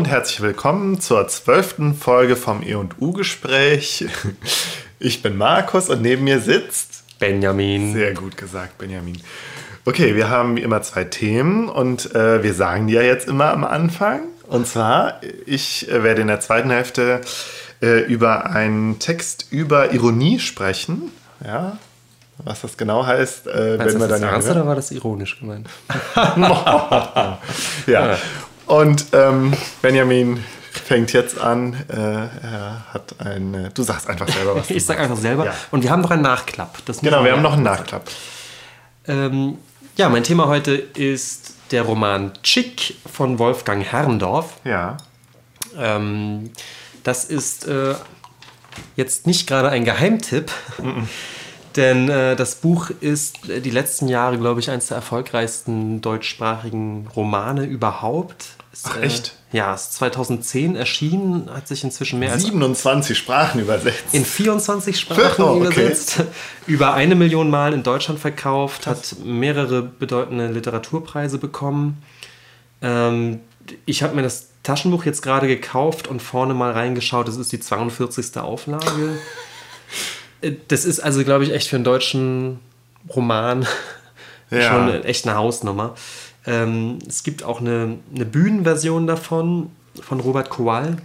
[0.00, 4.06] Und herzlich willkommen zur zwölften Folge vom E&U-Gespräch.
[4.98, 7.92] Ich bin Markus und neben mir sitzt Benjamin.
[7.92, 9.20] Sehr gut gesagt, Benjamin.
[9.84, 13.52] Okay, wir haben wie immer zwei Themen und äh, wir sagen die ja jetzt immer
[13.52, 14.20] am Anfang.
[14.48, 17.20] Und zwar, ich äh, werde in der zweiten Hälfte
[17.82, 21.12] äh, über einen Text über Ironie sprechen.
[21.44, 21.76] Ja,
[22.42, 24.22] was das genau heißt, äh, wenn wir dann.
[24.22, 25.68] Ernst oder war das ironisch gemeint?
[27.86, 28.16] ja.
[28.70, 31.74] Und ähm, Benjamin fängt jetzt an.
[31.88, 33.68] Äh, er hat ein.
[33.74, 34.70] Du sagst einfach selber was.
[34.70, 35.46] ich sag einfach selber.
[35.46, 35.54] Ja.
[35.72, 36.78] Und wir haben noch einen Nachklapp.
[37.02, 38.08] genau, wir haben noch einen Nachklapp.
[39.08, 39.58] Ähm,
[39.96, 44.52] ja, mein Thema heute ist der Roman Chick von Wolfgang Herrndorf.
[44.62, 44.98] Ja.
[45.76, 46.52] Ähm,
[47.02, 47.96] das ist äh,
[48.94, 50.52] jetzt nicht gerade ein Geheimtipp.
[51.74, 57.08] Denn äh, das Buch ist äh, die letzten Jahre, glaube ich, eines der erfolgreichsten deutschsprachigen
[57.16, 58.59] Romane überhaupt.
[58.72, 59.34] Ist, Ach, echt?
[59.52, 64.12] Äh, ja, ist 2010 erschienen, hat sich inzwischen mehr als 27 Sprachen übersetzt.
[64.12, 65.66] In 24 Sprachen oh, okay.
[65.66, 66.22] übersetzt,
[66.68, 69.12] über eine Million Mal in Deutschland verkauft, Krass.
[69.12, 72.00] hat mehrere bedeutende Literaturpreise bekommen.
[72.80, 73.40] Ähm,
[73.86, 77.26] ich habe mir das Taschenbuch jetzt gerade gekauft und vorne mal reingeschaut.
[77.26, 78.36] Das ist die 42.
[78.38, 79.18] Auflage.
[80.42, 82.60] Äh, das ist also, glaube ich, echt für einen deutschen
[83.14, 83.66] Roman
[84.50, 84.62] ja.
[84.70, 85.94] schon echt eine Hausnummer.
[86.46, 89.70] Ähm, es gibt auch eine, eine Bühnenversion davon
[90.00, 90.96] von Robert Kowal.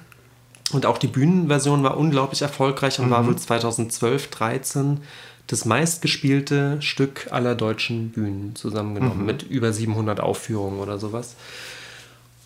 [0.71, 3.11] Und auch die Bühnenversion war unglaublich erfolgreich und mhm.
[3.11, 4.99] war wohl 2012, 13
[5.47, 9.25] das meistgespielte Stück aller deutschen Bühnen zusammengenommen, mhm.
[9.25, 11.35] mit über 700 Aufführungen oder sowas.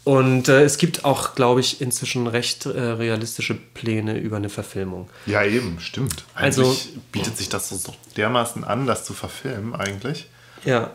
[0.04, 5.10] Und äh, es gibt auch, glaube ich, inzwischen recht äh, realistische Pläne über eine Verfilmung.
[5.26, 6.26] Ja, eben, stimmt.
[6.34, 6.76] Eigentlich also
[7.12, 10.28] bietet sich das so dermaßen an, das zu verfilmen, eigentlich.
[10.66, 10.92] Ja,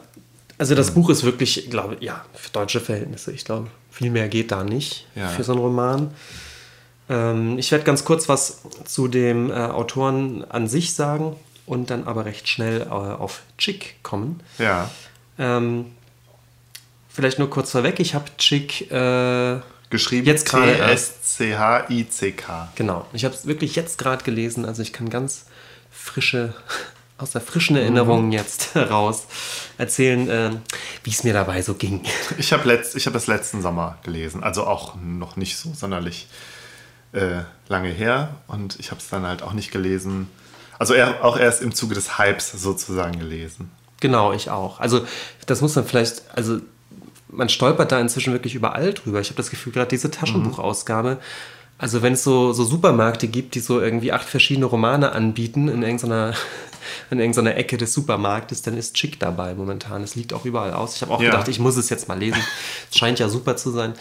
[0.58, 0.92] also das.
[0.92, 3.32] Buch ist wirklich, glaube ja, für deutsche Verhältnisse.
[3.32, 5.28] Ich glaube, viel mehr geht da nicht ja.
[5.28, 6.10] für so einen Roman.
[7.08, 12.04] Ähm, ich werde ganz kurz was zu dem äh, Autoren an sich sagen und dann
[12.04, 14.40] aber recht schnell äh, auf Chick kommen.
[14.58, 14.90] Ja.
[15.38, 15.86] Ähm,
[17.08, 19.60] vielleicht nur kurz vorweg, ich habe Chick äh,
[19.90, 22.72] geschrieben jetzt gerade S-C-H-I-C-K.
[22.74, 25.46] Genau, ich habe es wirklich jetzt gerade gelesen, also ich kann ganz
[25.90, 26.54] frische
[27.18, 28.32] aus der frischen Erinnerung mhm.
[28.32, 29.26] jetzt raus
[29.78, 30.50] erzählen, äh,
[31.02, 32.02] wie es mir dabei so ging.
[32.38, 36.28] Ich habe letzt, hab das letzten Sommer gelesen, also auch noch nicht so sonderlich
[37.12, 40.28] äh, lange her und ich habe es dann halt auch nicht gelesen,
[40.78, 43.70] also er, auch erst im Zuge des Hypes sozusagen gelesen.
[44.00, 44.80] Genau, ich auch.
[44.80, 45.06] Also
[45.46, 46.58] das muss man vielleicht, also
[47.28, 49.20] man stolpert da inzwischen wirklich überall drüber.
[49.20, 51.18] Ich habe das Gefühl, gerade diese Taschenbuchausgabe,
[51.78, 55.82] also wenn es so, so Supermärkte gibt, die so irgendwie acht verschiedene Romane anbieten in
[55.82, 56.34] irgendeiner
[57.10, 60.02] in irgendeiner Ecke des Supermarktes, dann ist Chick dabei momentan.
[60.02, 60.96] Es liegt auch überall aus.
[60.96, 61.30] Ich habe auch ja.
[61.30, 62.40] gedacht, ich muss es jetzt mal lesen.
[62.90, 63.94] es scheint ja super zu sein.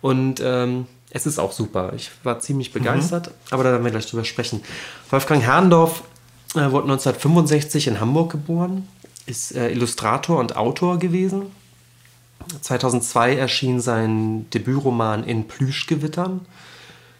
[0.00, 1.92] Und ähm, es ist auch super.
[1.94, 3.32] Ich war ziemlich begeistert, mhm.
[3.50, 4.62] aber da werden wir gleich drüber sprechen.
[5.10, 6.02] Wolfgang Herrndorf
[6.54, 8.88] äh, wurde 1965 in Hamburg geboren,
[9.26, 11.46] ist äh, Illustrator und Autor gewesen.
[12.60, 16.46] 2002 erschien sein Debütroman In Plüschgewittern.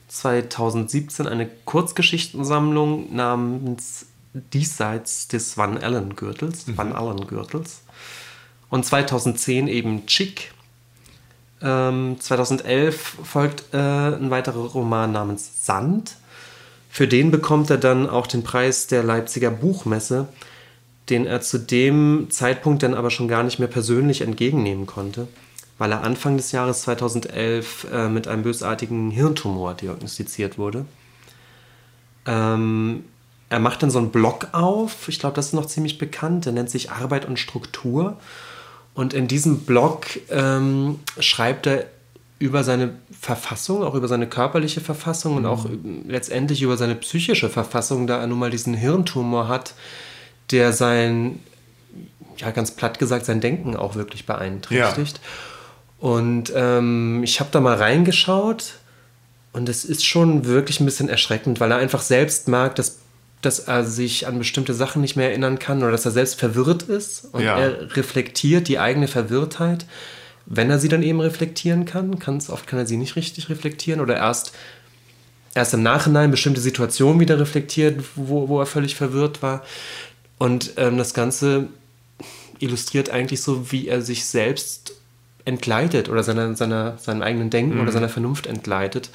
[0.08, 6.79] 2017 eine Kurzgeschichtensammlung namens diesseits des Van Allen-Gürtels, mhm.
[6.79, 7.83] Van Allen-Gürtels.
[8.69, 10.53] Und 2010 eben Chick.
[11.61, 16.17] Ähm, 2011 folgt äh, ein weiterer Roman namens Sand.
[16.89, 20.29] Für den bekommt er dann auch den Preis der Leipziger Buchmesse,
[21.09, 25.29] den er zu dem Zeitpunkt dann aber schon gar nicht mehr persönlich entgegennehmen konnte,
[25.79, 30.85] weil er Anfang des Jahres 2011 äh, mit einem bösartigen Hirntumor diagnostiziert wurde.
[32.26, 33.05] Ähm,
[33.50, 36.52] er macht dann so einen Blog auf, ich glaube, das ist noch ziemlich bekannt, der
[36.52, 38.17] nennt sich Arbeit und Struktur.
[38.94, 41.87] Und in diesem Blog ähm, schreibt er
[42.38, 46.05] über seine Verfassung, auch über seine körperliche Verfassung und auch mhm.
[46.08, 49.75] letztendlich über seine psychische Verfassung, da er nun mal diesen Hirntumor hat,
[50.52, 51.41] der sein,
[52.37, 55.20] ja ganz platt gesagt, sein Denken auch wirklich beeinträchtigt.
[55.23, 56.08] Ja.
[56.08, 58.75] Und ähm, ich habe da mal reingeschaut
[59.52, 63.00] und es ist schon wirklich ein bisschen erschreckend, weil er einfach selbst merkt, dass
[63.42, 66.82] dass er sich an bestimmte Sachen nicht mehr erinnern kann oder dass er selbst verwirrt
[66.84, 67.58] ist und ja.
[67.58, 69.87] er reflektiert die eigene Verwirrtheit.
[70.46, 74.00] Wenn er sie dann eben reflektieren kann, ganz oft kann er sie nicht richtig reflektieren
[74.00, 74.52] oder erst,
[75.54, 79.64] erst im Nachhinein bestimmte Situationen wieder reflektiert, wo, wo er völlig verwirrt war.
[80.38, 81.69] Und ähm, das Ganze
[82.58, 84.92] illustriert eigentlich so, wie er sich selbst
[85.44, 87.82] entgleitet oder seiner, seiner, seinem eigenen Denken mhm.
[87.82, 89.10] oder seiner Vernunft entgleitet.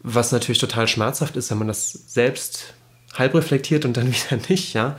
[0.00, 2.74] Was natürlich total schmerzhaft ist, wenn man das selbst
[3.14, 4.96] halb reflektiert und dann wieder nicht, ja.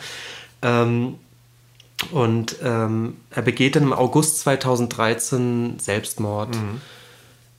[0.61, 1.15] Ähm,
[2.11, 6.56] und ähm, er begeht dann im August 2013 Selbstmord.
[6.56, 6.81] Mhm.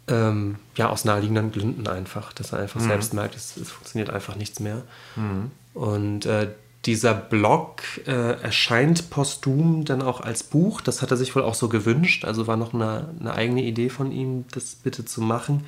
[0.08, 2.88] Ähm, ja, aus naheliegenden Gründen einfach, dass er einfach mhm.
[2.88, 4.82] selbst merkt, es, es, funktioniert einfach nichts mehr.
[5.14, 5.50] Mhm.
[5.74, 6.48] Und äh,
[6.86, 10.80] dieser Blog äh, erscheint posthum dann auch als Buch.
[10.80, 12.24] Das hat er sich wohl auch so gewünscht.
[12.24, 15.66] Also war noch eine, eine eigene Idee von ihm, das bitte zu machen.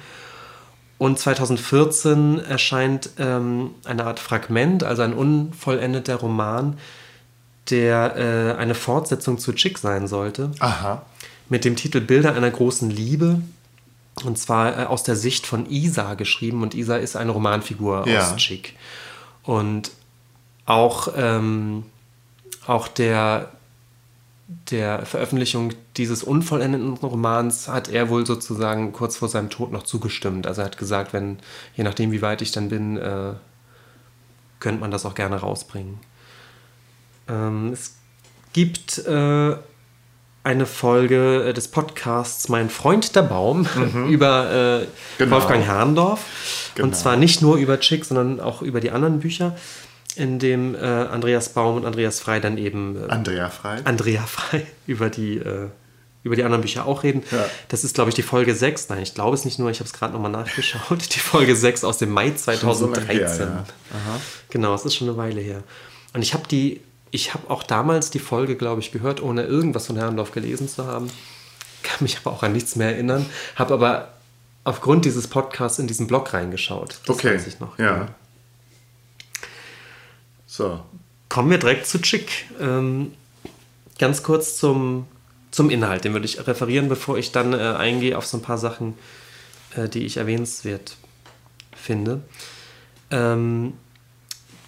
[1.03, 6.79] Und 2014 erscheint ähm, eine Art Fragment, also ein unvollendeter Roman,
[7.71, 10.53] der äh, eine Fortsetzung zu Chick sein sollte.
[10.61, 11.05] Aha.
[11.49, 13.43] Mit dem Titel Bilder einer großen Liebe.
[14.23, 16.63] Und zwar äh, aus der Sicht von Isa geschrieben.
[16.63, 18.21] Und Isa ist eine Romanfigur ja.
[18.21, 18.77] aus Chick.
[19.43, 19.91] Und
[20.67, 21.83] auch, ähm,
[22.69, 23.51] auch der,
[24.71, 30.47] der Veröffentlichung dieses unvollendeten Romans hat er wohl sozusagen kurz vor seinem Tod noch zugestimmt.
[30.47, 31.39] Also er hat gesagt, wenn,
[31.77, 33.35] je nachdem, wie weit ich dann bin, äh,
[34.61, 35.99] könnte man das auch gerne rausbringen.
[37.29, 37.97] Ähm, es
[38.53, 39.57] gibt äh,
[40.45, 44.09] eine Folge des Podcasts Mein Freund der Baum mhm.
[44.09, 44.87] über äh,
[45.19, 45.37] genau.
[45.37, 46.73] Wolfgang Herrndorf.
[46.75, 46.89] Genau.
[46.89, 49.57] Und zwar nicht nur über Chick, sondern auch über die anderen Bücher
[50.17, 54.67] in dem äh, Andreas Baum und Andreas Frei dann eben äh, Andrea Frei Andrea Frei
[54.87, 55.69] über die äh,
[56.23, 57.23] über die anderen Bücher auch reden.
[57.31, 57.45] Ja.
[57.69, 58.89] Das ist, glaube ich, die Folge 6.
[58.91, 61.15] Nein, ich glaube es nicht nur, ich habe es gerade nochmal nachgeschaut.
[61.15, 63.29] Die Folge 6 aus dem Mai 2013.
[63.29, 64.21] So her, ja.
[64.49, 65.65] Genau, es ist schon eine Weile her.
[66.15, 66.81] Und ich habe die,
[67.11, 70.87] ich habe auch damals die Folge, glaube ich, gehört, ohne irgendwas von Herrndorf gelesen zu
[70.87, 71.11] haben.
[71.83, 73.27] Kann mich aber auch an nichts mehr erinnern.
[73.57, 74.13] Habe aber
[74.63, 77.01] aufgrund dieses Podcasts in diesen Blog reingeschaut.
[77.05, 77.35] Das okay.
[77.35, 77.79] weiß ich noch.
[77.81, 77.97] Ja.
[77.97, 78.09] ja.
[80.53, 80.81] So.
[81.31, 82.45] Kommen wir direkt zu Chick.
[82.61, 83.13] Ähm,
[83.99, 85.07] ganz kurz zum,
[85.51, 88.59] zum Inhalt, den würde ich referieren, bevor ich dann äh, eingehe auf so ein paar
[88.59, 88.93] Sachen,
[89.75, 90.99] äh, die ich erwähnenswert
[91.75, 92.21] finde.
[93.11, 93.73] Ähm,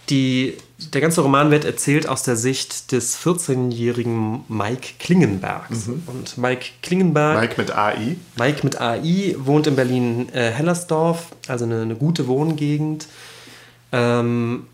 [0.09, 5.89] die, der ganze Roman wird erzählt aus der Sicht des 14-jährigen Mike Klingenbergs.
[5.89, 6.03] Mhm.
[6.07, 7.39] Und Mike Klingenberg.
[7.39, 8.17] Mike mit AI.
[8.39, 13.07] Mike mit AI wohnt in Berlin-Hellersdorf, äh, also eine, eine, gute Wohngegend.
[13.93, 14.67] Ähm,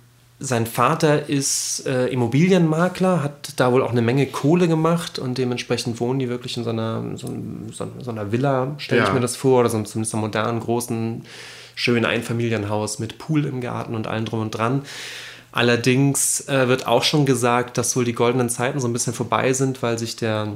[0.43, 6.01] sein Vater ist äh, Immobilienmakler, hat da wohl auch eine Menge Kohle gemacht und dementsprechend
[6.01, 7.29] wohnen die wirklich in so einer, so,
[7.71, 9.07] so, so einer Villa, stelle ja.
[9.07, 11.27] ich mir das vor, oder so, zumindest einem modernen, großen,
[11.75, 14.83] schönen Einfamilienhaus mit Pool im Garten und allem drum und dran.
[15.53, 19.53] Allerdings äh, wird auch schon gesagt, dass wohl die goldenen Zeiten so ein bisschen vorbei
[19.53, 20.49] sind, weil sich der,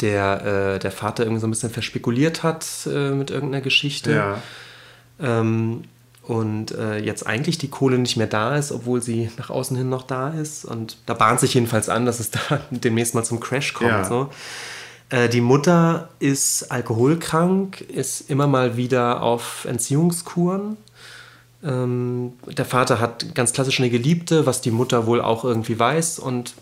[0.00, 4.12] der, äh, der Vater irgendwie so ein bisschen verspekuliert hat äh, mit irgendeiner Geschichte.
[4.12, 4.42] Ja.
[5.18, 5.84] Ähm,
[6.26, 9.88] und äh, jetzt eigentlich die Kohle nicht mehr da ist, obwohl sie nach außen hin
[9.88, 10.64] noch da ist.
[10.64, 13.90] Und da bahnt sich jedenfalls an, dass es da demnächst mal zum Crash kommt.
[13.90, 14.04] Ja.
[14.04, 14.30] So.
[15.10, 20.76] Äh, die Mutter ist alkoholkrank, ist immer mal wieder auf Entziehungskuren.
[21.62, 26.18] Ähm, der Vater hat ganz klassisch eine Geliebte, was die Mutter wohl auch irgendwie weiß
[26.18, 26.54] und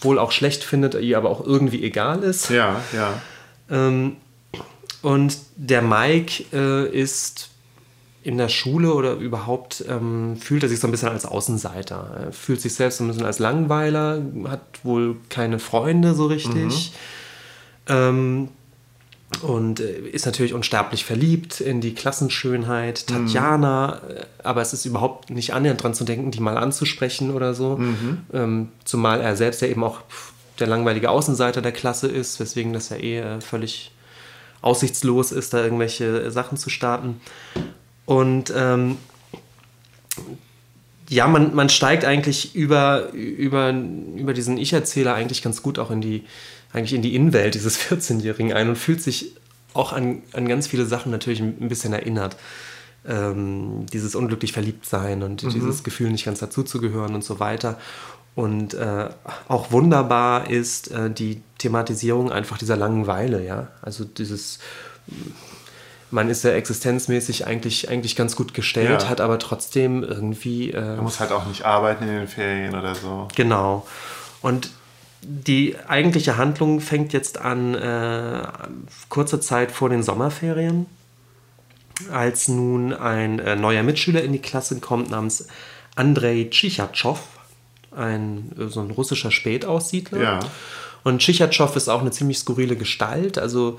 [0.00, 2.48] wohl auch schlecht findet, ihr aber auch irgendwie egal ist.
[2.48, 3.12] Ja, ja.
[3.70, 4.16] Ähm,
[5.02, 7.50] und der Mike äh, ist
[8.26, 12.24] in der Schule oder überhaupt ähm, fühlt er sich so ein bisschen als Außenseiter.
[12.24, 16.92] Er fühlt sich selbst so ein bisschen als Langweiler, hat wohl keine Freunde so richtig.
[17.88, 17.94] Mhm.
[17.94, 18.48] Ähm,
[19.42, 23.26] und äh, ist natürlich unsterblich verliebt in die Klassenschönheit mhm.
[23.26, 24.14] Tatjana, mhm.
[24.42, 27.76] aber es ist überhaupt nicht annähernd dran zu denken, die mal anzusprechen oder so.
[27.76, 28.18] Mhm.
[28.32, 30.00] Ähm, zumal er selbst ja eben auch
[30.58, 33.92] der langweilige Außenseiter der Klasse ist, weswegen das ja eh völlig
[34.62, 37.20] aussichtslos ist, da irgendwelche Sachen zu starten.
[38.06, 38.96] Und ähm,
[41.08, 43.70] ja, man, man steigt eigentlich über, über,
[44.16, 46.24] über diesen Ich-Erzähler eigentlich ganz gut auch in die,
[46.72, 49.32] eigentlich in die Innenwelt dieses 14-Jährigen ein und fühlt sich
[49.74, 52.36] auch an, an ganz viele Sachen natürlich ein bisschen erinnert.
[53.06, 55.50] Ähm, dieses unglücklich verliebt sein und mhm.
[55.50, 57.78] dieses Gefühl, nicht ganz dazuzugehören und so weiter.
[58.34, 59.08] Und äh,
[59.48, 63.68] auch wunderbar ist äh, die Thematisierung einfach dieser Langeweile, ja.
[63.80, 64.58] Also dieses
[66.10, 69.08] man ist ja existenzmäßig eigentlich, eigentlich ganz gut gestellt, ja.
[69.08, 70.70] hat aber trotzdem irgendwie.
[70.70, 73.28] Äh, man muss halt auch nicht arbeiten in den Ferien oder so.
[73.34, 73.86] Genau.
[74.42, 74.70] Und
[75.22, 78.46] die eigentliche Handlung fängt jetzt an, äh,
[79.08, 80.86] kurze Zeit vor den Sommerferien,
[82.12, 85.48] als nun ein äh, neuer Mitschüler in die Klasse kommt namens
[85.96, 87.18] Andrei Tschichatschow,
[87.90, 90.22] ein, äh, so ein russischer Spätaussiedler.
[90.22, 90.40] Ja.
[91.02, 93.78] Und Tschichatschow ist auch eine ziemlich skurrile Gestalt, also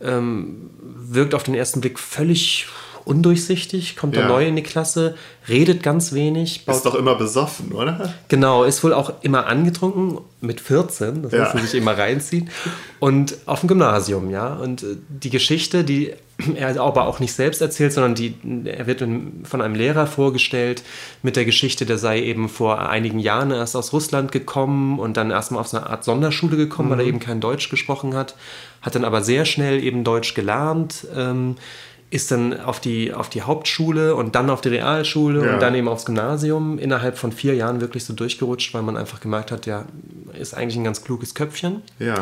[0.00, 2.66] ähm, wirkt auf den ersten Blick völlig
[3.06, 4.28] undurchsichtig, kommt da Ja.
[4.28, 5.14] neu in die Klasse,
[5.48, 8.12] redet ganz wenig, baut Ist doch immer besoffen, oder?
[8.28, 11.44] Genau, ist wohl auch immer angetrunken mit 14, das Ja.
[11.44, 12.50] muss man sich immer reinziehen.
[12.98, 14.54] Und auf dem Gymnasium, ja.
[14.54, 16.12] Und äh, die Geschichte, die
[16.56, 18.34] er aber auch nicht selbst erzählt, sondern die,
[18.66, 19.02] er wird
[19.44, 20.82] von einem Lehrer vorgestellt
[21.22, 25.30] mit der Geschichte, der sei eben vor einigen Jahren erst aus Russland gekommen und dann
[25.30, 28.34] erstmal auf so eine Art Sonderschule gekommen, weil er eben kein Deutsch gesprochen hat,
[28.82, 31.06] hat dann aber sehr schnell eben Deutsch gelernt.
[31.16, 31.56] Ähm,
[32.10, 35.54] ist dann auf die, auf die Hauptschule und dann auf die Realschule Ja.
[35.54, 39.20] und dann eben aufs Gymnasium innerhalb von vier Jahren wirklich so durchgerutscht, weil man einfach
[39.20, 39.84] gemerkt hat, ja,
[40.38, 41.82] ist eigentlich ein ganz kluges Köpfchen.
[41.98, 42.14] Ja.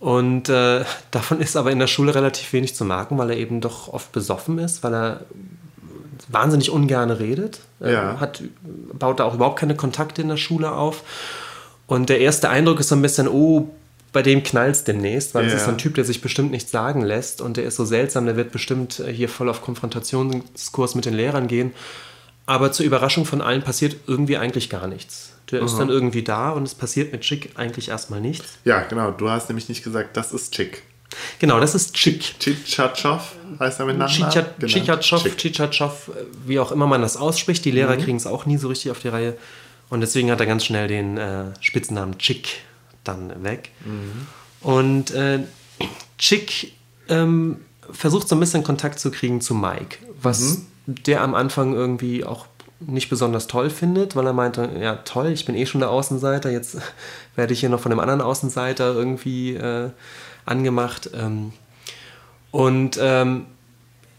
[0.00, 3.60] Und äh, davon ist aber in der Schule relativ wenig zu merken, weil er eben
[3.62, 5.20] doch oft besoffen ist, weil er
[6.28, 7.60] wahnsinnig ungern redet.
[7.80, 8.20] Er Ja.
[8.20, 8.42] Hat,
[8.92, 11.02] baut da auch überhaupt keine Kontakte in der Schule auf.
[11.86, 13.68] Und der erste Eindruck ist so ein bisschen, oh,
[14.14, 15.58] bei dem knallt es demnächst, weil es Ja.
[15.58, 18.24] ist so ein Typ, der sich bestimmt nichts sagen lässt und der ist so seltsam,
[18.24, 21.72] der wird bestimmt äh, hier voll auf Konfrontationskurs mit den Lehrern gehen.
[22.46, 25.32] Aber zur Überraschung von allen passiert irgendwie eigentlich gar nichts.
[25.50, 28.58] Der ist dann irgendwie da und es passiert mit Chick eigentlich erstmal nichts.
[28.64, 29.10] Ja, genau.
[29.10, 30.82] Du hast nämlich nicht gesagt, das ist Chick.
[31.38, 32.34] Genau, das ist Chick.
[32.40, 33.20] Chichatschow
[33.60, 34.32] heißt er mit Nachnamen?
[34.32, 34.72] Chichat- Genau.
[34.72, 35.36] Chichatschow.
[35.36, 37.64] Chichatschow, äh, wie auch immer man das ausspricht.
[37.64, 39.36] Die Lehrer kriegen es auch nie so richtig auf die Reihe.
[39.90, 42.48] Und deswegen hat er ganz schnell den äh, Spitznamen Chick
[43.04, 43.70] dann weg.
[44.60, 45.40] Und äh,
[46.18, 46.72] Chick
[47.08, 47.58] ähm,
[47.90, 52.46] versucht so ein bisschen Kontakt zu kriegen zu Mike, was der am Anfang irgendwie auch
[52.80, 56.50] nicht besonders toll findet, weil er meinte, ja toll, ich bin eh schon der Außenseiter,
[56.50, 56.76] jetzt
[57.36, 59.90] werde ich hier noch von dem anderen Außenseiter irgendwie äh,
[60.44, 61.10] angemacht.
[61.14, 61.52] Ähm,
[62.50, 63.46] und ähm,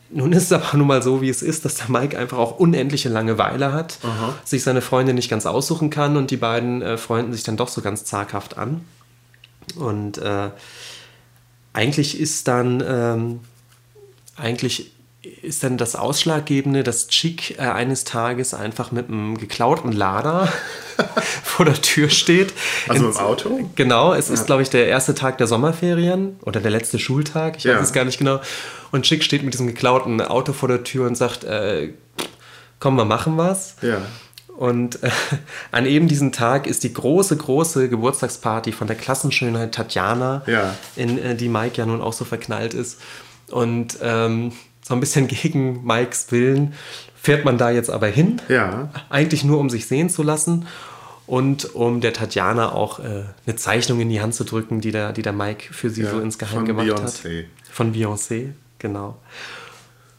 [0.09, 2.59] nun ist es aber nun mal so, wie es ist, dass der Mike einfach auch
[2.59, 3.99] unendliche Langeweile hat,
[4.43, 7.67] sich seine Freundin nicht ganz aussuchen kann und die beiden äh, freunden sich dann doch
[7.67, 8.81] so ganz zaghaft an.
[9.75, 10.51] Und äh,
[11.73, 13.39] eigentlich ist dann ähm,
[14.35, 14.94] eigentlich
[15.45, 20.51] ist dann das Ausschlaggebende, dass Chick äh, eines Tages einfach mit einem geklauten Lader
[21.43, 22.53] vor der Tür steht.
[22.87, 23.69] Also In- im Auto?
[23.75, 27.63] Genau, es ist, glaube ich, der erste Tag der Sommerferien oder der letzte Schultag, ich
[27.65, 27.75] Ja.
[27.75, 28.39] weiß es gar nicht genau.
[28.91, 31.93] Und Chick steht mit diesem geklauten Auto vor der Tür und sagt, äh,
[32.79, 33.75] komm, wir machen was.
[33.81, 34.01] Ja.
[34.57, 35.09] Und äh,
[35.73, 40.75] an eben diesem Tag ist die große, große Geburtstagsparty von der Klassenschönheit Tatjana, Ja.
[40.95, 43.01] in äh, die Mike ja nun auch so verknallt ist.
[43.51, 44.53] Und ähm,
[44.87, 46.73] so ein bisschen gegen Mikes Willen
[47.15, 48.39] fährt man da jetzt aber hin.
[48.49, 48.89] Ja.
[49.09, 50.67] Eigentlich nur, um sich sehen zu lassen
[51.25, 55.11] und um der Tatjana auch äh, eine Zeichnung in die Hand zu drücken, die der,
[55.11, 57.39] die der Mike für sie Ja, so insgeheim von gemacht Beyoncé.
[57.39, 57.45] hat.
[57.71, 59.17] Von Beyoncé, genau.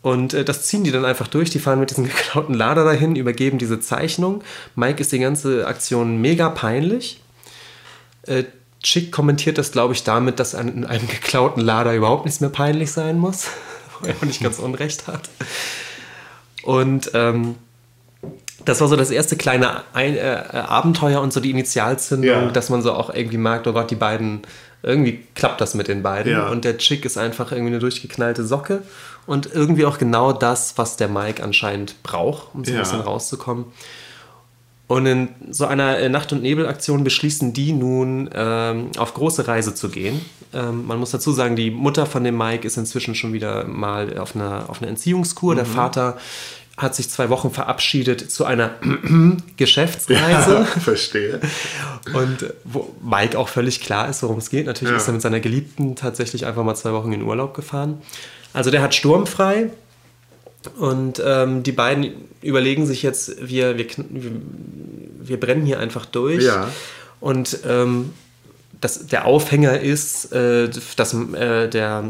[0.02, 1.50] Und äh, das ziehen die dann einfach durch.
[1.50, 4.42] Die fahren mit diesem geklauten Lader dahin, übergeben diese Zeichnung.
[4.74, 7.22] Mike ist die ganze Aktion mega peinlich.
[8.22, 8.44] Äh,
[8.82, 12.90] Chick kommentiert das, glaube ich, damit, dass an einem geklauten Lader überhaupt nichts mehr peinlich
[12.90, 13.46] sein muss.
[14.00, 15.28] Wo er auch nicht ganz unrecht hat.
[16.62, 17.54] Und ähm,
[18.64, 22.50] das war so das erste kleine Ein äh, äh, Abenteuer und so die Initialzündung, Ja.
[22.50, 24.42] dass man so auch irgendwie merkt, oh Gott, die beiden,
[24.82, 26.32] irgendwie klappt das mit den beiden.
[26.32, 26.48] Ja.
[26.48, 28.82] Und der Chick ist einfach irgendwie eine durchgeknallte Socke
[29.26, 32.80] und irgendwie auch genau das, was der Mike anscheinend braucht, um so ein Ja.
[32.82, 33.66] bisschen rauszukommen.
[34.88, 39.74] Und in so einer äh, Nacht- und Nebelaktion beschließen die nun, ähm, auf große Reise
[39.74, 40.20] zu gehen.
[40.54, 44.16] Ähm, man muss dazu sagen, die Mutter von dem Mike ist inzwischen schon wieder mal
[44.18, 45.56] auf einer, auf einer Entziehungskur.
[45.56, 46.16] Der Vater
[46.76, 48.74] hat sich zwei Wochen verabschiedet zu einer
[49.56, 50.54] Geschäftsreise.
[50.54, 51.40] Ja, verstehe.
[52.14, 54.66] Und äh, wo Mike auch völlig klar ist, worum es geht.
[54.66, 54.98] Natürlich Ja.
[54.98, 58.00] ist er mit seiner Geliebten tatsächlich einfach mal zwei Wochen in Urlaub gefahren.
[58.52, 59.70] Also der hat sturmfrei.
[60.78, 63.86] Und ähm, die beiden überlegen sich jetzt, wir, wir,
[65.20, 66.44] wir, brennen hier einfach durch.
[66.44, 66.68] Ja.
[67.20, 68.12] Und ähm,
[68.80, 72.04] das, der Aufhänger ist, äh, dass äh, der,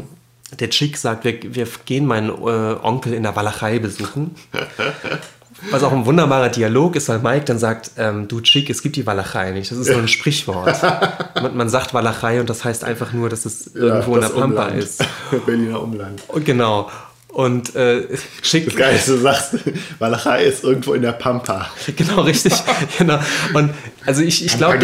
[0.59, 4.35] der Chick sagt, wir, wir gehen meinen äh, Onkel in der Walachei besuchen.
[5.71, 8.95] Was auch ein wunderbarer Dialog ist, weil Mike dann sagt, ähm, du Chick, es gibt
[8.95, 9.71] die Walachei nicht.
[9.71, 10.81] Das ist nur ein Sprichwort.
[11.41, 14.65] man, man sagt Walachei und das heißt einfach nur, dass es irgendwo in der Pampa
[14.65, 14.83] Umland.
[14.83, 15.03] ist.
[15.45, 16.21] Berliner Umland.
[16.27, 16.91] Und genau.
[17.37, 18.07] Und äh,
[18.41, 19.53] Chick, Das Geile ist, du sagst,
[19.99, 21.67] Walachei ist irgendwo in der Pampa.
[21.95, 22.51] Genau, richtig.
[22.97, 23.19] genau.
[23.53, 23.75] Und
[24.07, 24.79] also ich, ich glaube,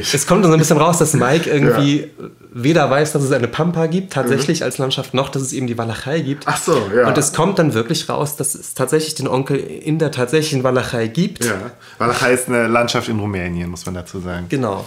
[0.00, 2.08] es kommt so ein bisschen raus, dass Mike irgendwie
[2.52, 5.76] weder weiß, dass es eine Pampa gibt, tatsächlich als Landschaft, noch, dass es eben die
[5.76, 6.44] Walachei gibt.
[6.46, 7.08] Ach so, ja.
[7.08, 11.08] Und es kommt dann wirklich raus, dass es tatsächlich den Onkel in der tatsächlichen Walachei
[11.08, 11.44] gibt.
[11.44, 11.72] Ja.
[11.98, 14.46] Walachei ist eine Landschaft in Rumänien, muss man dazu sagen.
[14.48, 14.86] Genau.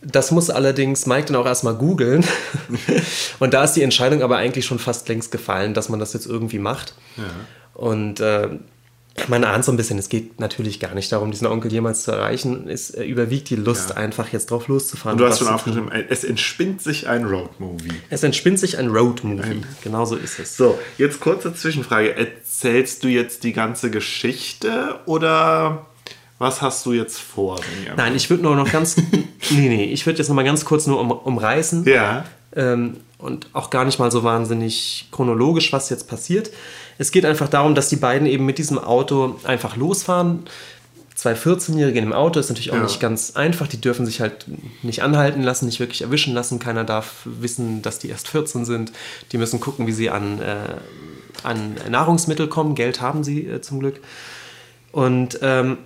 [0.00, 2.24] Das muss allerdings Mike dann auch erstmal googeln.
[3.40, 6.26] Und da ist die Entscheidung aber eigentlich schon fast längst gefallen, dass man das jetzt
[6.26, 6.94] irgendwie macht.
[7.74, 8.48] Und äh,
[9.26, 12.12] man ahnt so ein bisschen, es geht natürlich gar nicht darum, diesen Onkel jemals zu
[12.12, 12.68] erreichen.
[12.68, 13.96] Es äh, überwiegt die Lust, Ja.
[13.96, 15.14] einfach jetzt drauf loszufahren.
[15.18, 17.90] Und du hast schon aufgeschrieben, es entspinnt sich ein Roadmovie.
[18.10, 19.62] Es entspinnt sich ein Roadmovie.
[19.82, 20.56] Genau so ist es.
[20.56, 22.14] So, jetzt kurze Zwischenfrage.
[22.14, 25.87] Erzählst du jetzt die ganze Geschichte oder
[26.38, 27.56] was hast du jetzt vor?
[27.56, 27.96] Benjamin?
[27.96, 28.96] Nein, ich würde nur noch ganz.
[29.50, 31.84] nee, nee, ich würde jetzt noch mal ganz kurz nur um, umreißen.
[31.84, 32.24] Ja.
[32.54, 36.50] ähm, und auch gar nicht mal so wahnsinnig chronologisch, was jetzt passiert.
[36.98, 40.44] Es geht einfach darum, dass die beiden eben mit diesem Auto einfach losfahren.
[41.16, 42.82] Zwei 14-Jährige im Auto ist natürlich auch Ja.
[42.84, 43.66] nicht ganz einfach.
[43.66, 44.46] Die dürfen sich halt
[44.84, 46.60] nicht anhalten lassen, nicht wirklich erwischen lassen.
[46.60, 48.92] Keiner darf wissen, dass die erst 14 sind.
[49.32, 50.54] Die müssen gucken, wie sie an, äh,
[51.42, 52.76] an Nahrungsmittel kommen.
[52.76, 54.00] Geld haben sie äh, zum Glück.
[54.92, 55.78] Und ähm,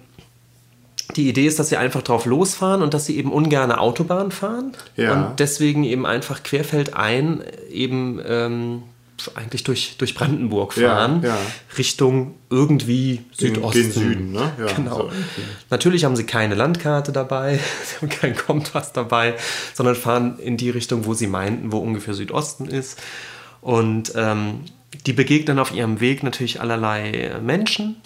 [1.16, 4.72] die Idee ist, dass sie einfach drauf losfahren und dass sie eben ungerne Autobahn fahren
[4.96, 5.12] Ja.
[5.12, 8.82] und deswegen eben einfach querfeldein eben ähm,
[9.34, 11.36] eigentlich durch, durch Brandenburg Ja, fahren, ja.
[11.78, 13.82] Richtung irgendwie Gen- Südosten.
[13.82, 14.52] gen Süden, ne?
[14.58, 14.96] Ja, genau.
[14.96, 15.10] so.
[15.70, 19.34] Natürlich haben sie keine Landkarte dabei, sie haben keinen Kompass dabei,
[19.74, 22.98] sondern fahren in die Richtung, wo sie meinten, wo ungefähr Südosten ist.
[23.60, 24.60] Und ähm,
[25.06, 27.96] die begegnen auf ihrem Weg natürlich allerlei Menschen,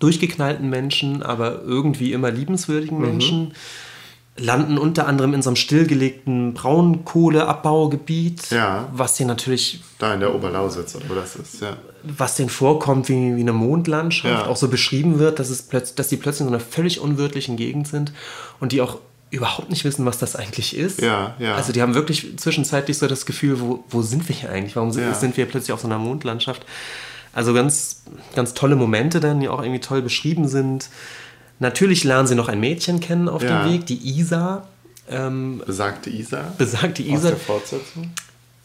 [0.00, 3.04] durchgeknallten Menschen, aber irgendwie immer liebenswürdigen Mhm.
[3.06, 3.54] Menschen.
[4.36, 8.88] Landen unter anderem in so einem stillgelegten Braunkohleabbaugebiet, Ja.
[8.92, 11.76] was hier natürlich Da in der Oberlausitz oder wo das ist, ja.
[12.02, 14.50] was denen vorkommt wie, wie eine Mondlandschaft, Ja.
[14.50, 17.56] auch so beschrieben wird, dass, es plötz, dass die plötzlich in so einer völlig unwirtlichen
[17.56, 18.12] Gegend sind
[18.60, 18.98] und die auch
[19.30, 21.00] überhaupt nicht wissen, was das eigentlich ist.
[21.02, 21.54] Ja, ja.
[21.54, 24.74] Also die haben wirklich zwischenzeitlich so das Gefühl, wo, wo sind wir hier eigentlich?
[24.74, 25.14] Warum sind, Ja.
[25.14, 26.64] sind wir plötzlich auf so einer Mondlandschaft?
[27.32, 28.02] Also ganz,
[28.34, 30.88] ganz tolle Momente dann, die auch irgendwie toll beschrieben sind.
[31.58, 33.64] Natürlich lernen sie noch ein Mädchen kennen auf Ja.
[33.64, 34.66] dem Weg, die Isa.
[35.08, 36.52] Ähm, Besagte Isa.
[36.58, 38.10] besagte Aus Isa, der Fortsetzung.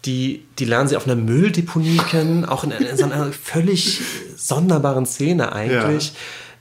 [0.05, 4.01] die, die lernen sie auf einer Mülldeponie kennen, auch in, in so einer völlig
[4.37, 6.13] sonderbaren Szene eigentlich.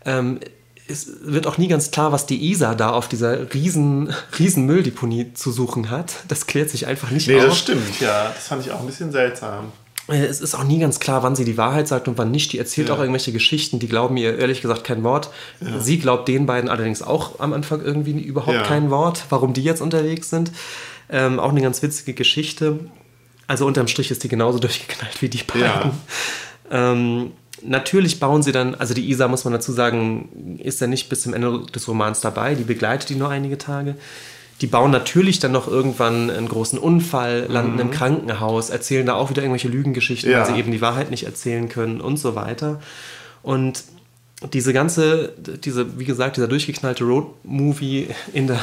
[0.05, 0.41] Ähm,
[0.89, 5.33] es wird auch nie ganz klar, was die Isa da auf dieser riesen, riesen Mülldeponie
[5.33, 6.17] zu suchen hat.
[6.29, 7.47] Das klärt sich einfach nicht Nee, auf.
[7.47, 8.31] das stimmt, ja.
[8.35, 9.73] Das fand ich auch ein bisschen seltsam.
[10.09, 12.53] Äh, Es ist auch nie ganz klar, wann sie die Wahrheit sagt und wann nicht.
[12.53, 12.95] Die erzählt Ja.
[12.95, 15.31] auch irgendwelche Geschichten, die glauben ihr ehrlich gesagt kein Wort.
[15.81, 18.62] Sie glaubt den beiden allerdings auch am Anfang irgendwie überhaupt Ja.
[18.62, 20.53] kein Wort, warum die jetzt unterwegs sind.
[21.11, 22.81] Ähm, auch eine ganz witzige Geschichte.
[23.47, 25.62] Also unterm Strich ist die genauso durchgeknallt wie die beiden.
[25.62, 25.93] Ja.
[26.71, 31.09] Ähm, natürlich bauen sie dann, also die Isa, muss man dazu sagen, ist ja nicht
[31.09, 33.97] bis zum Ende des Romans dabei, die begleitet die nur einige Tage.
[34.61, 39.29] Die bauen natürlich dann noch irgendwann einen großen Unfall, landen im Krankenhaus, erzählen da auch
[39.31, 40.40] wieder irgendwelche Lügengeschichten, Ja.
[40.47, 42.81] weil sie eben die Wahrheit nicht erzählen können und so weiter.
[43.43, 43.83] Und
[44.53, 45.33] diese ganze,
[45.64, 48.61] diese, wie gesagt, dieser durchgeknallte Road-Movie in der,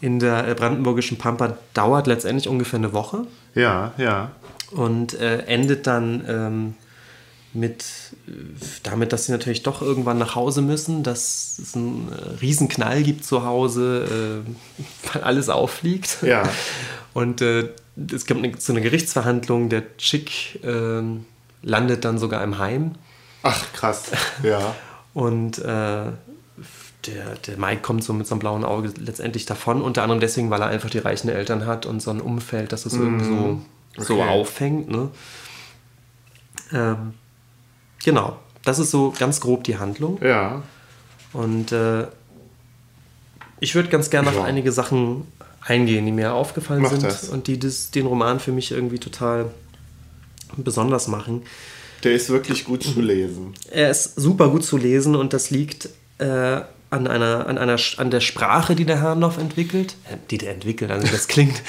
[0.00, 4.30] in der brandenburgischen Pampa dauert letztendlich ungefähr eine Woche Ja, ja.
[4.72, 6.74] und äh, endet dann ähm,
[7.58, 7.84] mit
[8.28, 8.32] äh,
[8.82, 13.24] damit, dass sie natürlich doch irgendwann nach Hause müssen, dass es einen äh, Riesenknall gibt
[13.24, 16.18] zu Hause, äh, weil alles auffliegt.
[16.22, 16.42] Ja.
[17.14, 17.70] Und äh,
[18.12, 21.24] es kommt eine, zu einer Gerichtsverhandlung, der Chick ähm,
[21.62, 22.92] landet dann sogar im Heim
[23.42, 24.10] Ach, krass.
[24.42, 24.74] Ja.
[25.14, 26.12] und äh, der,
[27.46, 30.60] der Mike kommt so mit so einem blauen Auge letztendlich davon, unter anderem deswegen, weil
[30.60, 33.60] er einfach die reichen Eltern hat und so ein Umfeld, dass es irgendwie so,
[33.98, 34.28] so Okay.
[34.28, 34.90] auffängt.
[34.90, 35.10] Ne?
[36.72, 37.14] Ähm,
[38.04, 40.18] genau, das ist so ganz grob die Handlung.
[40.22, 40.62] Ja.
[41.32, 42.06] Und äh,
[43.60, 44.44] ich würde ganz gerne auf Ja.
[44.44, 45.26] einige Sachen
[45.60, 47.28] eingehen, die mir aufgefallen Mach sind das.
[47.28, 49.50] und die das, den Roman für mich irgendwie total
[50.56, 51.42] besonders machen.
[52.04, 53.54] Der ist wirklich gut zu lesen.
[53.70, 56.60] Er ist super gut zu lesen und das liegt äh,
[56.96, 59.94] an, einer, an, einer, an der Sprache, die der Herrndorf entwickelt.
[60.30, 61.62] Die der entwickelt, also das klingt.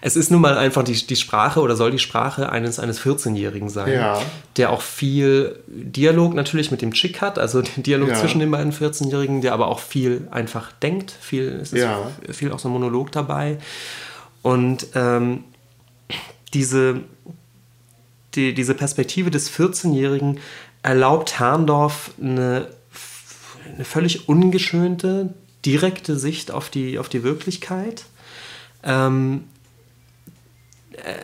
[0.00, 3.68] es ist nun mal einfach die, die Sprache oder soll die Sprache eines, eines 14-Jährigen
[3.70, 4.20] sein, Ja.
[4.56, 8.14] der auch viel Dialog natürlich mit dem Chick hat, also den Dialog Ja.
[8.16, 11.10] zwischen den beiden 14-Jährigen, der aber auch viel einfach denkt.
[11.20, 11.98] Viel, es ist Ja.
[12.30, 13.58] viel auch so ein Monolog dabei.
[14.42, 15.44] Und ähm,
[16.54, 17.00] diese,
[18.34, 20.38] die, diese Perspektive des 14-Jährigen
[20.82, 22.66] erlaubt Herrndorf eine,
[23.74, 28.04] eine völlig ungeschönte, direkte Sicht auf die, auf die Wirklichkeit.
[28.82, 29.44] Ähm,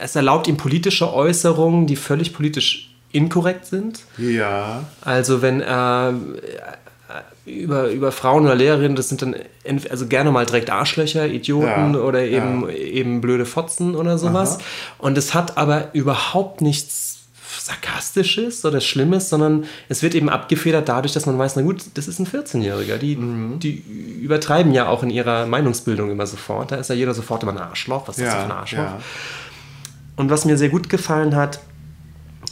[0.00, 4.00] es erlaubt ihm politische Äußerungen, die völlig politisch inkorrekt sind.
[4.16, 4.84] Ja.
[5.00, 6.14] Also wenn er
[7.44, 9.34] äh, über, über Frauen oder Lehrerinnen, das sind dann
[9.88, 12.74] also gerne mal direkt Arschlöcher, Idioten Ja, oder eben, ja.
[12.74, 14.56] eben blöde Fotzen oder sowas.
[14.56, 14.64] Aha.
[14.98, 17.17] Und es hat aber überhaupt nichts
[17.58, 22.08] Sarkastisches oder Schlimmes, sondern es wird eben abgefedert dadurch, dass man weiß, na gut, das
[22.08, 22.98] ist ein 14-Jähriger.
[22.98, 23.58] Die, Mhm.
[23.58, 23.76] die
[24.22, 26.72] übertreiben ja auch in ihrer Meinungsbildung immer sofort.
[26.72, 28.06] Da ist ja jeder sofort immer ein Arschloch.
[28.08, 28.56] Was ist das denn für ein Ja.
[28.60, 28.78] Arschloch?
[28.78, 29.00] ja.
[30.16, 31.60] Und was mir sehr gut gefallen hat,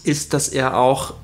[0.05, 1.15] ist, dass er auch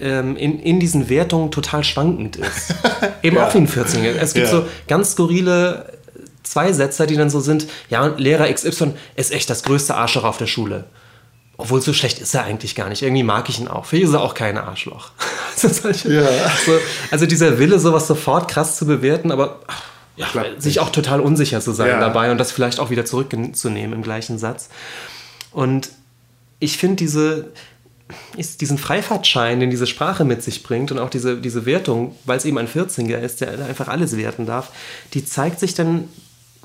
[0.00, 2.74] ähm, in, in diesen Wertungen total schwankend ist.
[3.22, 3.46] Eben ja.
[3.48, 4.12] auch wie ein 14er.
[4.20, 4.52] Es gibt ja.
[4.52, 5.92] so ganz skurrile
[6.44, 10.46] Zweisätzer, die dann so sind, ja, Lehrer XY ist echt das größte Arschloch auf der
[10.46, 10.84] Schule.
[11.60, 13.02] Obwohl so schlecht ist er eigentlich gar nicht.
[13.02, 13.84] Irgendwie mag ich ihn auch.
[13.84, 15.10] Für ihn ist er auch kein Arschloch.
[15.62, 16.24] also, ja.
[16.64, 16.78] so,
[17.10, 19.58] also dieser Wille, sowas sofort krass zu bewerten, aber
[20.14, 22.00] ja, sich auch total unsicher zu sein ja.
[22.00, 24.68] dabei und das vielleicht auch wieder zurückzunehmen im gleichen Satz.
[25.50, 25.90] Und
[26.60, 27.52] ich finde diese,
[28.36, 32.38] ist diesen Freifahrtschein, den diese Sprache mit sich bringt und auch diese, diese Wertung, weil
[32.38, 34.70] es eben ein 14er ist, der einfach alles werten darf,
[35.12, 36.08] die zeigt sich dann,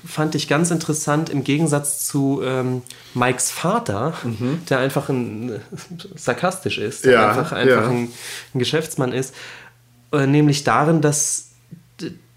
[0.06, 2.82] fand ich ganz interessant im Gegensatz zu ähm,
[3.14, 4.60] Mikes Vater, mhm.
[4.68, 5.58] der einfach ein, äh,
[6.14, 7.88] sarkastisch ist, der ja, einfach, einfach ja.
[7.88, 8.08] ein,
[8.54, 9.34] ein, Geschäftsmann ist,
[10.12, 11.50] äh, nämlich darin, dass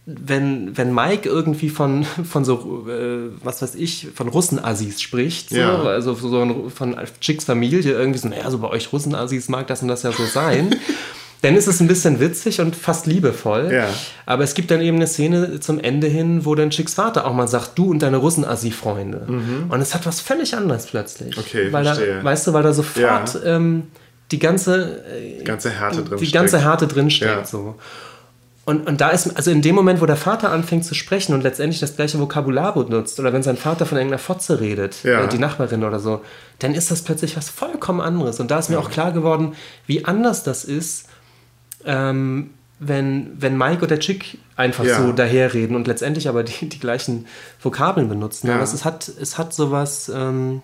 [0.05, 5.57] wenn, wenn Mike irgendwie von, von so, äh, was weiß ich, von Russenassis spricht, so,
[5.57, 5.83] ja.
[5.83, 9.81] also so ein, von Chicks Familie, irgendwie so, naja, so bei euch Russenassis mag das
[9.81, 10.73] und das ja so sein,
[11.41, 13.71] dann ist es ein bisschen witzig und fast liebevoll.
[13.71, 13.89] Ja.
[14.25, 17.33] Aber es gibt dann eben eine Szene zum Ende hin, wo dann Chicks Vater auch
[17.33, 19.25] mal sagt, du und deine Russenassi-Freunde.
[19.27, 19.65] Mhm.
[19.69, 21.37] Und es hat was völlig anderes plötzlich.
[21.37, 22.15] Okay, weil verstehe.
[22.17, 23.55] Da, weißt du, weil da sofort ja.
[23.55, 23.83] ähm,
[24.31, 27.47] die ganze, äh, ganze Härte drin die ganze Härte drin steckt.
[27.47, 27.75] So.
[28.65, 31.41] Und, und da ist, also in dem Moment, wo der Vater anfängt zu sprechen und
[31.41, 35.23] letztendlich das gleiche Vokabular benutzt, oder wenn sein Vater von irgendeiner Fotze redet, ja.
[35.23, 36.21] äh, die Nachbarin oder so,
[36.59, 38.41] dann ist das plötzlich was vollkommen anderes.
[38.41, 38.81] Und da ist mir ja.
[38.81, 39.53] auch klar geworden,
[39.85, 41.07] wie anders das ist,
[41.85, 45.01] ähm, wenn, wenn Mike oder Chick einfach ja.
[45.01, 47.25] so daherreden und letztendlich aber die, die gleichen
[47.59, 48.49] Vokabeln benutzen.
[48.49, 50.61] Aber es hat, es hat sowas, ähm,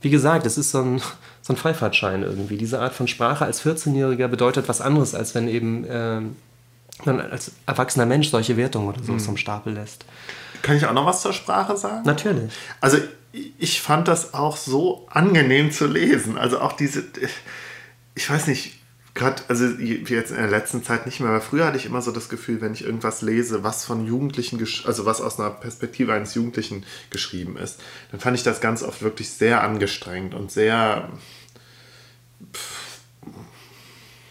[0.00, 1.02] wie gesagt, es ist so ein,
[1.42, 2.56] so ein Freifahrtschein irgendwie.
[2.56, 5.84] Diese Art von Sprache als 14-Jähriger bedeutet was anderes, als wenn eben.
[5.88, 6.36] Ähm,
[7.04, 9.20] man als erwachsener Mensch solche Wertungen oder so mhm.
[9.20, 10.04] vom Stapel lässt.
[10.62, 12.02] Kann ich auch noch was zur Sprache sagen?
[12.04, 12.52] Natürlich.
[12.80, 12.98] Also
[13.58, 16.38] ich fand das auch so angenehm zu lesen.
[16.38, 17.04] Also auch diese,
[18.14, 18.78] ich weiß nicht,
[19.14, 22.10] gerade, also jetzt in der letzten Zeit nicht mehr, aber früher hatte ich immer so
[22.10, 26.34] das Gefühl, wenn ich irgendwas lese, was von Jugendlichen, also was aus einer Perspektive eines
[26.34, 31.08] Jugendlichen geschrieben ist, dann fand ich das ganz oft wirklich sehr angestrengt und sehr.
[32.52, 32.84] Pff,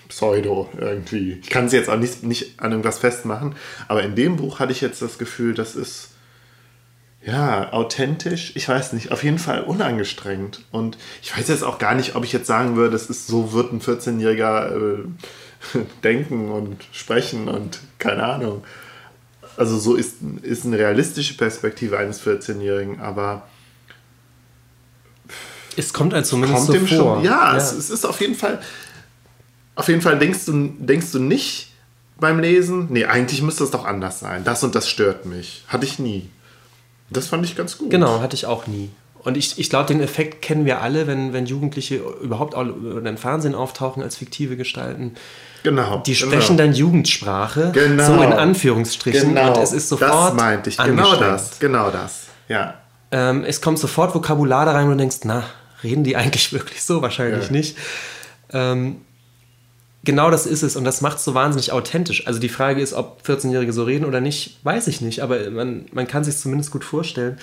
[0.10, 1.40] Pseudo irgendwie.
[1.42, 3.56] Ich kann es jetzt auch nicht, nicht an irgendwas festmachen,
[3.88, 6.13] aber in dem Buch hatte ich jetzt das Gefühl, das ist
[7.26, 10.64] ja authentisch, ich weiß nicht, auf jeden Fall unangestrengt.
[10.72, 13.54] Und ich weiß jetzt auch gar nicht, ob ich jetzt sagen würde, das ist so
[13.54, 18.64] wird ein 14-Jähriger äh, denken und sprechen und keine Ahnung.
[19.56, 23.48] Also so ist, ist eine realistische Perspektive eines 14-Jährigen, aber
[25.78, 27.16] es kommt halt zumindest kommt so vor.
[27.16, 27.56] Schon, ja, ja.
[27.56, 28.60] Es, es, ist auf jeden Fall,
[29.76, 31.72] auf jeden Fall denkst du, denkst du nicht
[32.20, 34.44] beim Lesen, nee, eigentlich müsste es doch anders sein.
[34.44, 35.64] Das und das stört mich.
[35.68, 36.30] Hatte ich nie.
[37.14, 37.90] Das fand ich ganz gut.
[37.90, 38.90] Genau, hatte ich auch nie.
[39.24, 43.18] Und ich, ich glaube, den Effekt kennen wir alle, wenn, wenn Jugendliche überhaupt auch im
[43.18, 45.16] Fernsehen auftauchen als fiktive Gestalten.
[45.64, 46.00] Genau.
[46.06, 46.68] Die sprechen genau.
[46.68, 48.06] dann Jugendsprache, genau.
[48.06, 49.30] so in Anführungsstrichen.
[49.30, 49.54] Genau.
[49.54, 50.12] Und es ist sofort.
[50.12, 50.78] Das meinte ich.
[50.78, 51.58] Genau das.
[51.60, 52.26] Genau das.
[52.50, 52.74] Ja.
[53.12, 55.44] Ähm, es kommt sofort Vokabular da rein und du denkst, na,
[55.84, 57.02] reden die eigentlich wirklich so?
[57.02, 57.52] Wahrscheinlich ja.
[57.52, 57.78] nicht.
[58.52, 58.98] Ähm,
[60.04, 62.28] genau das ist es und das macht es so wahnsinnig authentisch.
[62.28, 65.86] Also die Frage ist, ob 14-Jährige so reden oder nicht, weiß ich nicht, aber man,
[65.92, 67.38] man kann sich zumindest gut vorstellen.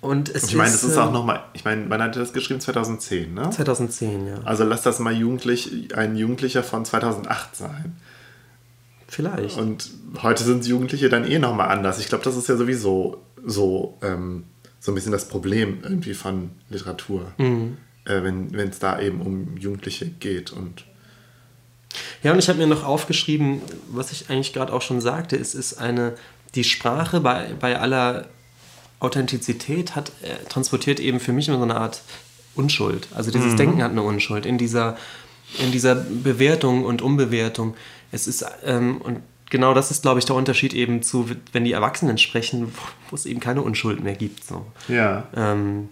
[0.00, 2.60] Und es ich meine, das ist auch ähm, nochmal, ich meine, wann hat das geschrieben?
[2.60, 3.48] 2010, ne?
[3.48, 4.34] 2010, ja.
[4.44, 7.96] Also lass das mal jugendlich, ein Jugendlicher von 2008 sein.
[9.08, 9.56] Vielleicht.
[9.56, 9.90] Und
[10.22, 12.00] heute sind Jugendliche dann eh nochmal anders.
[12.00, 14.44] Ich glaube, das ist ja sowieso so, ähm,
[14.78, 17.32] so ein bisschen das Problem irgendwie von Literatur.
[17.38, 17.78] Mhm.
[18.04, 20.84] Äh, wenn es da eben um Jugendliche geht und
[22.22, 25.54] ja, und ich habe mir noch aufgeschrieben, was ich eigentlich gerade auch schon sagte, es
[25.54, 26.14] ist eine,
[26.54, 28.26] die Sprache bei, bei aller
[29.00, 32.02] Authentizität hat, äh, transportiert eben für mich immer so eine Art
[32.54, 33.08] Unschuld.
[33.14, 33.56] Also dieses mhm.
[33.56, 34.96] Denken hat eine Unschuld in dieser,
[35.58, 37.74] in dieser Bewertung und Umbewertung.
[38.12, 41.72] Es ist, ähm, und genau das ist, glaube ich, der Unterschied eben zu, wenn die
[41.72, 42.72] Erwachsenen sprechen,
[43.10, 44.44] wo es eben keine Unschuld mehr gibt.
[44.44, 44.66] So.
[44.88, 45.26] Ja.
[45.36, 45.88] Ähm,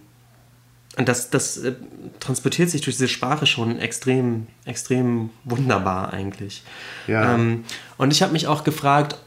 [0.97, 1.73] und das, das äh,
[2.19, 6.63] transportiert sich durch diese Sprache schon extrem, extrem wunderbar eigentlich.
[7.07, 7.33] Ja.
[7.33, 7.63] Ähm,
[7.97, 9.17] und ich habe mich auch gefragt,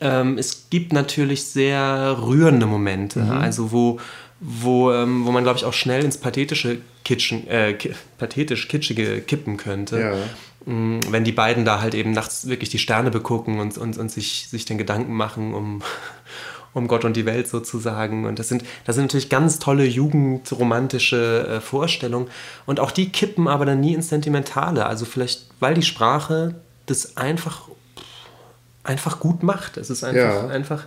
[0.00, 3.30] ähm, es gibt natürlich sehr rührende Momente, mhm.
[3.32, 4.00] also wo,
[4.38, 7.76] wo, ähm, wo man, glaube ich, auch schnell ins pathetische Kitschen, äh,
[8.18, 10.00] pathetisch kitschige kippen könnte.
[10.00, 10.14] Ja.
[10.72, 14.10] Mm, wenn die beiden da halt eben nachts wirklich die Sterne begucken und, und, und
[14.10, 15.82] sich, sich den Gedanken machen um,
[16.72, 18.26] um Gott und die Welt sozusagen.
[18.26, 22.28] Und das sind, das sind natürlich ganz tolle jugendromantische äh, Vorstellungen.
[22.66, 24.86] Und auch die kippen aber dann nie ins Sentimentale.
[24.86, 26.54] Also vielleicht, weil die Sprache
[26.86, 27.68] das einfach,
[28.84, 29.76] einfach gut macht.
[29.76, 30.48] Es ist einfach, ja.
[30.48, 30.86] einfach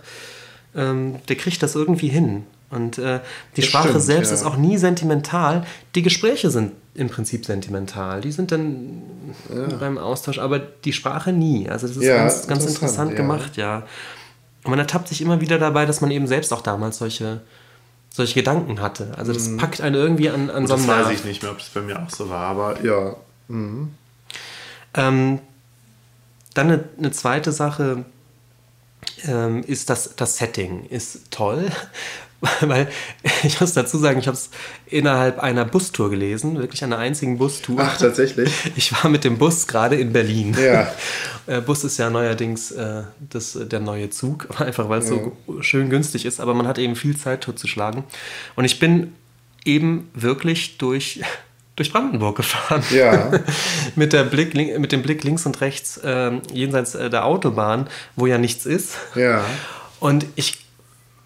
[0.74, 2.44] ähm, der kriegt das irgendwie hin.
[2.70, 3.20] Und äh,
[3.56, 4.34] die das Sprache stimmt, selbst ja.
[4.34, 5.64] ist auch nie sentimental.
[5.94, 8.20] Die Gespräche sind im Prinzip sentimental.
[8.20, 9.02] Die sind dann
[9.54, 9.76] ja.
[9.76, 11.68] beim Austausch, aber die Sprache nie.
[11.68, 13.86] Also das ist ganz, ganz interessant, gemacht, ja.
[14.64, 17.42] Und man ertappt sich immer wieder dabei, dass man eben selbst auch damals solche,
[18.10, 19.12] solche Gedanken hatte.
[19.16, 19.58] Also das mhm.
[19.58, 21.82] packt einen irgendwie an, an so einem Das weiß ich nicht mehr, ob das bei
[21.82, 23.16] mir auch so war, aber ja.
[23.48, 23.94] Mhm.
[24.94, 25.38] Ähm,
[26.54, 28.04] dann eine, eine zweite Sache,
[29.24, 31.70] ähm, ist das, das Setting ist toll,
[32.60, 32.88] weil
[33.42, 34.50] ich muss dazu sagen, ich habe es
[34.86, 37.80] innerhalb einer Bustour gelesen, wirklich einer einzigen Bustour.
[37.80, 38.52] Ach, tatsächlich?
[38.76, 40.56] Ich war mit dem Bus gerade in Berlin.
[40.60, 40.92] Ja.
[41.46, 45.16] Äh, Bus ist ja neuerdings äh, das, der neue Zug, einfach weil es ja.
[45.16, 48.04] so schön günstig ist, aber man hat eben viel Zeit totzuschlagen.
[48.56, 49.12] Und ich bin
[49.66, 51.20] eben wirklich durch
[51.76, 52.82] durch Brandenburg gefahren.
[52.90, 53.30] Ja.
[53.96, 58.26] mit, der Blick, mit dem Blick links und rechts äh, jenseits äh, der Autobahn, wo
[58.26, 58.96] ja nichts ist.
[59.14, 59.44] Ja.
[60.00, 60.63] Und ich,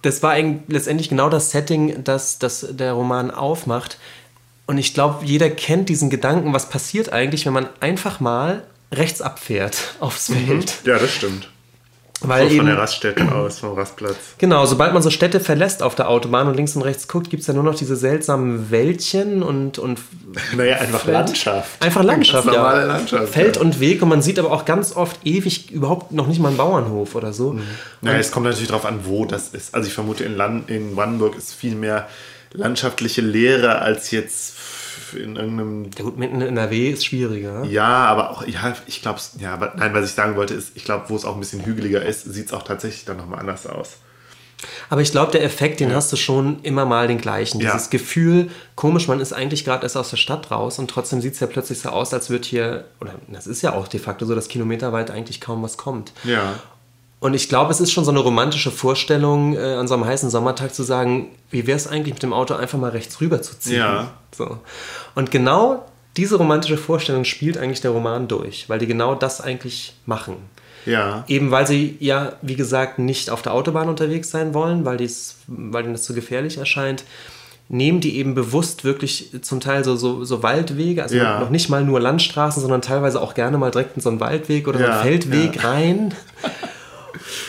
[0.02, 0.36] das war
[0.68, 3.98] letztendlich genau das Setting, das, das der Roman aufmacht.
[4.66, 9.20] Und ich glaube, jeder kennt diesen Gedanken, was passiert eigentlich, wenn man einfach mal rechts
[9.22, 10.46] abfährt aufs mhm.
[10.46, 10.74] Feld.
[10.84, 11.48] Ja, das stimmt.
[12.20, 14.16] Weil von eben, der Raststätte aus, vom Rastplatz.
[14.38, 17.42] Genau, sobald man so Städte verlässt auf der Autobahn und links und rechts guckt, gibt
[17.42, 19.78] es ja nur noch diese seltsamen Wäldchen und.
[19.78, 20.00] und
[20.56, 21.14] naja, einfach Feld.
[21.14, 21.82] Landschaft.
[21.82, 22.52] Einfach Landschaft, ja.
[22.52, 23.32] Normale Landschaft.
[23.32, 23.62] Feld ja.
[23.62, 26.56] und Weg und man sieht aber auch ganz oft ewig überhaupt noch nicht mal einen
[26.56, 27.52] Bauernhof oder so.
[27.52, 27.62] Mhm.
[28.00, 29.74] Naja, es kommt natürlich darauf an, wo das ist.
[29.74, 32.08] Also ich vermute, in, Land, in Brandenburg ist viel mehr
[32.52, 34.57] landschaftliche Leere als jetzt
[35.14, 35.90] in irgendeinem.
[35.96, 37.64] Ja, gut, mitten in NRW ist schwieriger.
[37.64, 40.84] Ja, aber auch, ja, ich glaube, ja, aber nein, was ich sagen wollte, ist, ich
[40.84, 43.66] glaube, wo es auch ein bisschen hügeliger ist, sieht es auch tatsächlich dann nochmal anders
[43.66, 43.98] aus.
[44.90, 45.96] Aber ich glaube, der Effekt, den ja.
[45.96, 47.60] hast du schon immer mal den gleichen.
[47.60, 47.90] Dieses ja.
[47.90, 51.40] Gefühl, komisch, man ist eigentlich gerade erst aus der Stadt raus und trotzdem sieht es
[51.40, 54.34] ja plötzlich so aus, als würde hier, oder das ist ja auch de facto so,
[54.34, 56.12] dass kilometerweit eigentlich kaum was kommt.
[56.24, 56.54] Ja.
[57.20, 60.30] Und ich glaube, es ist schon so eine romantische Vorstellung, äh, an so einem heißen
[60.30, 63.58] Sommertag zu sagen, wie wäre es eigentlich mit dem Auto einfach mal rechts rüber zu
[63.58, 63.78] ziehen.
[63.78, 64.12] Ja.
[64.36, 64.58] So.
[65.14, 65.84] Und genau
[66.16, 70.36] diese romantische Vorstellung spielt eigentlich der Roman durch, weil die genau das eigentlich machen.
[70.86, 71.24] Ja.
[71.28, 75.36] Eben weil sie ja, wie gesagt, nicht auf der Autobahn unterwegs sein wollen, weil, dies,
[75.46, 77.04] weil ihnen das zu gefährlich erscheint,
[77.68, 81.40] nehmen die eben bewusst wirklich zum Teil so, so, so Waldwege, also ja.
[81.40, 84.66] noch nicht mal nur Landstraßen, sondern teilweise auch gerne mal direkt in so einen Waldweg
[84.66, 86.14] oder ja, so einen Feldweg rein.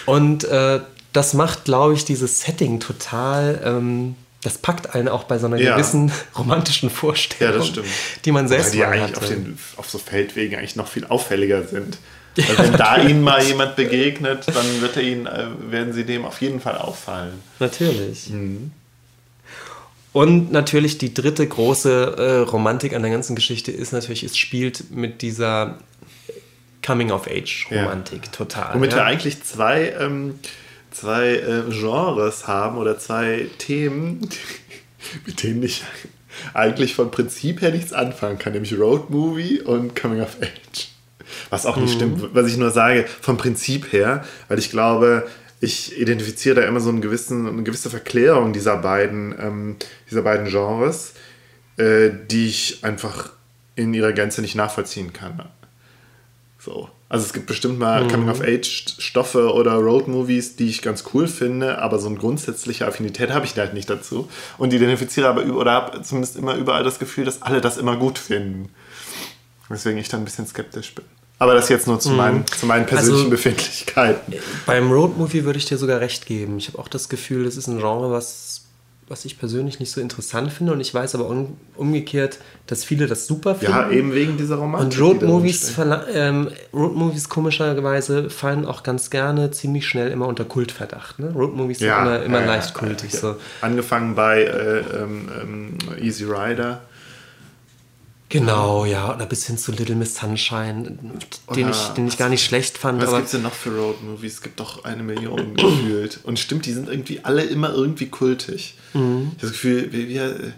[0.05, 0.81] Und äh,
[1.13, 3.61] das macht, glaube ich, dieses Setting total.
[3.63, 5.75] Ähm, das packt einen auch bei so einer ja.
[5.75, 7.81] gewissen romantischen Vorstellung, ja,
[8.23, 11.05] die man selbst Weil die ja eigentlich auf, den, auf, so Feldwegen eigentlich noch viel
[11.05, 11.97] auffälliger sind.
[12.37, 16.25] Also wenn da ihnen mal jemand begegnet, dann wird er ihnen, äh, werden sie dem
[16.25, 17.33] auf jeden Fall auffallen.
[17.59, 18.29] Natürlich.
[18.29, 18.71] Mhm.
[20.13, 24.89] Und natürlich die dritte große äh, Romantik an der ganzen Geschichte ist natürlich, es spielt
[24.89, 25.79] mit dieser
[26.85, 28.31] Coming-of-Age-Romantik, ja.
[28.31, 28.75] total.
[28.75, 30.39] Womit wir eigentlich zwei, ähm,
[30.91, 34.29] zwei äh, Genres haben oder zwei Themen,
[35.25, 35.83] mit denen ich
[36.53, 40.89] eigentlich von Prinzip her nichts anfangen kann, nämlich Road Movie und Coming-of-Age.
[41.49, 42.15] Was auch nicht mhm.
[42.17, 45.27] stimmt, was ich nur sage, vom Prinzip her, weil ich glaube,
[45.61, 49.75] ich identifiziere da immer so einen gewissen, eine gewisse Verklärung dieser beiden, ähm,
[50.09, 51.13] dieser beiden Genres,
[51.77, 53.31] äh, die ich einfach
[53.75, 55.49] in ihrer Gänze nicht nachvollziehen kann.
[56.59, 56.89] So.
[57.07, 58.09] Also es gibt bestimmt mal mhm.
[58.09, 63.57] Coming-of-Age-Stoffe oder Road-Movies, die ich ganz cool finde, aber so eine grundsätzliche Affinität habe ich
[63.57, 64.29] halt nicht dazu.
[64.57, 67.95] Und identifiziere aber über, oder habe zumindest immer überall das Gefühl, dass alle das immer
[67.95, 68.69] gut finden.
[69.69, 71.05] Weswegen ich da ein bisschen skeptisch bin.
[71.39, 72.17] Aber das jetzt nur zu, mhm.
[72.17, 74.33] meinen, zu meinen persönlichen also, Befindlichkeiten.
[74.65, 76.57] Beim Road-Movie würde ich dir sogar recht geben.
[76.57, 78.58] Ich habe auch das Gefühl, das ist ein Genre, was
[79.09, 80.73] was ich persönlich nicht so interessant finde.
[80.73, 83.73] Und ich weiß aber um, umgekehrt, dass viele das super finden.
[83.73, 84.99] Ja, eben wegen dieser Romantik.
[84.99, 85.73] Und Roadmovies,
[86.13, 91.19] ähm, Roadmovies komischerweise fallen auch ganz gerne ziemlich schnell immer unter Kultverdacht.
[91.19, 91.31] Ne?
[91.31, 93.11] Roadmovies ja, sind immer, immer ja, leicht kultig.
[93.11, 93.35] So.
[93.61, 96.81] Angefangen bei äh, ähm, ähm Easy Rider
[98.29, 100.97] Genau, ja, oder bis hin zu Little Miss Sunshine,
[101.55, 103.01] den, ich, den ich gar nicht schlecht fand.
[103.01, 104.35] Was gibt es denn noch für Road-Movies?
[104.35, 106.19] Es gibt doch eine Million gefühlt.
[106.23, 108.75] Und stimmt, die sind irgendwie alle immer irgendwie kultig.
[108.93, 109.31] Mhm.
[109.35, 110.51] Ich habe das Gefühl, wie, wie äh,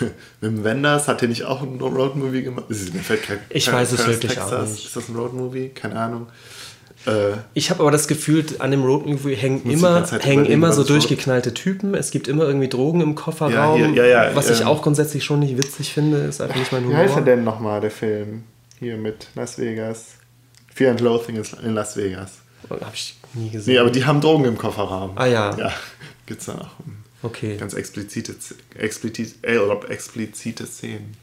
[0.40, 2.66] Wim Wenders hat der nicht auch ein Road-Movie gemacht?
[2.68, 4.52] Mir fällt kein, ich weiß es wirklich Texas.
[4.52, 4.86] auch nicht.
[4.86, 5.70] Ist das ein Road-Movie?
[5.70, 6.28] Keine Ahnung.
[7.06, 11.52] Äh, ich habe aber das Gefühl, an dem Roadmovie hängen immer, hängen immer so durchgeknallte
[11.54, 11.94] Typen.
[11.94, 13.80] Es gibt immer irgendwie Drogen im Kofferraum.
[13.80, 16.56] Ja, hier, ja, ja, was ich ähm, auch grundsätzlich schon nicht witzig finde, ist einfach
[16.56, 16.96] nicht mein Humor.
[16.96, 18.44] Wie heißt er denn nochmal, der Film?
[18.78, 20.16] Hier mit Las Vegas.
[20.74, 22.32] Fear and Loathing in Las Vegas.
[22.68, 23.74] Oh, habe ich nie gesehen.
[23.74, 25.12] Nee, aber die haben Drogen im Kofferraum.
[25.16, 25.56] Ah ja.
[25.56, 25.72] Ja,
[26.26, 26.70] gibt es da auch.
[27.22, 27.56] Okay.
[27.56, 28.34] Ganz explizite,
[28.76, 31.16] explizite, äh, explizite Szenen.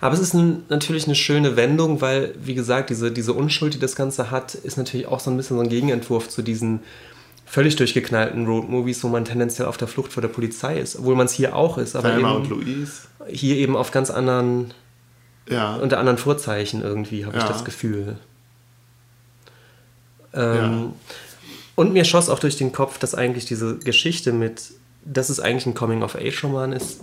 [0.00, 3.78] Aber es ist ein, natürlich eine schöne Wendung, weil, wie gesagt, diese, diese Unschuld, die
[3.78, 6.80] das Ganze hat, ist natürlich auch so ein bisschen so ein Gegenentwurf zu diesen
[7.44, 11.26] völlig durchgeknallten Roadmovies, wo man tendenziell auf der Flucht vor der Polizei ist, obwohl man
[11.26, 12.92] es hier auch ist, aber Thelma eben, und Louise.
[13.28, 14.74] hier eben auf ganz anderen,
[15.48, 15.76] Ja.
[15.76, 17.48] unter anderen Vorzeichen irgendwie, habe ich Ja.
[17.48, 18.18] das Gefühl.
[20.34, 20.92] Ähm,
[21.76, 24.72] Und mir schoss auch durch den Kopf, dass eigentlich diese Geschichte mit,
[25.04, 27.00] dass es eigentlich ein Coming-of-Age-Roman ist,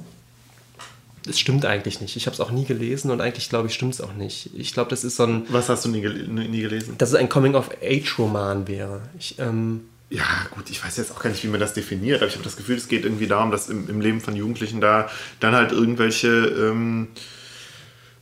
[1.25, 2.15] das stimmt eigentlich nicht.
[2.15, 4.49] Ich habe es auch nie gelesen und eigentlich glaube ich, stimmt es auch nicht.
[4.55, 6.95] Ich glaube, das ist so ein, Was hast du nie, gel nie gelesen?
[6.97, 9.01] dass es ein Coming-of-Age-Roman wäre.
[9.17, 12.27] Ich, ähm, Ja, gut, ich weiß jetzt auch gar nicht, wie man das definiert, aber
[12.27, 15.09] ich habe das Gefühl, es geht irgendwie darum, dass im, im Leben von Jugendlichen da
[15.39, 17.07] dann halt irgendwelche ähm,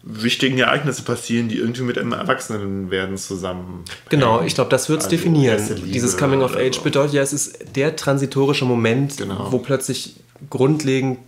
[0.04, 3.84] wichtigen Ereignisse passieren, die irgendwie mit einem Erwachsenenwerden zusammen.
[4.10, 5.62] Genau, ich glaube, das wird es Also definieren.
[5.94, 6.82] Dieses Coming of Age so.
[6.82, 9.52] bedeutet ja, es ist der transitorische Moment, Genau.
[9.52, 10.16] wo plötzlich
[10.50, 11.20] grundlegend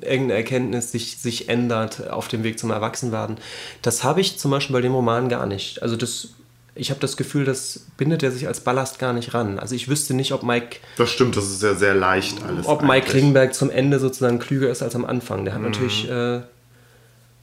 [0.00, 3.36] irgendeine Erkenntnis sich, sich ändert auf dem Weg zum Erwachsenwerden.
[3.82, 5.82] Das habe ich zum Beispiel bei dem Roman gar nicht.
[5.82, 6.30] Also das,
[6.74, 9.58] ich habe das Gefühl, das bindet er sich als Ballast gar nicht ran.
[9.58, 12.66] Also ich wüsste nicht, ob Mike, Das stimmt, das ist ja sehr leicht alles.
[12.66, 13.10] ob Mike eigentlich.
[13.10, 15.44] Klingberg zum Ende sozusagen klüger ist als am Anfang.
[15.44, 16.40] Der hat natürlich äh,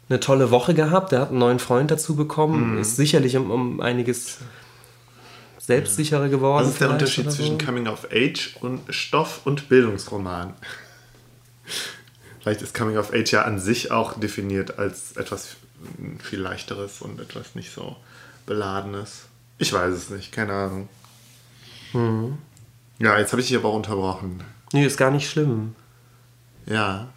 [0.10, 3.80] eine tolle Woche gehabt, der hat einen neuen Freund dazu bekommen, ist sicherlich um, um
[3.82, 4.40] einiges
[5.60, 6.66] selbstsicherer geworden.
[6.66, 7.66] Was ist der Unterschied oder zwischen so.
[7.66, 10.54] Coming of Age und Stoff- und Bildungsroman?
[12.42, 15.56] Vielleicht ist Coming of Age ja an sich auch definiert als etwas
[16.20, 17.96] viel leichteres und etwas nicht so
[18.46, 19.26] beladenes.
[19.58, 20.90] Ich weiß es nicht, keine Ahnung.
[21.94, 22.38] Mhm.
[23.00, 24.44] Ja, jetzt habe ich dich aber auch unterbrochen.
[24.74, 25.76] Nee, ist gar nicht schlimm.
[26.66, 27.10] Ja.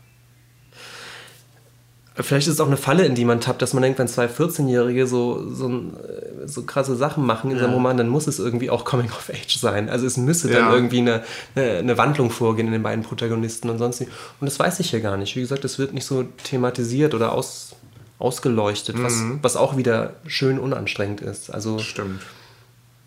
[2.16, 4.26] Vielleicht ist es auch eine Falle, in die man tappt, dass man denkt, wenn zwei
[4.26, 7.74] 14-Jährige so, so, äh, so krasse Sachen machen in seinem Ja.
[7.74, 9.88] Roman, dann muss es irgendwie auch Coming of Age sein.
[9.88, 10.60] Also es müsste Ja.
[10.60, 11.24] dann irgendwie eine,
[11.56, 14.00] eine, eine Wandlung vorgehen in den beiden Protagonisten und sonst.
[14.02, 14.08] Und
[14.40, 15.34] das weiß ich hier gar nicht.
[15.34, 17.74] Wie gesagt, es wird nicht so thematisiert oder aus,
[18.20, 19.40] ausgeleuchtet, was, Mhm.
[19.42, 21.50] was auch wieder schön unanstrengend ist.
[21.50, 22.22] Also Stimmt.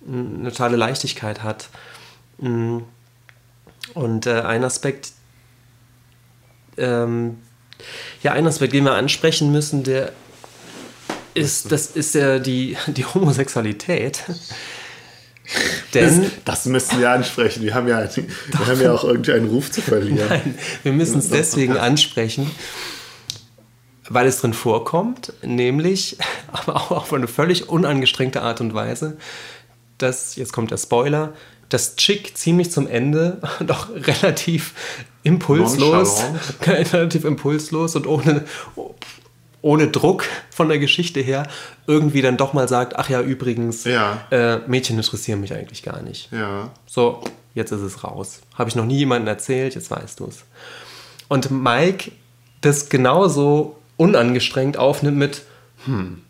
[0.05, 1.69] eine totale Leichtigkeit hat.
[2.39, 2.79] Mm.
[3.93, 5.13] Und äh, ein Aspekt,
[6.77, 7.37] ähm,
[8.23, 10.11] ja, ein Aspekt, den wir ansprechen müssen, der
[11.33, 14.23] ist, das ist ja die, die Homosexualität.
[15.93, 17.63] Denn Das müssen wir ansprechen.
[17.63, 20.27] Wir haben ja, wir haben ja auch irgendwie einen Ruf zu verlieren.
[20.27, 22.51] Nein, wir müssen es deswegen ansprechen,
[24.09, 26.17] weil es drin vorkommt, nämlich,
[26.51, 29.17] aber auch auf eine völlig unangestrengte Art und Weise,
[29.97, 31.33] dass, jetzt kommt der Spoiler,
[31.69, 34.73] dass Chick ziemlich zum Ende doch relativ
[35.23, 36.23] impulslos,
[36.65, 38.45] relativ impulslos und ohne,
[39.61, 41.47] ohne Druck von der Geschichte her
[41.87, 44.25] irgendwie dann doch mal sagt, ach ja, übrigens, Ja.
[44.31, 46.31] äh, Mädchen interessieren mich eigentlich gar nicht.
[46.31, 46.69] Ja.
[46.85, 47.21] So,
[47.53, 48.41] jetzt ist es raus.
[48.55, 50.43] Habe ich noch nie jemandem erzählt, jetzt weißt du es.
[51.27, 52.11] Und Mike
[52.61, 55.41] das genauso unangestrengt aufnimmt mit,
[55.85, 56.21] hm,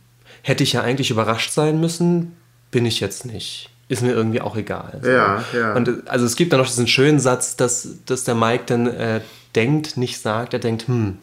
[0.41, 2.35] hätte ich ja eigentlich überrascht sein müssen,
[2.71, 3.69] bin ich jetzt nicht.
[3.89, 4.99] Ist mir irgendwie auch egal.
[5.01, 5.09] So.
[5.09, 5.73] Ja, ja.
[5.73, 9.21] Und also es gibt dann noch diesen schönen Satz, dass, dass der Mike dann äh,
[9.55, 11.19] denkt, nicht sagt, er denkt, hm,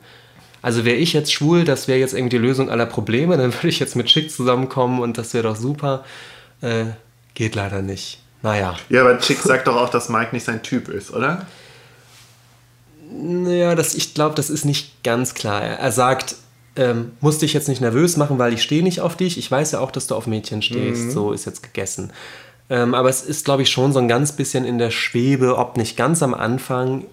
[0.62, 3.68] also wäre ich jetzt schwul, das wäre jetzt irgendwie die Lösung aller Probleme, dann würde
[3.68, 6.04] ich jetzt mit Chick zusammenkommen und das wäre doch super.
[6.62, 6.86] Äh,
[7.34, 8.22] geht leider nicht.
[8.40, 8.76] Naja.
[8.88, 11.46] Ja, aber Chick sagt doch auch, dass Mike nicht sein Typ ist, oder?
[13.10, 15.62] Naja, das, ich glaube, das ist nicht ganz klar.
[15.62, 16.36] Er, sagt,
[16.76, 19.38] ähm, musst dich jetzt nicht nervös machen, weil ich stehe nicht auf dich.
[19.38, 21.12] Ich weiß ja auch, dass du auf Mädchen stehst.
[21.12, 22.10] So ist jetzt gegessen.
[22.70, 25.76] Ähm, aber es ist, glaube ich, schon so ein ganz bisschen in der Schwebe, ob
[25.76, 27.04] nicht ganz am Anfang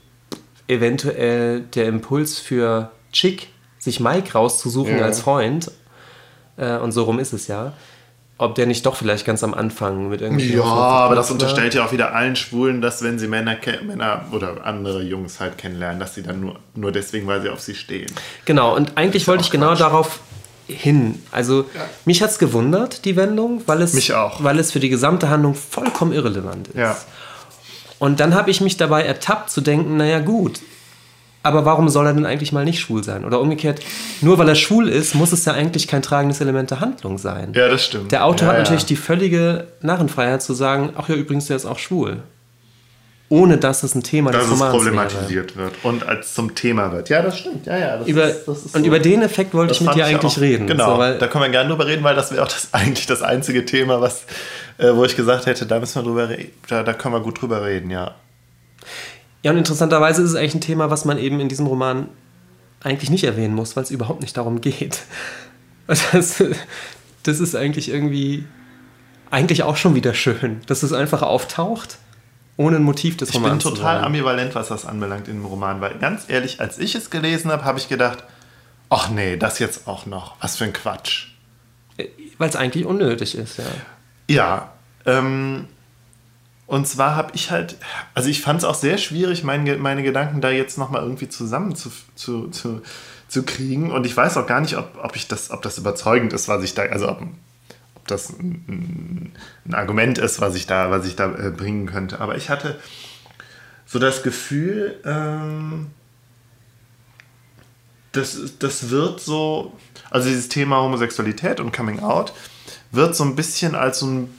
[0.68, 5.06] eventuell der Impuls für Chick, sich Mike rauszusuchen Ja.
[5.06, 5.72] als Freund,
[6.58, 7.74] äh, und so rum ist es ja,
[8.38, 10.56] ob der nicht doch vielleicht ganz am Anfang mit irgendwie.
[10.56, 11.34] Ja, aber das war.
[11.34, 15.58] unterstellt ja auch wieder allen Schwulen, dass wenn sie Männer, Männer oder andere Jungs halt
[15.58, 18.12] kennenlernen, dass sie dann nur, nur deswegen, weil sie auf sie stehen.
[18.46, 19.80] Genau, und eigentlich wollte ich genau Quatsch.
[19.82, 20.20] darauf
[20.68, 21.22] hin.
[21.32, 21.66] Also
[22.06, 24.44] mich hat es gewundert, die Wendung, weil es, Mich auch.
[24.44, 26.78] weil es für die gesamte Handlung vollkommen irrelevant ist.
[26.78, 26.98] Ja.
[28.00, 30.60] Und dann habe ich mich dabei ertappt zu denken, naja gut,
[31.44, 33.26] aber warum soll er denn eigentlich mal nicht schwul sein?
[33.26, 33.82] Oder umgekehrt,
[34.22, 37.54] nur weil er schwul ist, muss es ja eigentlich kein tragendes Element der Handlung sein.
[37.56, 38.12] Ja, das stimmt.
[38.12, 38.88] Der Autor ja, hat natürlich ja.
[38.90, 42.22] die völlige Narrenfreiheit zu sagen, ach ja, übrigens, der ist auch schwul.
[43.32, 44.84] Ohne dass es ein Thema dass des es Romans wäre.
[44.84, 47.08] problematisiert wird und als zum Thema wird.
[47.08, 47.66] Ja, das stimmt.
[47.66, 47.98] Ja, ja.
[47.98, 48.88] Das Über, ist, das ist und so.
[48.88, 50.68] über den Effekt wollte ich mit dir eigentlich auch- reden.
[50.68, 53.06] Genau, So, weil, da können wir gerne drüber reden, weil das wäre auch das, eigentlich
[53.08, 54.26] das einzige Thema, was,
[54.80, 56.52] äh, wo ich gesagt hätte, da müssen wir drüber reden.
[56.68, 58.16] Da, da können wir gut drüber reden, ja.
[59.44, 62.10] Ja, und interessanterweise ist es eigentlich ein Thema, was man eben in diesem Roman
[62.84, 65.00] eigentlich nicht erwähnen muss, weil es überhaupt nicht darum geht.
[65.88, 66.44] Das,
[67.24, 68.46] das ist eigentlich irgendwie,
[69.30, 71.98] eigentlich auch schon wieder schön, dass es einfach auftaucht,
[72.62, 74.06] ohne ein Motiv des Ich bin Romans zu total sein.
[74.06, 77.66] ambivalent, was das anbelangt in dem Roman, weil ganz ehrlich, als ich es gelesen habe,
[77.66, 78.24] habe ich gedacht,
[78.90, 80.36] ach nee, das jetzt auch noch.
[80.42, 81.28] Was für ein Quatsch.
[82.38, 83.66] Weil es eigentlich unnötig ist, ja.
[84.30, 84.72] Ja,
[85.06, 85.68] ähm,
[86.68, 87.76] Und zwar habe ich halt,
[88.14, 91.76] also ich fand es auch sehr schwierig, meine, meine Gedanken da jetzt nochmal irgendwie zusammen
[91.76, 92.82] zu, zu, zu,
[93.28, 93.92] zu kriegen.
[93.92, 96.64] Und ich weiß auch gar nicht, ob, ob, ich das, ob das überzeugend ist, was
[96.64, 97.20] ich da, also ob
[98.12, 99.34] das ein,
[99.66, 102.20] ein Argument ist, was ich da, was ich da äh, bringen könnte.
[102.20, 102.80] Aber ich hatte
[103.86, 105.88] so das Gefühl, ähm,
[108.12, 109.74] das, das wird so,
[110.10, 112.34] also dieses Thema Homosexualität und Coming Out
[112.92, 114.30] wird so ein bisschen als so ein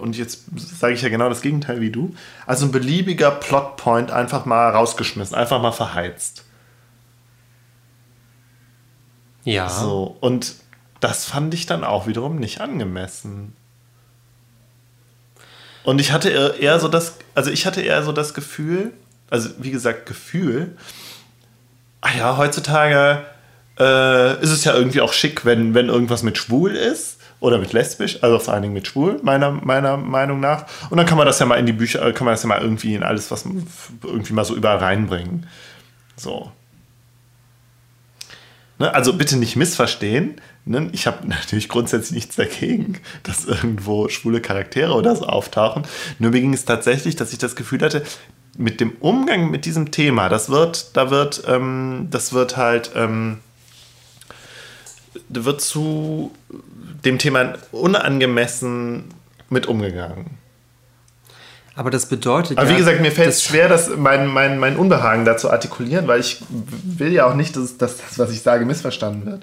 [0.00, 2.14] und jetzt sage ich ja genau das Gegenteil wie du,
[2.46, 6.44] also ein beliebiger Plotpoint einfach mal rausgeschmissen, einfach mal verheizt.
[9.44, 9.68] Ja.
[9.68, 10.54] So, und
[11.00, 13.56] das fand ich dann auch wiederum nicht angemessen.
[15.82, 16.28] Und ich hatte
[16.60, 18.92] eher so das, also ich hatte eher so das Gefühl,
[19.30, 20.76] also wie gesagt, Gefühl,
[22.02, 23.24] ah ja, heutzutage
[23.78, 27.72] äh, ist es ja irgendwie auch schick, wenn, wenn irgendwas mit schwul ist oder mit
[27.72, 30.66] lesbisch, also vor allen Dingen mit schwul, meiner, meiner Meinung nach.
[30.90, 32.60] Und dann kann man das ja mal in die Bücher, kann man das ja mal
[32.60, 33.46] irgendwie in alles, was
[34.02, 35.46] irgendwie mal so überall reinbringen.
[36.16, 36.52] So.
[38.80, 38.92] Ne?
[38.92, 40.40] Also bitte nicht missverstehen.
[40.64, 40.88] Ne?
[40.92, 45.84] Ich habe natürlich grundsätzlich nichts dagegen, dass irgendwo schwule Charaktere oder so auftauchen.
[46.18, 48.02] Nur mir ging es tatsächlich, dass ich das Gefühl hatte,
[48.58, 53.38] mit dem Umgang mit diesem Thema, das wird, da wird, ähm, das wird halt, ähm,
[55.28, 56.32] wird zu
[57.04, 59.04] dem Thema unangemessen
[59.50, 60.39] mit umgegangen.
[61.74, 62.58] Aber das bedeutet.
[62.58, 66.20] Aber wie gesagt, mir fällt es schwer, das, mein, mein, mein Unbehagen dazu artikulieren, weil
[66.20, 69.42] ich will ja auch nicht, dass, dass das, was ich sage, missverstanden wird.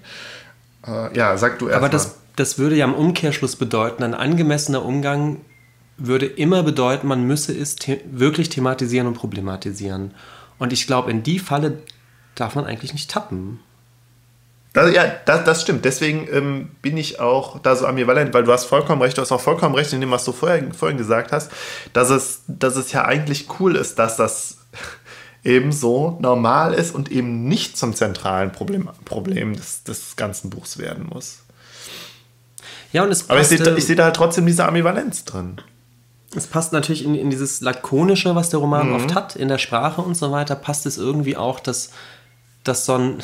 [0.85, 1.77] Äh, ja, sag du erst.
[1.77, 5.37] Aber das, das würde ja im Umkehrschluss bedeuten, ein angemessener Umgang
[5.97, 10.13] würde immer bedeuten, man müsse es the wirklich thematisieren und problematisieren.
[10.59, 11.79] Und ich glaube, in die Falle
[12.35, 13.59] darf man eigentlich nicht tappen.
[14.73, 15.85] Das, ja, das, das stimmt.
[15.85, 19.31] Deswegen ähm, bin ich auch da so ambivalent, weil du hast vollkommen recht, du hast
[19.31, 21.51] auch vollkommen recht in dem, was du vorher, vorhin gesagt hast,
[21.93, 24.57] dass es, dass es ja eigentlich cool ist, dass das
[25.43, 30.77] eben so normal ist und eben nicht zum zentralen Problem, Problem des, des ganzen Buchs
[30.77, 31.39] werden muss.
[32.91, 35.59] Ja, und es Aber ich sehe, ich sehe da halt trotzdem diese Ambivalenz drin.
[36.35, 38.95] Es passt natürlich in, in dieses Lakonische, was der Roman mhm.
[38.95, 41.91] oft hat, in der Sprache und so weiter, passt es irgendwie auch, dass,
[42.63, 43.23] dass so ein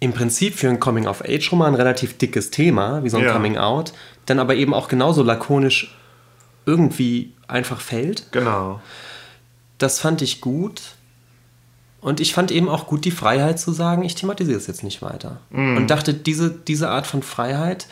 [0.00, 3.32] im Prinzip für einen Coming-of-Age-Roman relativ dickes Thema, wie so ein ja.
[3.32, 3.92] Coming-out,
[4.26, 5.94] dann aber eben auch genauso lakonisch
[6.64, 8.32] irgendwie einfach fällt.
[8.32, 8.80] Genau.
[9.78, 10.80] Das fand ich gut.
[12.00, 15.02] Und ich fand eben auch gut die Freiheit zu sagen, ich thematisiere es jetzt nicht
[15.02, 15.40] weiter.
[15.50, 15.76] Mm.
[15.76, 17.86] Und dachte, diese, diese Art von Freiheit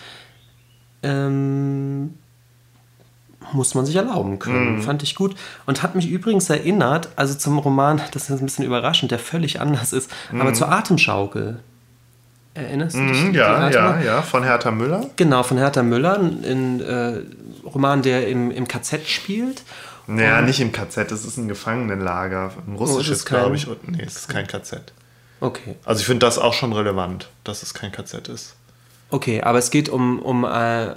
[1.02, 2.14] ähm,
[3.52, 4.78] muss man sich erlauben können.
[4.78, 4.82] Mm.
[4.82, 5.34] Fand ich gut.
[5.66, 9.60] Und hat mich übrigens erinnert, also zum Roman, das ist ein bisschen überraschend, der völlig
[9.60, 10.40] anders ist, mm.
[10.40, 11.60] aber zur Atemschaukel.
[12.54, 13.24] Erinnerst du dich?
[13.24, 15.06] Mm, ja, ja, ja, von Hertha Müller.
[15.16, 17.20] Genau, von Hertha Müller, ein äh,
[17.64, 19.62] Roman, der im, im KZ spielt.
[20.06, 23.68] Naja, nicht im KZ, das ist ein Gefangenenlager, ein oh, russisches, oh, glaube ich.
[23.68, 24.92] Und, nee, es ist kein KZ.
[25.40, 25.76] Okay.
[25.84, 28.56] Also ich finde das auch schon relevant, dass es kein KZ ist.
[29.10, 30.94] Okay, aber es geht um, um äh,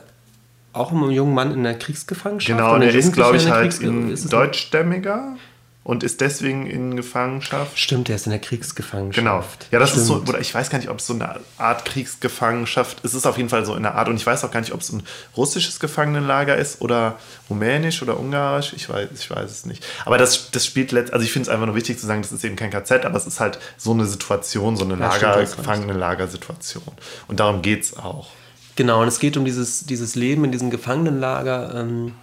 [0.74, 2.58] auch um einen jungen Mann in der Kriegsgefangenschaft.
[2.58, 5.36] Genau, der ist, glaube ich, halt ein deutschstämmiger
[5.84, 7.78] und ist deswegen in Gefangenschaft.
[7.78, 9.16] Stimmt, der ist in der Kriegsgefangenschaft.
[9.16, 9.44] Genau.
[9.72, 10.02] Ja, das Stimmt.
[10.02, 13.12] ist so, oder ich weiß gar nicht, ob es so eine Art Kriegsgefangenschaft ist.
[13.12, 14.74] Es ist auf jeden Fall so in der Art und ich weiß auch gar nicht,
[14.74, 15.02] ob es ein
[15.36, 17.18] russisches Gefangenenlager ist oder
[17.50, 18.74] rumänisch oder ungarisch.
[18.74, 19.84] Ich weiß, ich weiß es nicht.
[20.06, 22.32] Aber das, das spielt letzt, also ich finde es einfach nur wichtig zu sagen, das
[22.32, 26.84] ist eben kein KZ, aber es ist halt so eine Situation, so eine Lager, Gefangenenlagersituation.
[27.28, 28.28] Und darum geht es auch.
[28.76, 31.74] Genau, und es geht um dieses, dieses Leben in diesem Gefangenenlager.
[31.76, 32.14] Ähm,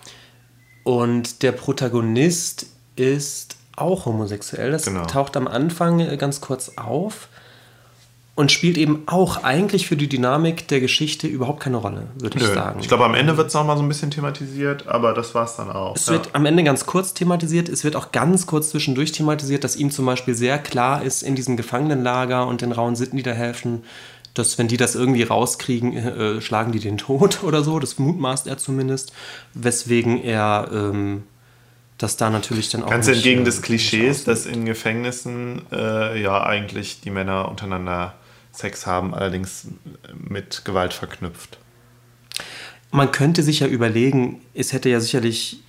[0.85, 2.67] und der Protagonist
[2.99, 4.73] ist auch homosexuell.
[4.73, 5.05] Das genau.
[5.07, 7.29] taucht am Anfang äh, ganz kurz auf
[8.35, 12.47] und spielt eben auch eigentlich für die Dynamik der Geschichte überhaupt keine Rolle, würde ich
[12.47, 12.79] sagen.
[12.81, 15.57] Ich glaube, am Ende wird es nochmal so ein bisschen thematisiert, aber das war es
[15.57, 15.97] dann auch.
[15.97, 16.13] Es ja.
[16.13, 19.91] wird am Ende ganz kurz thematisiert, es wird auch ganz kurz zwischendurch thematisiert, dass ihm
[19.91, 23.83] zum Beispiel sehr klar ist in diesem Gefangenenlager und den rauen Sitten, die da helfen,
[24.35, 28.47] dass wenn die das irgendwie rauskriegen, äh, schlagen die den tot oder so, das mutmaßt
[28.47, 29.13] er zumindest,
[29.55, 30.69] weswegen er...
[30.73, 31.25] Ähm,
[31.99, 32.91] dass da natürlich dann auch.
[32.91, 38.15] Ganz nicht, entgegen äh, des Klischees, dass in Gefängnissen äh, ja eigentlich die Männer untereinander
[38.53, 39.69] Sex haben, allerdings
[40.17, 41.59] mit Gewalt verknüpft.
[42.91, 45.63] Man könnte sich ja überlegen, es hätte ja sicherlich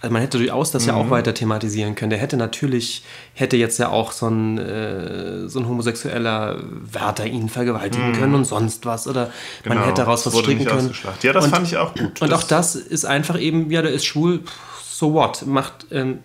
[0.00, 0.88] also man hätte durchaus das mhm.
[0.88, 1.10] ja auch mhm.
[1.10, 2.10] weiter thematisieren können.
[2.10, 3.02] Der hätte natürlich,
[3.34, 8.14] hätte jetzt ja auch so ein, äh, so ein homosexueller Wärter ihn vergewaltigen mhm.
[8.14, 9.08] können und sonst was.
[9.08, 9.32] Oder
[9.62, 9.74] genau.
[9.74, 10.94] man hätte daraus was stricken können.
[11.22, 12.22] Ja, das und, fand ich auch gut.
[12.22, 14.42] Und das auch das ist einfach eben, ja, der ist schwul,
[14.98, 15.46] so what?
[15.46, 16.18] Macht, ähm,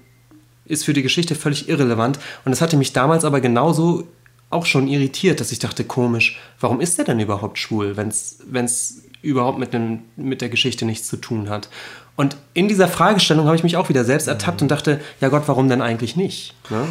[0.66, 2.18] ist für die Geschichte völlig irrelevant.
[2.44, 4.08] Und das hatte mich damals aber genauso
[4.50, 9.04] auch schon irritiert, dass ich dachte, komisch, warum ist der denn überhaupt schwul, wenn es
[9.22, 11.70] überhaupt mit, dem, mit der Geschichte nichts zu tun hat.
[12.16, 15.44] Und in dieser Fragestellung habe ich mich auch wieder selbst ertappt und dachte, ja Gott,
[15.48, 16.54] warum denn eigentlich nicht?
[16.70, 16.88] Ne?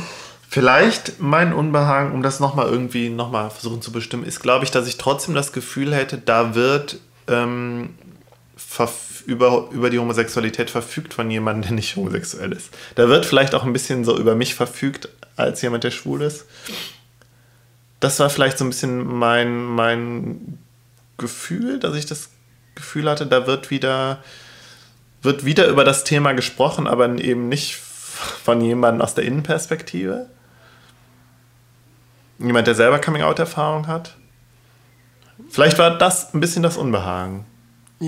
[0.48, 4.86] Vielleicht mein Unbehagen, um das nochmal irgendwie nochmal versuchen zu bestimmen, ist, glaube ich, dass
[4.86, 7.90] ich trotzdem das Gefühl hätte, da wird ähm,
[9.26, 12.70] über, über die Homosexualität verfügt von jemandem, der nicht homosexuell ist.
[12.94, 16.46] Da wird vielleicht auch ein bisschen so über mich verfügt, als jemand, der schwul ist.
[18.00, 20.58] Das war vielleicht so ein bisschen mein, mein
[21.18, 22.30] Gefühl, dass ich das
[22.74, 24.22] Gefühl hatte, da wird wieder,
[25.22, 30.28] wird wieder über das Thema gesprochen, aber eben nicht von jemandem aus der Innenperspektive.
[32.38, 34.16] Jemand, der selber Coming-out-Erfahrung hat.
[35.48, 37.46] Vielleicht war das ein bisschen das Unbehagen.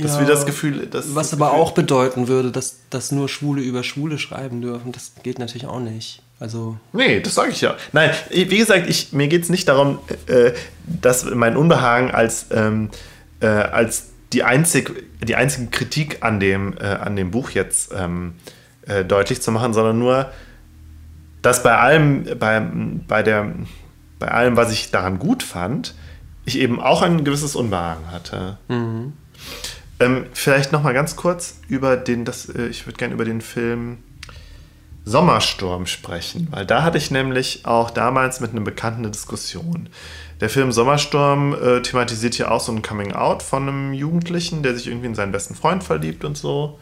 [0.02, 0.86] Dass ja, wir das Gefühl.
[0.86, 4.92] Das was aber auch bedeuten würde, dass, dass nur Schwule über Schwule schreiben dürfen.
[4.92, 6.22] Das geht natürlich auch nicht.
[6.40, 6.76] Also.
[6.92, 7.76] Nee, das sage ich ja.
[7.92, 10.52] Nein, wie gesagt, ich, mir geht es nicht darum, äh,
[10.84, 12.90] dass mein Unbehagen als, ähm,
[13.40, 18.34] äh, als die, einzig, die einzige Kritik an dem, äh, an dem Buch jetzt ähm,
[18.86, 20.32] äh, deutlich zu machen, sondern nur,
[21.42, 22.60] dass bei allem, bei,
[23.06, 23.54] bei der
[24.24, 25.94] bei allem, was ich daran gut fand,
[26.46, 28.56] ich eben auch ein gewisses Unbehagen hatte.
[28.68, 29.12] Mhm.
[30.00, 33.40] Ähm, vielleicht noch mal ganz kurz über den, das, äh, ich würde gerne über den
[33.40, 33.98] Film
[35.04, 39.88] Sommersturm sprechen, weil da hatte ich nämlich auch damals mit einem Bekannten eine Diskussion.
[40.40, 44.74] Der Film Sommersturm äh, thematisiert ja auch so ein Coming Out von einem Jugendlichen, der
[44.74, 46.78] sich irgendwie in seinen besten Freund verliebt und so.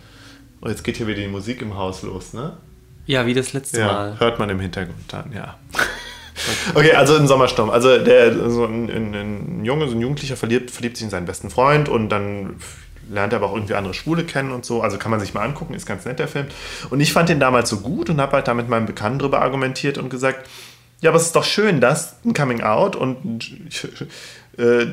[0.61, 2.57] Und jetzt geht hier wieder die Musik im Haus los, ne?
[3.07, 4.21] Ja, wie das letzte ja, Mal.
[4.21, 5.59] Hört man im Hintergrund dann, ja.
[6.75, 7.69] Okay, also ein Sommersturm.
[7.71, 11.27] Also der, so ein, ein, ein Junge, so ein Jugendlicher verliebt, verliebt sich in seinen
[11.27, 12.57] besten Freund und dann
[13.13, 14.83] lernt er aber auch irgendwie andere Schwule kennen und so.
[14.83, 16.47] Also kann man sich mal angucken, ist ganz nett der Film.
[16.91, 19.43] Und ich fand den damals so gut und habe halt da mit meinem Bekannten drüber
[19.43, 20.49] argumentiert und gesagt,
[21.01, 23.51] ja, aber es ist doch schön, dass ein Coming Out und
[24.57, 24.87] äh,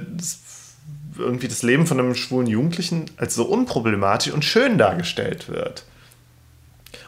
[1.17, 5.85] irgendwie das Leben von einem schwulen Jugendlichen als so unproblematisch und schön dargestellt wird.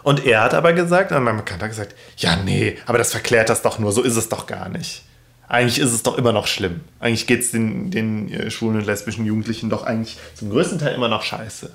[0.03, 3.61] Und er hat aber gesagt, mein Bekannter hat gesagt, ja, nee, aber das verklärt das
[3.61, 5.03] doch nur, so ist es doch gar nicht.
[5.51, 6.79] Eigentlich ist es doch immer noch schlimm.
[7.01, 10.95] Eigentlich geht es den, den äh, schwulen und lesbischen Jugendlichen doch eigentlich zum größten Teil
[10.95, 11.69] immer noch scheiße.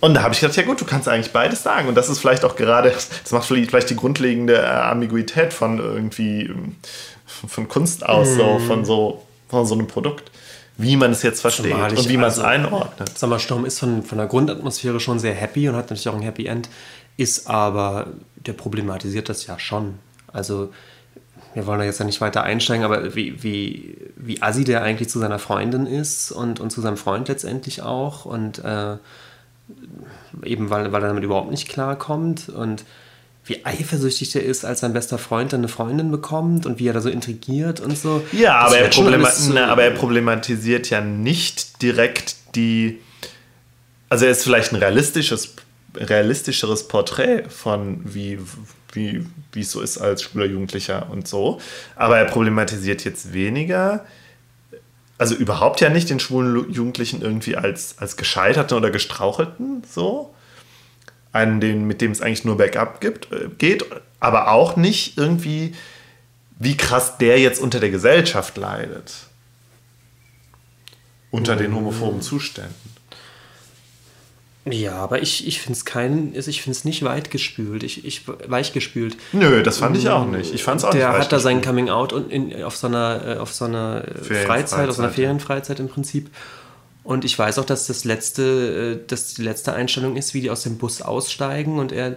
[0.00, 1.88] Und da habe ich gedacht, ja gut, du kannst eigentlich beides sagen.
[1.88, 6.42] Und das ist vielleicht auch gerade, das macht vielleicht die grundlegende äh, Ambiguität von irgendwie,
[6.42, 6.76] ähm,
[7.24, 8.36] von Kunst aus, mm.
[8.36, 8.66] so, mhm.
[8.66, 10.30] von so, von so einem Produkt
[10.78, 13.18] wie man es jetzt versteht und wie man es also, einordnet.
[13.18, 16.44] Sommersturm ist von, von der Grundatmosphäre schon sehr happy und hat natürlich auch ein Happy
[16.44, 16.68] End,
[17.16, 19.94] ist aber, der problematisiert das ja schon.
[20.30, 20.68] Also,
[21.56, 25.08] wir wollen da jetzt ja nicht weiter einsteigen, aber wie, wie, wie assi der eigentlich
[25.08, 28.96] zu seiner Freundin ist und, und zu seinem Freund letztendlich auch und äh,
[30.44, 32.84] eben weil, weil er damit überhaupt nicht klarkommt und
[33.46, 36.92] wie eifersüchtig der ist, als sein bester Freund dann eine Freundin bekommt und wie er
[36.92, 38.22] da so intrigiert und so.
[38.32, 43.00] Ja, aber er, so na, aber er, problematisiert ja nicht direkt die.
[44.10, 45.54] Also er ist vielleicht ein realistisches,
[45.94, 48.38] realistischeres Porträt von wie,
[48.96, 51.60] wie, es so ist als schwuler Jugendlicher und so.
[51.94, 54.04] Aber er problematisiert jetzt weniger.
[55.18, 60.34] Also überhaupt ja nicht den schwulen Jugendlichen irgendwie als, als Gescheiterten oder Gestrauchelten so,
[61.32, 63.84] einen, den, mit dem es eigentlich nur Backup gibt, äh, geht,
[64.20, 65.74] aber auch nicht irgendwie,
[66.58, 69.12] wie krass der jetzt unter der Gesellschaft leidet.
[71.30, 72.95] Unter den homophoben Zuständen.
[74.68, 78.04] Ja, aber ich, ich finde es kein, also ich finde es nicht weit gespült, ich,
[78.04, 79.16] ich weichgespült.
[79.32, 80.52] Nö, das fand ich auch nicht.
[80.52, 82.88] Ich fand es auch Der nicht hat da sein Coming Out und in, auf so
[82.88, 86.30] einer, äh, auf so einer Freizeit, auf so einer Ferienfreizeit im Prinzip.
[87.04, 90.50] Und ich weiß auch, dass das letzte, äh, dass die letzte Einstellung ist, wie die
[90.50, 92.16] aus dem Bus aussteigen und er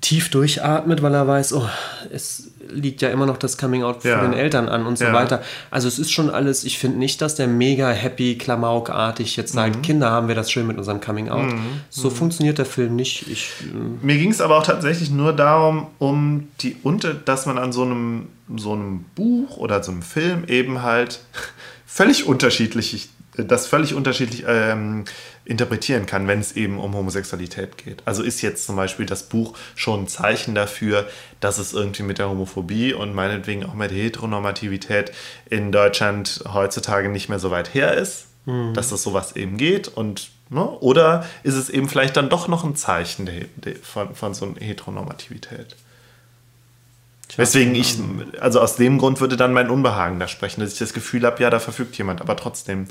[0.00, 1.68] tief durchatmet, weil er weiß, oh,
[2.10, 4.18] es liegt ja immer noch das Coming Out ja.
[4.18, 5.12] von den Eltern an und so ja.
[5.12, 5.42] weiter.
[5.70, 9.76] Also es ist schon alles, ich finde nicht, dass der mega happy, klamaukartig jetzt sagt,
[9.76, 9.82] mhm.
[9.82, 11.52] Kinder haben wir das schön mit unserem Coming Out.
[11.52, 11.80] Mhm.
[11.90, 12.14] So mhm.
[12.14, 13.28] funktioniert der Film nicht.
[13.28, 17.58] Ich, äh Mir ging es aber auch tatsächlich nur darum, um die unter, dass man
[17.58, 21.20] an so einem, so einem Buch oder so einem Film eben halt
[21.86, 25.04] völlig unterschiedlich das völlig unterschiedlich ähm,
[25.44, 28.02] interpretieren kann, wenn es eben um Homosexualität geht.
[28.06, 31.06] Also ist jetzt zum Beispiel das Buch schon ein Zeichen dafür,
[31.40, 35.12] dass es irgendwie mit der Homophobie und meinetwegen auch mit der Heteronormativität
[35.50, 38.72] in Deutschland heutzutage nicht mehr so weit her ist, mhm.
[38.74, 40.66] dass das sowas eben geht und ne?
[40.66, 44.46] oder ist es eben vielleicht dann doch noch ein Zeichen der, der, von, von so
[44.46, 45.76] einer Heteronormativität?
[47.36, 47.98] Weswegen ich,
[48.40, 51.42] also aus dem Grund würde dann mein Unbehagen da sprechen, dass ich das Gefühl habe,
[51.42, 52.86] ja, da verfügt jemand, aber trotzdem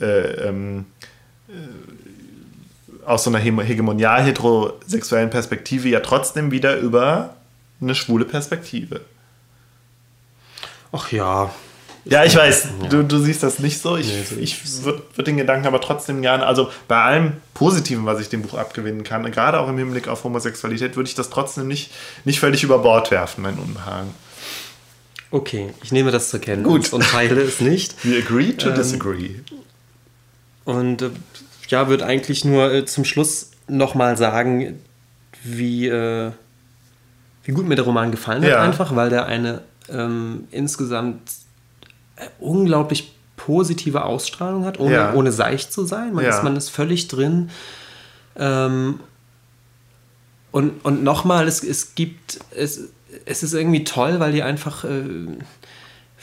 [0.00, 1.11] äh, ähm, äh,
[3.04, 7.34] aus so einer hegemonial heterosexuellen Perspektive ja trotzdem wieder über
[7.80, 9.00] eine schwule Perspektive.
[10.92, 11.50] Ach ja,
[12.04, 12.88] Ja, ich weiß, ja.
[12.88, 13.96] Du, du siehst das nicht so.
[13.96, 18.20] Ich, nee, ich würde würd den Gedanken aber trotzdem gerne, also bei allem Positiven, was
[18.20, 21.68] ich dem Buch abgewinnen kann, gerade auch im Hinblick auf Homosexualität, würde ich das trotzdem
[21.68, 21.92] nicht,
[22.24, 24.14] nicht völlig über Bord werfen, mein Unbehagen.
[25.30, 26.92] Okay, ich nehme das zur Kenntnis Gut.
[26.92, 27.94] und teile es nicht.
[28.04, 29.36] We agree to ähm, disagree.
[30.64, 31.10] Und äh,
[31.68, 34.80] ja, würde eigentlich nur äh, zum Schluss nochmal sagen,
[35.42, 36.30] wie, äh,
[37.44, 38.62] wie gut mir der Roman gefallen hat, ja.
[38.62, 41.20] einfach, weil der eine ähm, insgesamt
[42.38, 45.14] unglaublich positive Ausstrahlung hat, ohne, ja.
[45.14, 46.12] ohne seicht zu sein.
[46.12, 46.30] Man, ja.
[46.30, 47.50] ist, man ist völlig drin.
[48.36, 49.00] Ähm,
[50.52, 52.90] und und nochmal, es, es gibt, es,
[53.24, 55.26] es ist irgendwie toll, weil die einfach äh,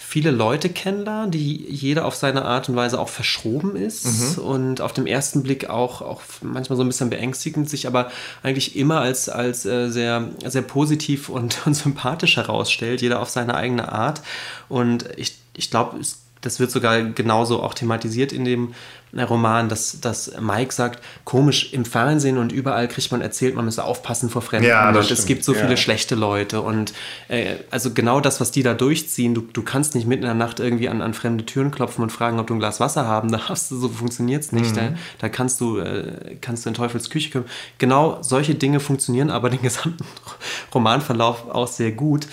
[0.10, 4.44] viele Leute kennenlernen, die jeder auf seine Art und Weise auch verschroben ist mhm.
[4.44, 8.10] und auf den ersten Blick auch, auch manchmal so ein bisschen beängstigend, sich aber
[8.42, 13.54] eigentlich immer als, als äh, sehr, sehr positiv und, und sympathisch herausstellt, jeder auf seine
[13.54, 14.24] eigene Art.
[14.68, 18.74] Und ich, ich glaube, es das wird sogar genauso auch thematisiert in dem
[19.12, 23.66] äh, Roman, dass, dass Mike sagt, komisch, im Fernsehen und überall kriegt man erzählt, man
[23.66, 25.20] müsse aufpassen vor Fremden ja, und stimmt.
[25.20, 25.60] es gibt so ja.
[25.60, 26.94] viele schlechte Leute und
[27.28, 30.36] äh, also genau das, was die da durchziehen, du, du kannst nicht mitten in der
[30.36, 33.32] Nacht irgendwie an, an fremde Türen klopfen und fragen, ob du ein Glas Wasser haben
[33.32, 34.76] darfst, so funktioniert es nicht, mhm.
[34.76, 37.46] da, da kannst du, äh, kannst du in Teufels Küche kommen.
[37.80, 40.06] Genau solche Dinge funktionieren aber den gesamten
[40.74, 42.28] Romanverlauf auch sehr gut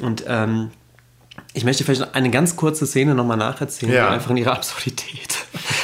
[0.00, 0.70] und ähm,
[1.58, 4.06] ich möchte vielleicht eine ganz kurze Szene nochmal nacherzählen, ja.
[4.06, 5.38] die einfach in ihrer Absurdität,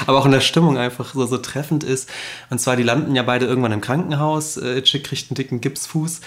[0.07, 2.09] aber auch in der Stimmung einfach so, so treffend ist.
[2.49, 4.57] Und zwar, die landen ja beide irgendwann im Krankenhaus.
[4.57, 6.21] Äh, Chick kriegt einen dicken Gipsfuß.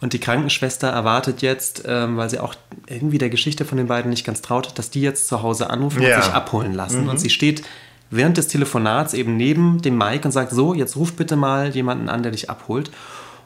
[0.00, 2.54] Und die Krankenschwester erwartet jetzt, ähm, weil sie auch
[2.86, 6.02] irgendwie der Geschichte von den beiden nicht ganz traut, dass die jetzt zu Hause anrufen
[6.02, 6.16] ja.
[6.16, 7.02] und sich abholen lassen.
[7.02, 7.08] Mhm.
[7.08, 7.62] Und sie steht
[8.10, 12.08] während des Telefonats eben neben dem Mike und sagt: So, jetzt ruf bitte mal jemanden
[12.08, 12.92] an, der dich abholt.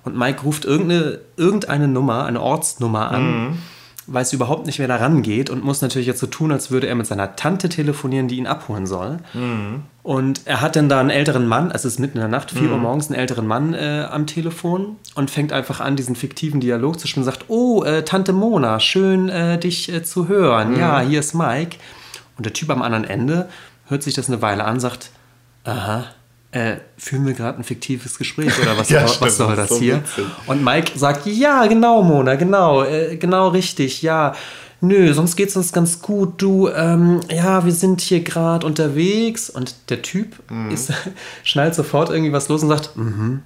[0.05, 3.49] Und Mike ruft irgendeine, irgendeine Nummer, eine Ortsnummer an.
[3.49, 3.59] Mhm
[4.07, 6.95] weiß überhaupt nicht, wer da rangeht und muss natürlich jetzt so tun, als würde er
[6.95, 9.19] mit seiner Tante telefonieren, die ihn abholen soll.
[9.35, 9.83] Mhm.
[10.03, 12.63] Und er hat dann da einen älteren Mann, es ist mitten in der Nacht, 4
[12.63, 12.73] mhm.
[12.73, 17.01] Uhr morgens, einen älteren Mann äh, am Telefon und fängt einfach an, diesen fiktiven Dialog
[17.01, 20.73] zu spielen und sagt, oh, äh, Tante Mona, schön äh, dich äh, zu hören.
[20.73, 20.79] Mhm.
[20.79, 21.79] Ja, hier ist Mike.
[22.37, 23.49] Und der Typ am anderen Ende
[23.89, 25.11] hört sich das eine Weile an, sagt,
[25.65, 26.05] aha,
[26.57, 29.79] äh, führen wir gerade ein fiktives Gespräch oder was, ja, was stimmt, soll das so
[29.79, 29.97] hier?
[29.97, 30.25] Witzig.
[30.47, 34.35] Und Mike sagt, ja, genau, Mona, genau, äh, genau richtig, ja.
[34.81, 36.41] Nö, sonst geht es uns ganz gut.
[36.41, 39.49] Du, ähm, ja, wir sind hier gerade unterwegs.
[39.51, 40.71] Und der Typ mhm.
[40.71, 40.93] ist,
[41.45, 43.43] schnallt sofort irgendwie was los und sagt, mhm.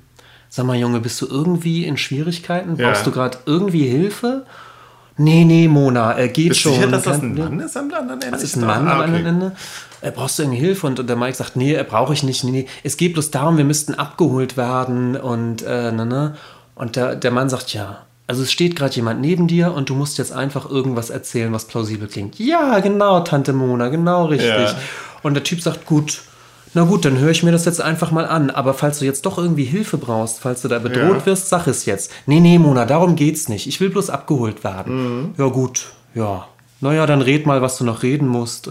[0.52, 2.76] Sag mal, Junge, bist du irgendwie in Schwierigkeiten?
[2.76, 3.04] Brauchst ja.
[3.04, 4.46] du gerade irgendwie Hilfe?
[5.20, 6.72] Nee, nee, Mona, er geht Bist schon.
[6.72, 8.30] Sicher, dass das ein Mann ist am anderen Ende?
[8.30, 8.94] Das ist ein Mann ah, okay.
[8.94, 9.52] am anderen Ende.
[10.00, 10.86] Äh, brauchst du irgendwie Hilfe?
[10.86, 12.42] Und, und der Mike sagt, nee, äh, brauche ich nicht.
[12.42, 16.36] Nee, nee, es geht bloß darum, wir müssten abgeholt werden und äh, ne, ne.
[16.74, 19.94] Und der, der Mann sagt, ja, also es steht gerade jemand neben dir und du
[19.94, 22.38] musst jetzt einfach irgendwas erzählen, was plausibel klingt.
[22.38, 24.48] Ja, genau, Tante Mona, genau richtig.
[24.48, 24.74] Ja.
[25.22, 26.22] Und der Typ sagt, gut,
[26.72, 28.50] na gut, dann höre ich mir das jetzt einfach mal an.
[28.50, 31.26] Aber falls du jetzt doch irgendwie Hilfe brauchst, falls du da bedroht ja.
[31.26, 32.12] wirst, sag es jetzt.
[32.26, 33.66] Nee, nee, Mona, darum geht's nicht.
[33.66, 35.22] Ich will bloß abgeholt werden.
[35.22, 35.34] Mhm.
[35.36, 36.46] Ja, gut, ja.
[36.80, 38.70] Naja, dann red mal, was du noch reden musst.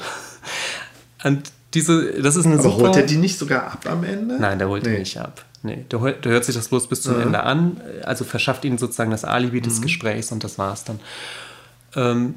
[1.23, 2.87] Und diese, das ist eine Aber super...
[2.87, 4.37] holt er die nicht sogar ab am Ende?
[4.39, 4.93] Nein, der holt nee.
[4.93, 5.45] die nicht ab.
[5.61, 7.23] Nee, der, der, hört sich das bloß bis zum mhm.
[7.23, 7.81] Ende an.
[8.03, 9.83] Also verschafft ihnen sozusagen das Alibi des mhm.
[9.83, 10.99] Gesprächs und das war's dann.
[11.95, 12.35] Ähm,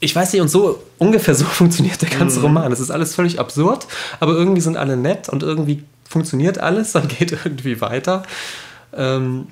[0.00, 2.46] ich weiß nicht, und so ungefähr so funktioniert der ganze mhm.
[2.46, 2.72] Roman.
[2.72, 3.86] Es ist alles völlig absurd,
[4.20, 8.22] aber irgendwie sind alle nett und irgendwie funktioniert alles und geht irgendwie weiter.
[8.92, 9.48] Ähm,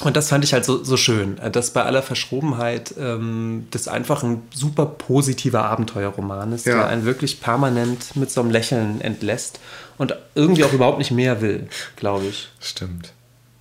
[0.00, 4.22] und das fand ich halt so, so schön, dass bei aller Verschrobenheit ähm, das einfach
[4.22, 6.74] ein super positiver Abenteuerroman ist, ja.
[6.74, 9.58] der einen wirklich permanent mit so einem Lächeln entlässt
[9.96, 12.48] und irgendwie auch überhaupt nicht mehr will, glaube ich.
[12.60, 13.12] Stimmt.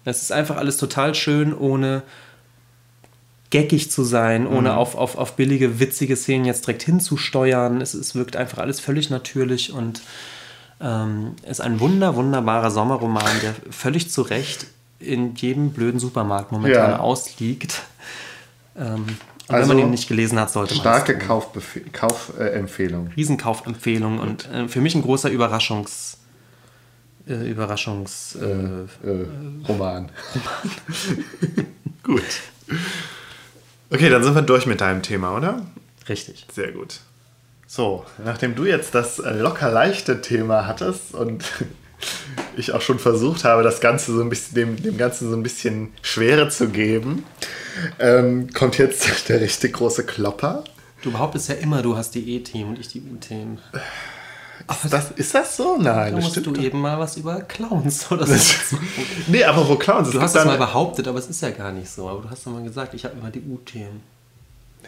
[0.06, 2.04] Es ist einfach alles total schön, ohne
[3.50, 4.78] geckig zu sein, ohne mhm.
[4.78, 7.82] auf, auf, auf billige, witzige Szenen jetzt direkt hinzusteuern.
[7.82, 10.02] Es, es wirkt einfach alles völlig natürlich und
[10.82, 14.68] ähm, ist ein wunder, wunderbarer Sommerroman, der völlig zu Recht
[15.00, 17.00] in jedem blöden Supermarkt momentan ja.
[17.00, 17.82] ausliegt.
[18.78, 19.06] Ähm,
[19.48, 23.08] und also, wenn man ihn nicht gelesen hat, sollte man Starke Kaufempfehlung.
[23.16, 26.18] Riesenkaufempfehlung und äh, für mich ein großer Überraschungs...
[27.28, 28.36] Äh, Überraschungs...
[28.36, 29.26] Äh, äh
[29.68, 29.68] Roman.
[29.70, 30.10] Roman.
[32.04, 32.42] Gut.
[33.90, 35.66] Okay, dann sind wir durch mit deinem Thema, oder?
[36.10, 36.46] Richtig.
[36.54, 37.00] Sehr gut.
[37.68, 41.44] So, nachdem du jetzt das locker leichte Thema hattest und
[42.58, 45.44] ich auch schon versucht habe, das Ganze so ein bisschen, dem, dem Ganzen so ein
[45.44, 47.26] bisschen Schwere zu geben,
[48.00, 50.64] ähm, kommt jetzt der richtig große Klopper.
[51.02, 53.60] Du behauptest ja immer, du hast die E-Themen und ich die U-Themen.
[54.70, 55.78] Ist das, ist das so?
[55.78, 56.62] Nein, da musst du doch.
[56.62, 58.78] eben mal was über Clowns oder so.
[59.28, 60.12] nee, aber wo Clowns?
[60.12, 62.10] Du hast das mal behauptet, aber es ist ja gar nicht so.
[62.10, 64.02] Aber du hast doch mal gesagt, ich habe immer die U-Themen.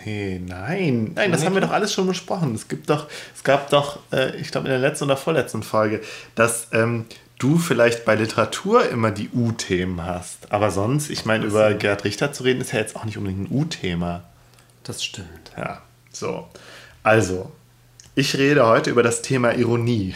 [0.06, 2.56] Nee, nein, nein, das haben wir doch alles schon besprochen.
[2.56, 6.02] Es gibt doch, es gab doch, äh, ich glaube in der letzten oder vorletzten Folge,
[6.36, 7.06] dass ähm,
[7.38, 10.52] du vielleicht bei Literatur immer die U-Themen hast.
[10.52, 13.50] Aber sonst, ich meine, über Gerhard Richter zu reden, ist ja jetzt auch nicht unbedingt
[13.50, 14.24] ein U-Thema.
[14.84, 15.52] Das stimmt.
[15.58, 16.48] Ja, so.
[17.04, 17.52] Also,
[18.16, 20.16] ich rede heute über das Thema Ironie.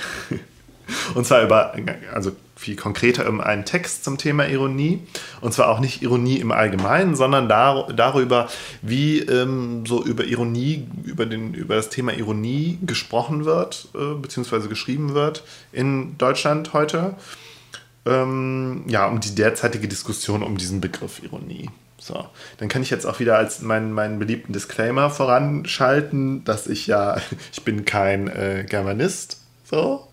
[1.16, 1.74] Und zwar über,
[2.14, 5.02] also viel konkreter um einen Text zum Thema Ironie.
[5.42, 8.50] Und zwar auch nicht Ironie im Allgemeinen, sondern dar darüber,
[8.82, 14.70] wie ähm, so über Ironie, über, den, über das Thema Ironie gesprochen wird, äh, beziehungsweise
[14.70, 17.16] geschrieben wird in Deutschland heute.
[18.06, 21.70] Ähm, ja, um die derzeitige Diskussion um diesen Begriff Ironie.
[21.98, 22.28] So,
[22.58, 27.18] dann kann ich jetzt auch wieder als meinen, meinen beliebten Disclaimer voranschalten, dass ich ja,
[27.52, 30.08] ich bin kein äh, Germanist, so,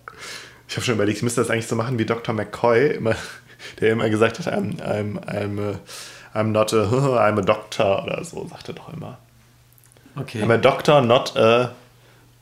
[0.68, 2.34] ich habe schon überlegt, ich müsste das eigentlich so machen wie Dr.
[2.34, 3.16] McCoy, immer,
[3.80, 5.78] der immer gesagt hat, I'm, I'm, I'm,
[6.32, 6.84] I'm not a,
[7.28, 9.18] I'm a doctor oder so, sagt er doch immer.
[10.16, 10.42] Okay.
[10.42, 11.74] I'm a doctor, not a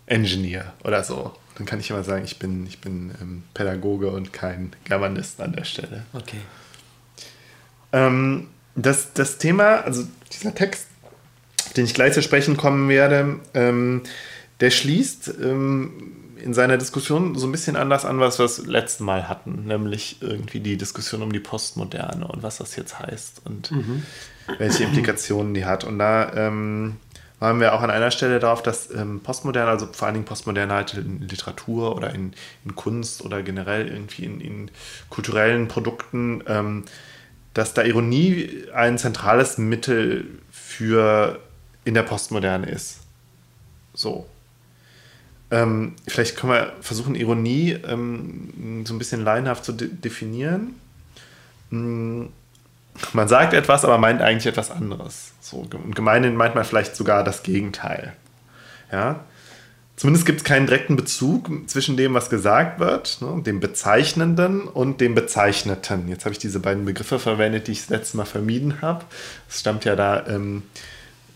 [0.07, 1.33] engineer oder so.
[1.57, 5.53] Dann kann ich immer sagen, ich bin, ich bin ähm, Pädagoge und kein Germanist an
[5.53, 6.05] der Stelle.
[6.13, 6.41] Okay.
[7.93, 8.49] Ähm,
[8.83, 10.87] das, das Thema, also dieser Text,
[11.77, 14.03] den ich gleich zu sprechen kommen werde, ähm,
[14.61, 19.03] der schließt ähm, in seiner Diskussion so ein bisschen anders an, was wir das letzte
[19.03, 23.73] Mal hatten, nämlich irgendwie die Diskussion um die Postmoderne und was das jetzt heißt und
[23.73, 24.03] mhm.
[24.59, 25.85] welche Implikationen die hat.
[25.85, 26.97] Und da ähm,
[27.41, 30.73] waren wir auch an einer Stelle darauf, dass ähm, Postmoderne, also vor allen Dingen Postmoderne
[30.73, 32.33] halt in Literatur oder in,
[32.65, 34.71] in Kunst oder generell irgendwie in, in
[35.09, 36.85] kulturellen Produkten, ähm,
[37.59, 41.41] dass da Ironie ein zentrales Mittel für
[41.85, 43.01] in der Postmoderne ist.
[43.95, 44.29] So.
[45.51, 50.77] Ähm, vielleicht können wir versuchen, Ironie ähm, so ein bisschen laienhaft zu de definieren.
[51.71, 52.29] Hm,
[53.13, 55.33] man sagt etwas, aber meint eigentlich etwas anderes.
[55.41, 58.13] So, gemeinhin meint man vielleicht sogar das Gegenteil.
[58.93, 59.25] Ja?
[59.99, 65.01] Zumindest gibt es keinen direkten Bezug zwischen dem, was gesagt wird, ne, dem Bezeichnenden und
[65.01, 66.09] dem Bezeichneten.
[66.09, 69.05] Jetzt habe ich diese beiden Begriffe verwendet, die ich das letzte Mal vermieden habe.
[69.49, 70.63] Es stammt ja da ähm,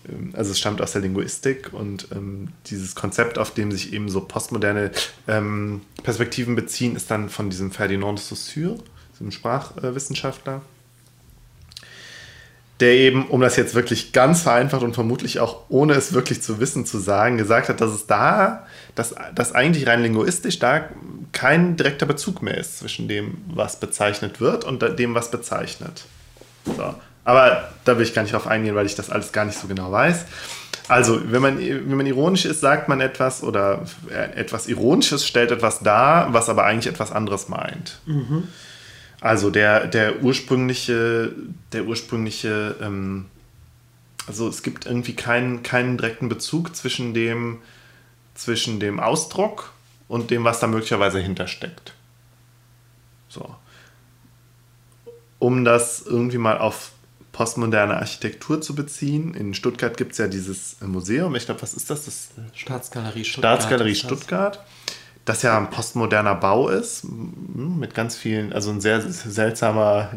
[0.09, 4.09] ähm, also es stammt aus der Linguistik und ähm, dieses Konzept, auf dem sich eben
[4.09, 4.93] so postmoderne
[5.27, 8.79] ähm, Perspektiven beziehen, ist dann von diesem Ferdinand de Saussure,
[9.15, 10.63] diesem Sprachwissenschaftler,
[12.81, 16.59] der eben, um das jetzt wirklich ganz vereinfacht und vermutlich auch ohne es wirklich zu
[16.59, 20.89] wissen zu sagen, gesagt hat, dass es da, dass, dass eigentlich rein linguistisch da
[21.33, 26.05] kein direkter Bezug mehr ist zwischen dem, was bezeichnet wird und dem, was bezeichnet.
[26.65, 26.95] So.
[27.25, 29.69] Aber da will ich gar nicht drauf eingehen, weil ich das alles gar nicht so
[29.69, 30.25] genau weiß.
[30.89, 33.85] Also, wenn man, wenn man ironisch ist, sagt man etwas oder
[34.35, 38.01] etwas Ironisches stellt etwas dar, was aber eigentlich etwas anderes meint.
[38.07, 38.49] Mhm.
[39.23, 41.33] Also der, der ursprüngliche,
[41.71, 43.27] der ursprüngliche, ähm,
[44.27, 47.61] also es gibt irgendwie keinen, keinen direkten Bezug zwischen dem,
[48.35, 49.73] zwischen dem Ausdruck
[50.09, 51.95] und dem, was da möglicherweise hintersteckt.
[53.29, 53.55] So.
[55.39, 56.91] Um das irgendwie mal auf
[57.31, 59.35] postmoderne Architektur zu beziehen.
[59.35, 62.07] In Stuttgart gibt es ja dieses Museum, ich glaube, was ist das?
[62.07, 63.61] das Staatsgalerie Stuttgart.
[63.61, 64.65] Staatsgalerie Stuttgart,
[65.25, 70.11] das ja ein postmoderner Bau ist, mit ganz vielen, also ein sehr seltsamer,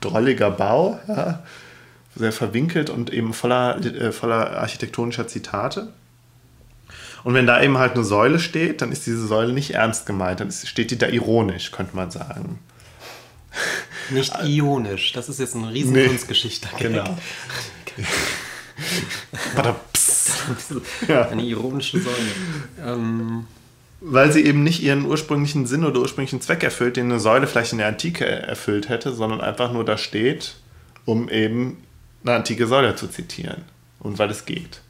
[0.00, 1.42] drolliger Bau, ja,
[2.14, 5.92] sehr verwinkelt und eben voller, äh, voller architektonischer Zitate.
[7.24, 10.40] Und wenn da eben halt eine Säule steht, dann ist diese Säule nicht ernst gemeint,
[10.40, 12.60] dann steht die da ironisch, könnte man sagen.
[14.10, 15.12] Nicht ionisch.
[15.12, 16.68] Das ist jetzt eine riesen nee, Kunstgeschichte.
[16.78, 17.04] Genau.
[21.08, 21.28] ja.
[21.28, 22.16] Eine ironische Säule.
[22.84, 23.46] Ähm.
[24.00, 27.72] Weil sie eben nicht ihren ursprünglichen Sinn oder ursprünglichen Zweck erfüllt, den eine Säule vielleicht
[27.72, 30.56] in der Antike erfüllt hätte, sondern einfach nur da steht,
[31.04, 31.78] um eben
[32.22, 33.64] eine antike Säule zu zitieren.
[34.00, 34.82] Und weil es geht.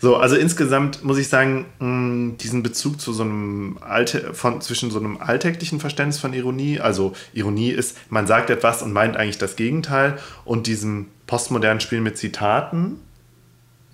[0.00, 4.98] So, also insgesamt muss ich sagen, diesen Bezug zu so einem Alte, von, zwischen so
[4.98, 9.56] einem alltäglichen Verständnis von Ironie, also Ironie ist, man sagt etwas und meint eigentlich das
[9.56, 13.00] Gegenteil, und diesem postmodernen Spiel mit Zitaten,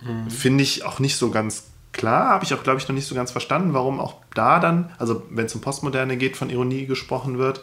[0.02, 0.30] mhm.
[0.30, 3.14] finde ich auch nicht so ganz klar, habe ich auch, glaube ich, noch nicht so
[3.14, 7.38] ganz verstanden, warum auch da dann, also wenn es um Postmoderne geht, von Ironie gesprochen
[7.38, 7.62] wird.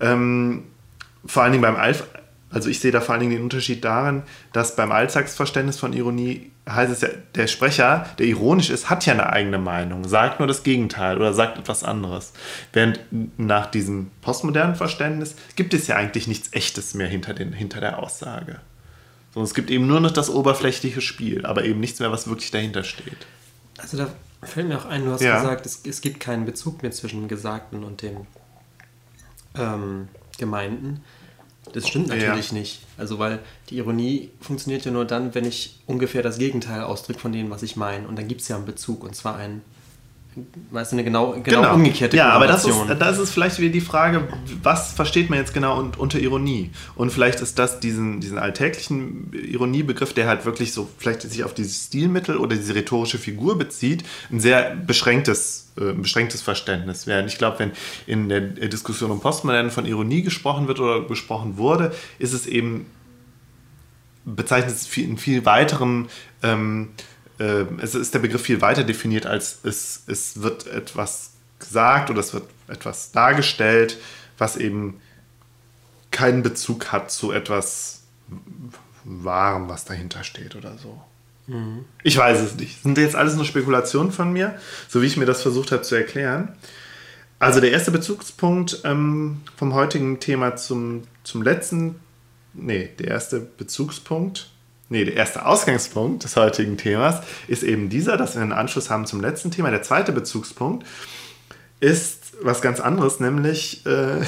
[0.00, 0.64] Ähm,
[1.24, 2.06] vor allen Dingen beim Alf
[2.50, 6.50] also ich sehe da vor allen Dingen den Unterschied darin, dass beim Alltagsverständnis von Ironie
[6.68, 10.48] heißt es ja, der Sprecher, der ironisch ist, hat ja eine eigene Meinung, sagt nur
[10.48, 12.32] das Gegenteil oder sagt etwas anderes.
[12.72, 13.00] Während
[13.38, 17.98] nach diesem postmodernen Verständnis gibt es ja eigentlich nichts Echtes mehr hinter, den, hinter der
[18.00, 18.58] Aussage.
[19.32, 22.50] Sondern es gibt eben nur noch das oberflächliche Spiel, aber eben nichts mehr, was wirklich
[22.50, 23.26] dahinter steht.
[23.80, 24.08] Also da
[24.42, 25.40] fällt mir auch ein, du hast ja.
[25.40, 28.26] gesagt, es, es, gibt keinen Bezug mehr zwischen dem Gesagten und dem
[29.56, 30.08] ähm,
[30.38, 31.02] Gemeinten.
[31.72, 32.58] Das stimmt natürlich ja.
[32.58, 32.86] nicht.
[32.96, 37.32] Also, weil die Ironie funktioniert ja nur dann, wenn ich ungefähr das Gegenteil ausdrücke von
[37.32, 38.08] dem, was ich meine.
[38.08, 39.62] Und dann gibt es ja einen Bezug, und zwar einen
[40.70, 41.74] weißt du, eine genau, genau, genau.
[41.74, 44.28] umgekehrte Ja, aber das ist, das ist vielleicht wieder die Frage,
[44.62, 46.70] was versteht man jetzt genau unter Ironie?
[46.94, 51.52] Und vielleicht ist das diesen, diesen alltäglichen Ironiebegriff, der halt wirklich so vielleicht sich auf
[51.52, 57.06] dieses Stilmittel oder diese rhetorische Figur bezieht, ein sehr beschränktes, äh, beschränktes Verständnis.
[57.06, 57.72] Während ich glaube, wenn
[58.06, 62.86] in der Diskussion um Postmoderne von Ironie gesprochen wird oder gesprochen wurde, ist es eben
[64.24, 66.08] bezeichnet es in viel weiterem
[66.42, 66.90] ähm,
[67.40, 72.20] äh, es ist der Begriff viel weiter definiert, als es, es wird etwas gesagt oder
[72.20, 73.98] es wird etwas dargestellt,
[74.38, 75.00] was eben
[76.10, 78.02] keinen Bezug hat zu etwas
[79.04, 81.00] Wahrem, was dahinter steht oder so.
[81.46, 81.84] Mhm.
[82.02, 82.76] Ich weiß es nicht.
[82.76, 85.82] Das sind jetzt alles nur Spekulationen von mir, so wie ich mir das versucht habe
[85.82, 86.54] zu erklären.
[87.38, 91.96] Also der erste Bezugspunkt ähm, vom heutigen Thema zum, zum letzten,
[92.52, 94.50] nee, der erste Bezugspunkt
[94.90, 99.06] nee, der erste Ausgangspunkt des heutigen Themas ist eben dieser, dass wir einen Anschluss haben
[99.06, 99.70] zum letzten Thema.
[99.70, 100.86] Der zweite Bezugspunkt
[101.78, 104.20] ist was ganz anderes, nämlich, äh,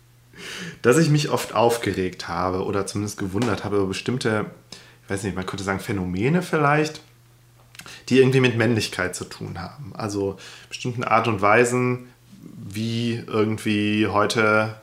[0.82, 4.46] dass ich mich oft aufgeregt habe oder zumindest gewundert habe über bestimmte,
[5.04, 7.00] ich weiß nicht, man könnte sagen Phänomene vielleicht,
[8.08, 9.92] die irgendwie mit Männlichkeit zu tun haben.
[9.96, 10.36] Also
[10.68, 12.08] bestimmten Art und Weisen,
[12.42, 14.74] wie irgendwie heute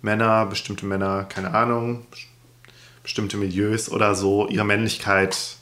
[0.00, 2.06] Männer, bestimmte Männer, keine Ahnung,
[3.02, 5.56] bestimmte Milieus oder so ihre Männlichkeit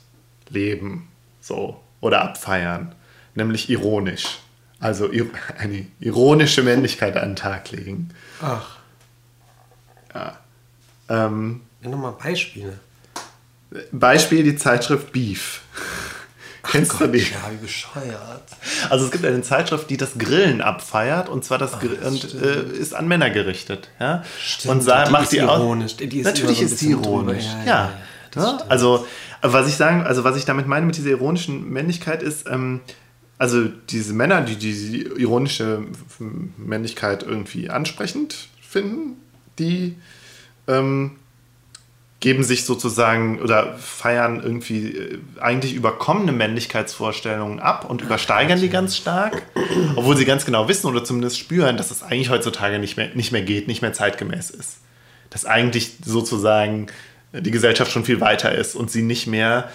[0.49, 2.93] leben so oder abfeiern,
[3.35, 4.39] nämlich ironisch.
[4.79, 5.09] Also
[5.57, 8.09] eine ironische Männlichkeit an den Tag legen.
[8.41, 8.77] Ach.
[10.13, 10.37] Ja.
[11.09, 12.79] Ähm, Nochmal Beispiele.
[13.91, 15.61] Beispiel die Zeitschrift Beef.
[16.63, 17.19] Kennst Gott, du die?
[17.19, 18.43] Ja, wie bescheuert.
[18.89, 22.63] Also es gibt eine Zeitschrift, die das Grillen abfeiert und zwar das Ach, und äh,
[22.77, 24.23] ist an Männer gerichtet, ja.
[24.39, 25.97] Stimmt, und die macht die ironisch.
[25.97, 27.45] Die ist Natürlich ist die ironisch.
[27.65, 27.91] Ja,
[28.35, 29.05] ja, ja also
[29.41, 32.81] was ich sagen, also was ich damit meine mit dieser ironischen Männlichkeit ist, ähm,
[33.37, 35.83] also diese Männer, die diese ironische
[36.57, 39.17] Männlichkeit irgendwie ansprechend finden,
[39.57, 39.95] die
[40.67, 41.17] ähm,
[42.21, 48.95] geben sich sozusagen oder feiern irgendwie äh, eigentlich überkommene Männlichkeitsvorstellungen ab und übersteigern die ganz
[48.95, 49.41] stark,
[49.95, 53.31] obwohl sie ganz genau wissen oder zumindest spüren, dass es eigentlich heutzutage nicht mehr, nicht
[53.31, 54.77] mehr geht, nicht mehr zeitgemäß ist.
[55.31, 56.87] Dass eigentlich sozusagen
[57.33, 59.69] die Gesellschaft schon viel weiter ist und sie nicht mehr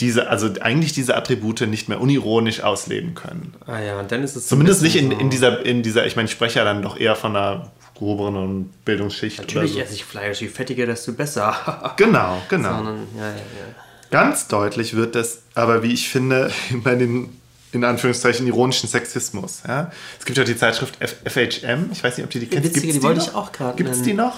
[0.00, 3.54] diese, also eigentlich diese Attribute nicht mehr unironisch ausleben können.
[3.66, 6.26] Ah ja, und dann ist es zumindest nicht in, in dieser, in dieser, ich meine,
[6.26, 7.70] ich spreche ja dann doch eher von einer
[8.02, 9.38] gehobenen Bildungsschicht.
[9.38, 9.80] Natürlich so.
[9.80, 11.94] esse ich Fleisch, je fettiger, desto besser.
[11.96, 12.76] genau, genau.
[12.76, 13.74] Sondern, ja, ja, ja.
[14.10, 16.50] Ganz deutlich wird das, aber wie ich finde,
[16.84, 17.30] bei den
[17.70, 19.62] in Anführungszeichen ironischen Sexismus.
[19.66, 19.90] Ja?
[20.18, 22.64] Es gibt ja die Zeitschrift F FHM, ich weiß nicht, ob die die kennst.
[22.64, 23.28] Witzige, Gibt's die, die wollte noch?
[23.28, 24.34] ich auch gerade Gibt es die noch?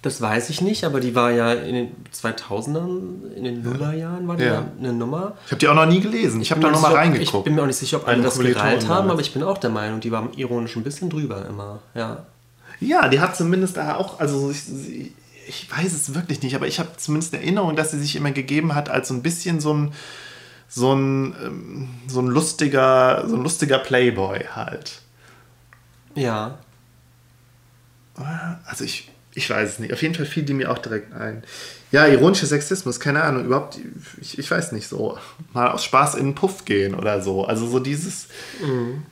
[0.00, 4.36] Das weiß ich nicht, aber die war ja in den 2000ern, in den Nullerjahren war
[4.36, 4.64] die ja.
[4.76, 5.36] eine Nummer.
[5.46, 6.40] Ich habe die auch noch nie gelesen.
[6.40, 7.32] Ich habe da noch mal reingeguckt.
[7.32, 9.58] Ich bin mir auch nicht sicher, ob alle das gereilt haben, aber ich bin auch
[9.58, 11.78] der Meinung, die war ironisch ein bisschen drüber immer.
[11.94, 12.26] Ja.
[12.82, 15.12] Ja, die hat zumindest da auch, also ich,
[15.46, 18.74] ich weiß es wirklich nicht, aber ich habe zumindest Erinnerung, dass sie sich immer gegeben
[18.74, 19.92] hat als so ein bisschen so ein,
[20.68, 25.00] so ein, ähm, so ein lustiger, so ein lustiger Playboy halt.
[26.14, 26.58] Ja.
[28.64, 29.92] Also ich, ich weiß es nicht.
[29.92, 31.42] Auf jeden Fall fiel die mir auch direkt ein.
[31.90, 33.78] Ja, ironischer Sexismus, keine Ahnung, überhaupt,
[34.20, 35.18] ich, ich weiß nicht, so
[35.52, 37.44] mal aus Spaß in den Puff gehen oder so.
[37.44, 38.28] Also so dieses,
[38.62, 39.02] mhm.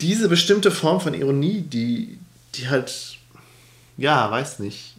[0.00, 2.18] diese bestimmte Form von Ironie, die,
[2.54, 3.18] die halt,
[3.96, 4.96] ja, weiß nicht.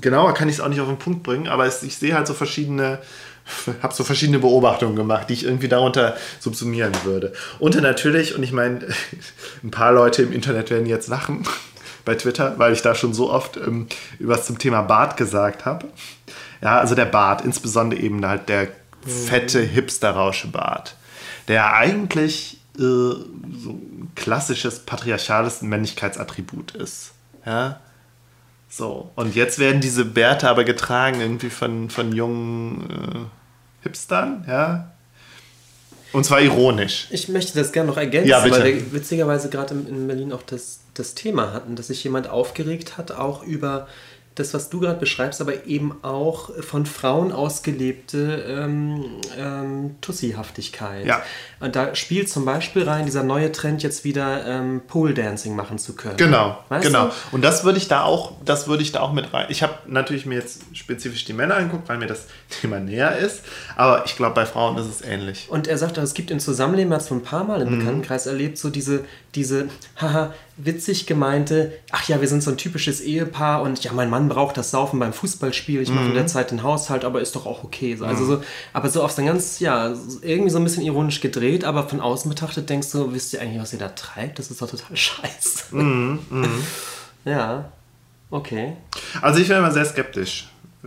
[0.00, 2.26] Genauer kann ich es auch nicht auf den Punkt bringen, aber es, ich sehe halt
[2.26, 2.98] so verschiedene,
[3.82, 7.32] habe so verschiedene Beobachtungen gemacht, die ich irgendwie darunter subsumieren würde.
[7.58, 8.86] Und natürlich, und ich meine,
[9.62, 11.46] ein paar Leute im Internet werden jetzt lachen
[12.04, 13.86] bei Twitter, weil ich da schon so oft ähm,
[14.18, 15.88] was zum Thema Bart gesagt habe.
[16.62, 18.68] Ja, also der Bart, insbesondere eben halt der
[19.04, 20.96] fette Hipster-Rauschebart,
[21.48, 23.80] der eigentlich äh, so
[24.14, 27.12] klassisches patriarchales Männlichkeitsattribut ist.
[27.46, 27.80] Ja?
[28.68, 34.92] So, und jetzt werden diese Bärte aber getragen irgendwie von, von jungen äh, Hipstern, ja.
[36.12, 37.06] Und zwar ironisch.
[37.10, 40.80] Ich möchte das gerne noch ergänzen, ja, weil wir witzigerweise gerade in Berlin auch das,
[40.94, 43.88] das Thema hatten, dass sich jemand aufgeregt hat, auch über
[44.34, 49.04] das, was du gerade beschreibst, aber eben auch von Frauen ausgelebte ähm,
[49.38, 51.06] ähm, Tussihaftigkeit.
[51.06, 51.22] Ja.
[51.60, 55.78] Und da spielt zum Beispiel rein dieser neue Trend, jetzt wieder ähm, Pole Dancing machen
[55.78, 56.16] zu können.
[56.16, 57.06] Genau, weißt genau.
[57.06, 57.12] Du?
[57.32, 59.46] Und das würde ich da auch, das würde ich da auch mit rein.
[59.50, 62.26] Ich habe natürlich mir jetzt spezifisch die Männer angeguckt, weil mir das
[62.60, 63.42] Thema näher ist.
[63.76, 65.48] Aber ich glaube, bei Frauen ist es ähnlich.
[65.50, 67.78] Und er sagt, es gibt im Zusammenleben, hat es ein paar Mal im mhm.
[67.80, 69.04] Bekanntenkreis erlebt, so diese,
[69.34, 69.68] diese,
[70.00, 74.28] haha, witzig gemeinte, ach ja, wir sind so ein typisches Ehepaar und ja, mein Mann
[74.28, 77.46] braucht das Saufen beim Fußballspiel, ich mache in der Zeit den Haushalt, aber ist doch
[77.46, 77.96] auch okay.
[77.96, 78.42] So, also so,
[78.72, 82.00] aber so auf so ein ganz, ja, irgendwie so ein bisschen ironisch gedreht, aber von
[82.00, 84.38] außen betrachtet denkst du, wisst ihr eigentlich, was ihr da treibt?
[84.38, 85.64] Das ist doch total scheiße.
[87.24, 87.72] Ja,
[88.30, 88.76] okay.
[89.20, 90.48] Also ich war immer sehr skeptisch,
[90.84, 90.86] äh,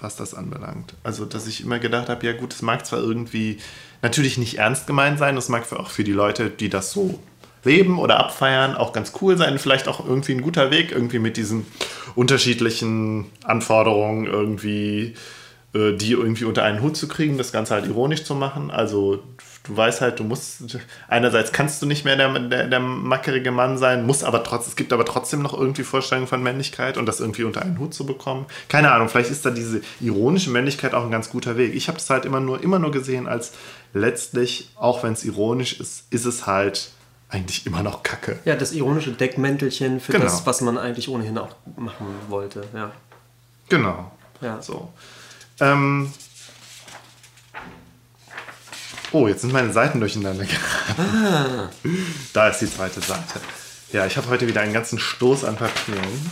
[0.00, 0.94] was das anbelangt.
[1.02, 3.58] Also dass ich immer gedacht habe, ja gut, es mag zwar irgendwie
[4.00, 7.18] natürlich nicht ernst gemeint sein, es mag auch für die Leute, die das so
[7.68, 11.36] leben oder abfeiern, auch ganz cool sein, vielleicht auch irgendwie ein guter Weg, irgendwie mit
[11.36, 11.66] diesen
[12.14, 15.14] unterschiedlichen Anforderungen irgendwie
[15.74, 18.70] äh, die irgendwie unter einen Hut zu kriegen, das Ganze halt ironisch zu machen.
[18.70, 19.22] Also
[19.64, 23.76] du weißt halt, du musst, einerseits kannst du nicht mehr der, der, der mackerige Mann
[23.76, 27.20] sein, muss aber trotzdem, es gibt aber trotzdem noch irgendwie Vorstellungen von Männlichkeit und das
[27.20, 28.46] irgendwie unter einen Hut zu bekommen.
[28.68, 31.74] Keine Ahnung, vielleicht ist da diese ironische Männlichkeit auch ein ganz guter Weg.
[31.74, 33.52] Ich habe das halt immer nur, immer nur gesehen als
[33.92, 36.92] letztlich, auch wenn es ironisch ist, ist es halt
[37.28, 38.38] eigentlich immer noch Kacke.
[38.44, 40.24] Ja, das ironische Deckmäntelchen für Genau.
[40.24, 42.64] das, was man eigentlich ohnehin auch machen wollte.
[42.74, 42.90] Ja.
[43.68, 44.10] Genau.
[44.40, 44.60] Ja.
[44.62, 44.90] So.
[45.60, 46.12] Ähm.
[49.12, 51.68] Oh, jetzt sind meine Seiten durcheinander geraten.
[52.32, 53.40] Da ist die zweite Seite.
[53.92, 56.30] Ja, ich habe heute wieder einen ganzen Stoß an Papieren.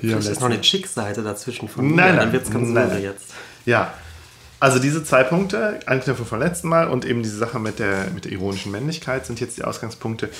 [0.00, 2.88] Hier ist noch eine Chick-Seite dazwischen von Nein, mir, nein, dann wird es ganz nein,
[2.88, 3.02] nein.
[3.02, 3.26] jetzt.
[3.66, 3.92] Ja,
[4.58, 8.24] also diese zwei Punkte, Anknüpfung vom letzten Mal und eben diese Sache mit der, mit
[8.24, 10.30] der ironischen Männlichkeit sind jetzt die Ausgangspunkte,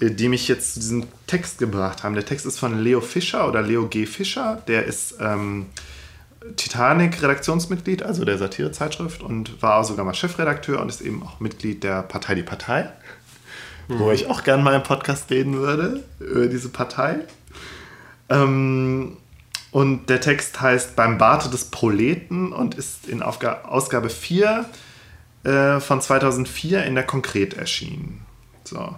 [0.00, 2.14] äh, die mich jetzt zu diesem Text gebracht haben.
[2.14, 4.06] Der Text ist von Leo Fischer oder Leo G.
[4.06, 5.66] Fischer, der ist ähm,
[6.56, 12.02] Titanic-Redaktionsmitglied, also der Satirezeitschrift und war sogar mal Chefredakteur und ist eben auch Mitglied der
[12.02, 12.90] Partei Die Partei,
[13.88, 17.20] wo ich auch gerne mal im Podcast reden würde, über diese Partei.
[18.28, 19.16] Ähm,
[19.72, 24.68] und der Text heißt Beim Barte des Proleten und ist in Aufga Ausgabe 4
[25.44, 28.26] äh, von 2004 in der Konkret erschienen.
[28.64, 28.94] So.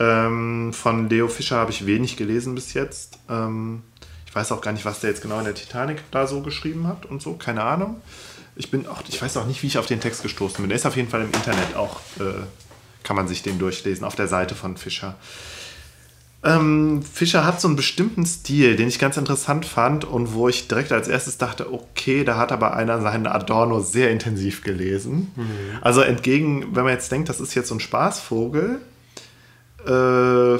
[0.00, 3.18] Ähm, von Leo Fischer habe ich wenig gelesen bis jetzt.
[3.28, 3.82] Ähm,
[4.26, 6.88] ich weiß auch gar nicht, was der jetzt genau in der Titanic da so geschrieben
[6.88, 8.00] hat und so, keine Ahnung.
[8.56, 10.68] Ich bin auch, ich weiß auch nicht, wie ich auf den Text gestoßen bin.
[10.68, 12.42] Der ist auf jeden Fall im Internet auch, äh,
[13.02, 15.16] kann man sich den durchlesen, auf der Seite von Fischer.
[16.44, 20.68] Ähm, Fischer hat so einen bestimmten Stil, den ich ganz interessant fand und wo ich
[20.68, 25.32] direkt als erstes dachte, okay, da hat aber einer seinen Adorno sehr intensiv gelesen.
[25.80, 28.78] Also entgegen, wenn man jetzt denkt, das ist jetzt so ein Spaßvogel,
[29.86, 30.56] äh,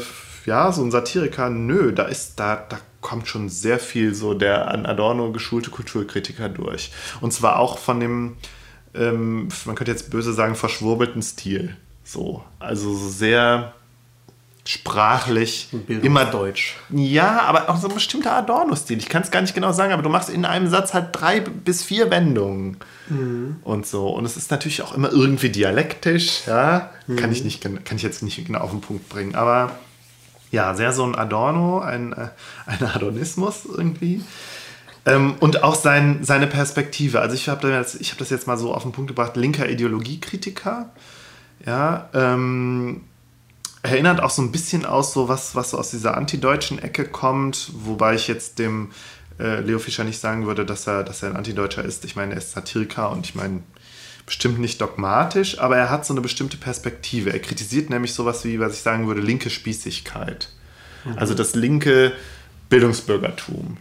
[0.46, 4.68] ja, so ein Satiriker, nö, da ist, da, da kommt schon sehr viel so der
[4.68, 6.92] an Adorno geschulte Kulturkritiker durch.
[7.20, 8.36] Und zwar auch von dem,
[8.94, 11.76] ähm, man könnte jetzt böse sagen, verschwurbelten Stil.
[12.04, 13.74] So, also so sehr
[14.66, 16.76] sprachlich, immer Deutsch.
[16.90, 18.98] ja, aber auch so ein bestimmter Adorno-Stil.
[18.98, 21.40] Ich kann es gar nicht genau sagen, aber du machst in einem Satz halt drei
[21.40, 22.78] bis vier Wendungen
[23.62, 24.08] und so.
[24.08, 26.90] Und es ist natürlich auch immer irgendwie dialektisch, ja.
[27.16, 29.34] Kann ich nicht, kann ich jetzt nicht genau auf den Punkt bringen.
[29.34, 29.72] Aber
[30.50, 32.28] ja, sehr so ein Adorno, ein, äh,
[32.66, 34.22] ein Adonismus irgendwie.
[35.04, 37.20] Ähm, und auch sein, seine Perspektive.
[37.20, 39.68] Also ich habe das, ich hab das jetzt mal so auf den Punkt gebracht, linker
[39.68, 40.90] Ideologiekritiker.
[41.66, 43.02] Ja, ähm,
[43.84, 47.70] erinnert auch so ein bisschen aus so was, was so aus dieser antideutschen Ecke kommt,
[47.74, 48.90] wobei ich jetzt dem
[49.38, 52.04] äh, Leo Fischer nicht sagen würde, dass er, dass er ein Antideutscher ist.
[52.04, 53.62] Ich meine, er ist Satiriker und ich meine,
[54.24, 57.30] bestimmt nicht dogmatisch, aber er hat so eine bestimmte Perspektive.
[57.30, 60.48] Er kritisiert nämlich sowas wie, was ich sagen würde, linke Spießigkeit.
[61.16, 62.12] Also das linke
[62.70, 63.76] Bildungsbürgertum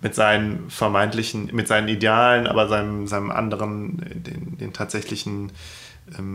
[0.00, 5.50] mit seinen vermeintlichen, mit seinen Idealen, aber seinem, seinem anderen, den, den tatsächlichen,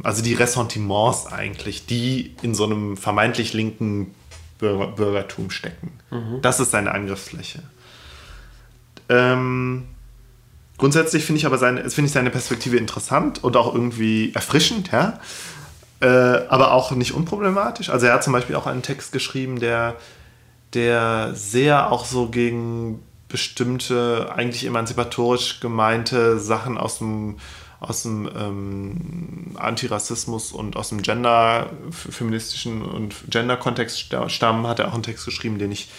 [0.03, 4.13] also die Ressentiments eigentlich, die in so einem vermeintlich linken
[4.57, 5.91] Bürger, Bürgertum stecken.
[6.41, 7.63] Das ist seine Angriffsfläche.
[9.09, 9.85] Ähm,
[10.77, 15.19] grundsätzlich finde ich aber seine, finde ich seine Perspektive interessant und auch irgendwie erfrischend, ja.
[16.01, 17.89] Äh, aber auch nicht unproblematisch.
[17.89, 19.95] Also er hat zum Beispiel auch einen Text geschrieben, der,
[20.73, 27.37] der sehr auch so gegen bestimmte, eigentlich emanzipatorisch gemeinte Sachen aus dem,
[27.87, 34.87] aus dem ähm, Antirassismus und aus dem Gender, feministischen und Gender-Kontext sta- stammen, hat er
[34.87, 35.89] auch einen Text geschrieben, den ich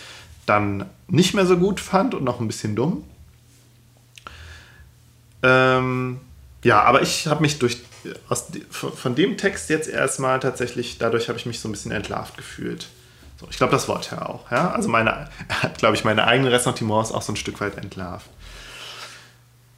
[0.46, 3.04] dann nicht mehr so gut fand und noch ein bisschen dumm.
[5.42, 6.20] Ähm,
[6.64, 7.78] ja, aber ich habe mich durch
[8.28, 12.36] aus, von dem Text jetzt erstmal tatsächlich, dadurch habe ich mich so ein bisschen entlarvt
[12.36, 12.88] gefühlt.
[13.40, 14.50] So, ich glaube, das Wort ja auch.
[14.50, 14.70] Ja?
[14.70, 18.28] Also meine, hat, glaube ich, meine eigenen Ressentiments auch so ein Stück weit entlarvt.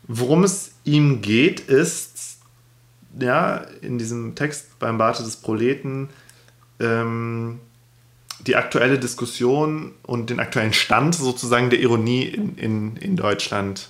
[0.08, 2.38] Worum es ihm geht, ist,
[3.20, 6.08] ja, in diesem Text beim Barte des Proleten,
[6.80, 7.60] ähm,
[8.46, 13.88] die aktuelle Diskussion und den aktuellen Stand sozusagen der Ironie in, in, in Deutschland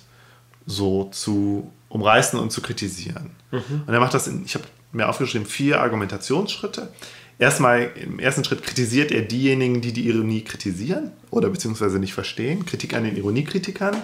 [0.65, 3.31] so zu umreißen und zu kritisieren.
[3.87, 6.91] Und er macht das in, ich habe mir aufgeschrieben, vier Argumentationsschritte.
[7.37, 12.65] erstmal im ersten Schritt kritisiert er diejenigen, die die Ironie kritisieren oder beziehungsweise nicht verstehen.
[12.65, 13.95] Kritik an den Ironiekritikern.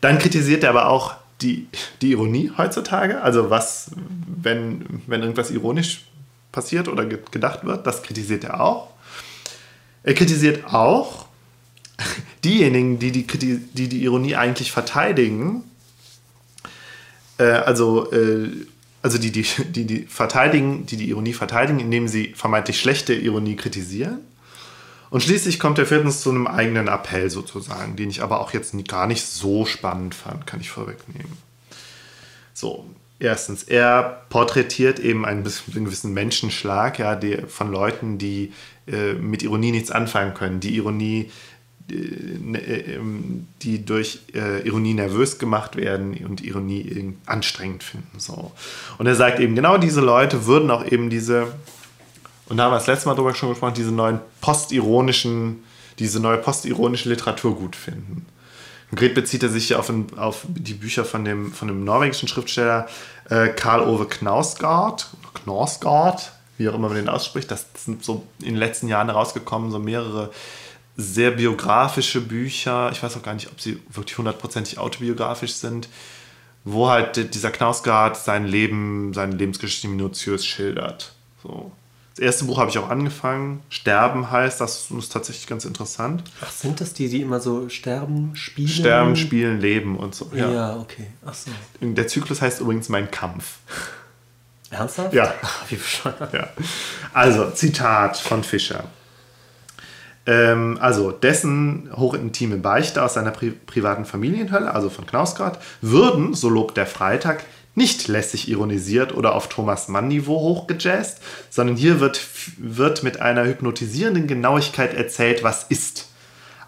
[0.00, 1.68] Dann kritisiert er aber auch die,
[2.02, 3.20] die Ironie heutzutage.
[3.20, 3.90] Also was,
[4.26, 6.06] wenn, wenn irgendwas ironisch
[6.52, 8.90] passiert oder gedacht wird, das kritisiert er auch.
[10.02, 11.26] Er kritisiert auch
[12.44, 15.64] diejenigen, die die, die, die Ironie eigentlich verteidigen.
[17.38, 18.50] Äh, also äh,
[19.02, 23.56] also die, die, die, die verteidigen, die die Ironie verteidigen, indem sie vermeintlich schlechte Ironie
[23.56, 24.18] kritisieren.
[25.10, 28.74] Und schließlich kommt er viertens zu einem eigenen Appell sozusagen, den ich aber auch jetzt
[28.88, 31.32] gar nicht so spannend fand, kann ich vorwegnehmen.
[32.52, 32.84] So,
[33.18, 38.52] erstens, er porträtiert eben einen, einen gewissen Menschenschlag ja, der, von Leuten, die
[38.86, 41.30] äh, mit Ironie nichts anfangen können, die Ironie
[41.90, 48.18] Ne, äh, ähm, die durch äh, Ironie nervös gemacht werden und Ironie anstrengend finden.
[48.20, 48.52] So.
[48.98, 51.54] Und er sagt eben, genau diese Leute würden auch eben diese,
[52.48, 55.64] und da haben wir das letzte Mal drüber schon gesprochen, diese neuen postironischen,
[55.98, 58.26] diese neue postironische Literatur gut finden.
[58.88, 62.88] Konkret bezieht er sich ja auf, auf die Bücher von dem, von dem norwegischen Schriftsteller
[63.28, 67.50] äh, Karl Ove Knausgard, Knausgard, wie auch immer man den ausspricht.
[67.50, 70.30] Das sind so in den letzten Jahren herausgekommen, so mehrere
[70.96, 72.90] sehr biografische Bücher.
[72.92, 75.88] Ich weiß auch gar nicht, ob sie wirklich hundertprozentig autobiografisch sind,
[76.64, 81.12] wo halt dieser Knausgard sein Leben, seine Lebensgeschichte minutiös schildert.
[81.42, 81.72] So.
[82.18, 83.60] Das erste Buch habe ich auch angefangen.
[83.68, 86.24] Sterben heißt, das ist tatsächlich ganz interessant.
[86.40, 88.66] Ach, sind das die, die immer so sterben, spielen?
[88.66, 90.28] Sterben, spielen, leben und so.
[90.34, 91.06] Ja, ja okay.
[91.24, 91.52] Ach so.
[91.80, 93.58] Der Zyklus heißt übrigens Mein Kampf.
[94.70, 95.14] Ernsthaft?
[95.14, 95.32] Ja.
[95.42, 96.32] Ach, wie bescheuert.
[96.32, 96.48] Ja.
[97.12, 98.82] Also, Zitat von Fischer.
[100.26, 106.48] Ähm, also dessen hochintime Beichte aus seiner pri privaten Familienhölle, also von Knausgard, würden, so
[106.48, 107.44] lobt der Freitag,
[107.74, 111.18] nicht lässig ironisiert oder auf Thomas Mann-Niveau hochgejazzt,
[111.50, 112.20] sondern hier wird,
[112.56, 116.08] wird mit einer hypnotisierenden Genauigkeit erzählt, was ist.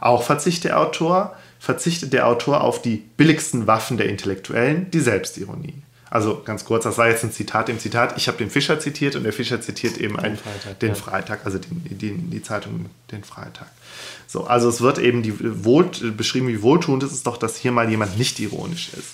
[0.01, 5.83] Auch verzichtet der Autor, verzichtet der Autor auf die billigsten Waffen der Intellektuellen, die Selbstironie.
[6.11, 8.17] Also ganz kurz, das war jetzt ein Zitat im Zitat.
[8.17, 10.95] Ich habe den Fischer zitiert und der Fischer zitiert eben den, einen, Freitag, den ja.
[10.97, 13.69] Freitag, also den, den, die Zeitung den Freitag.
[14.27, 15.85] So, also es wird eben die wohl,
[16.17, 19.11] beschrieben, wie wohltuend es ist doch, dass hier mal jemand nicht ironisch ist.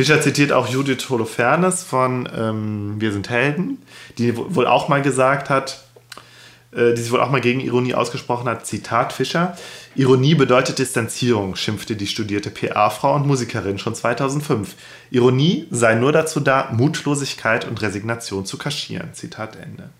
[0.00, 3.76] Fischer zitiert auch Judith Holofernes von ähm, Wir sind Helden,
[4.16, 5.84] die wohl auch mal gesagt hat,
[6.72, 8.66] äh, die sich wohl auch mal gegen Ironie ausgesprochen hat.
[8.66, 9.58] Zitat Fischer.
[9.94, 14.74] Ironie bedeutet Distanzierung, schimpfte die studierte PR-Frau und Musikerin schon 2005.
[15.10, 19.12] Ironie sei nur dazu da, Mutlosigkeit und Resignation zu kaschieren.
[19.12, 19.90] Zitat Ende.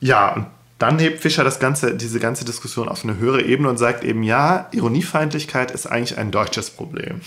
[0.00, 0.46] Ja, und
[0.80, 4.24] dann hebt Fischer das ganze, diese ganze Diskussion auf eine höhere Ebene und sagt eben,
[4.24, 7.20] ja, Ironiefeindlichkeit ist eigentlich ein deutsches Problem.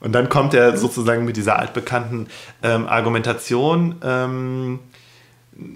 [0.00, 2.26] Und dann kommt er sozusagen mit dieser altbekannten
[2.62, 4.80] ähm, Argumentation, ähm,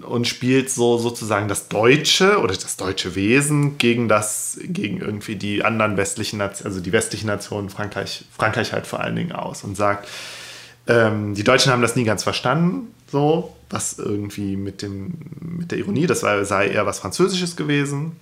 [0.01, 5.63] und spielt so sozusagen das Deutsche oder das deutsche Wesen gegen das, gegen irgendwie die
[5.63, 9.77] anderen westlichen Nationen, also die westlichen Nationen, Frankreich, Frankreich halt vor allen Dingen aus und
[9.77, 10.07] sagt,
[10.87, 15.77] ähm, die Deutschen haben das nie ganz verstanden, so, was irgendwie mit, dem, mit der
[15.77, 18.13] Ironie, das sei eher was Französisches gewesen.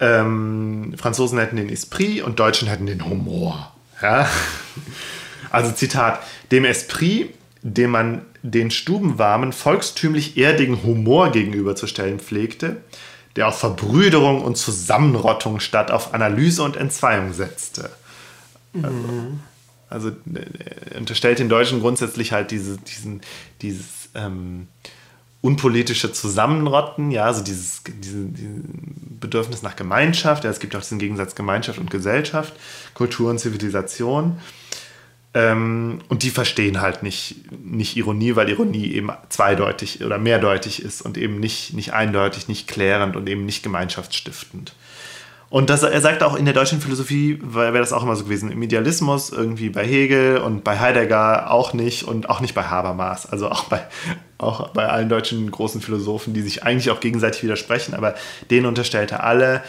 [0.00, 3.74] Ähm, Franzosen hätten den Esprit und Deutschen hätten den Humor.
[4.02, 4.28] Ja?
[5.50, 6.20] Also Zitat,
[6.52, 12.78] dem Esprit dem man den stubenwarmen, volkstümlich erdigen Humor gegenüberzustellen pflegte,
[13.36, 17.90] der auf Verbrüderung und Zusammenrottung statt auf Analyse und Entzweiung setzte.
[18.82, 18.98] Also,
[19.88, 20.12] also
[20.96, 23.20] unterstellt den Deutschen grundsätzlich halt diese, diesen,
[23.60, 24.68] dieses ähm,
[25.42, 28.60] unpolitische Zusammenrotten, ja, also dieses, diese, dieses
[29.20, 32.54] Bedürfnis nach Gemeinschaft, ja, es gibt auch diesen Gegensatz Gemeinschaft und Gesellschaft,
[32.94, 34.38] Kultur und Zivilisation.
[35.32, 41.02] Ähm, und die verstehen halt nicht, nicht Ironie, weil Ironie eben zweideutig oder mehrdeutig ist
[41.02, 44.74] und eben nicht, nicht eindeutig, nicht klärend und eben nicht gemeinschaftsstiftend.
[45.50, 48.52] Und das, er sagt auch in der deutschen Philosophie, wäre das auch immer so gewesen,
[48.52, 53.26] im Idealismus irgendwie bei Hegel und bei Heidegger auch nicht und auch nicht bei Habermas.
[53.26, 53.82] Also auch bei,
[54.38, 58.14] auch bei allen deutschen großen Philosophen, die sich eigentlich auch gegenseitig widersprechen, aber
[58.48, 59.62] denen unterstellte alle,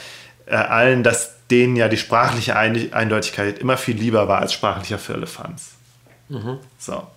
[0.45, 5.71] äh, allen, dass denen ja die sprachliche Eindeutigkeit immer viel lieber war als sprachlicher Firlefanz.
[6.29, 6.59] Mhm.
[6.77, 7.07] So.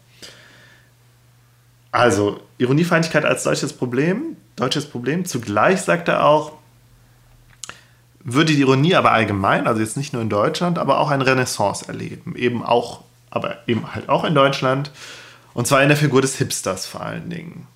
[1.92, 5.26] Also, Ironiefeindlichkeit als deutsches Problem, deutsches Problem.
[5.26, 6.52] Zugleich sagt er auch,
[8.24, 11.86] würde die Ironie aber allgemein, also jetzt nicht nur in Deutschland, aber auch eine Renaissance
[11.86, 12.34] erleben.
[12.36, 14.90] Eben auch, aber eben halt auch in Deutschland.
[15.52, 17.66] Und zwar in der Figur des Hipsters vor allen Dingen.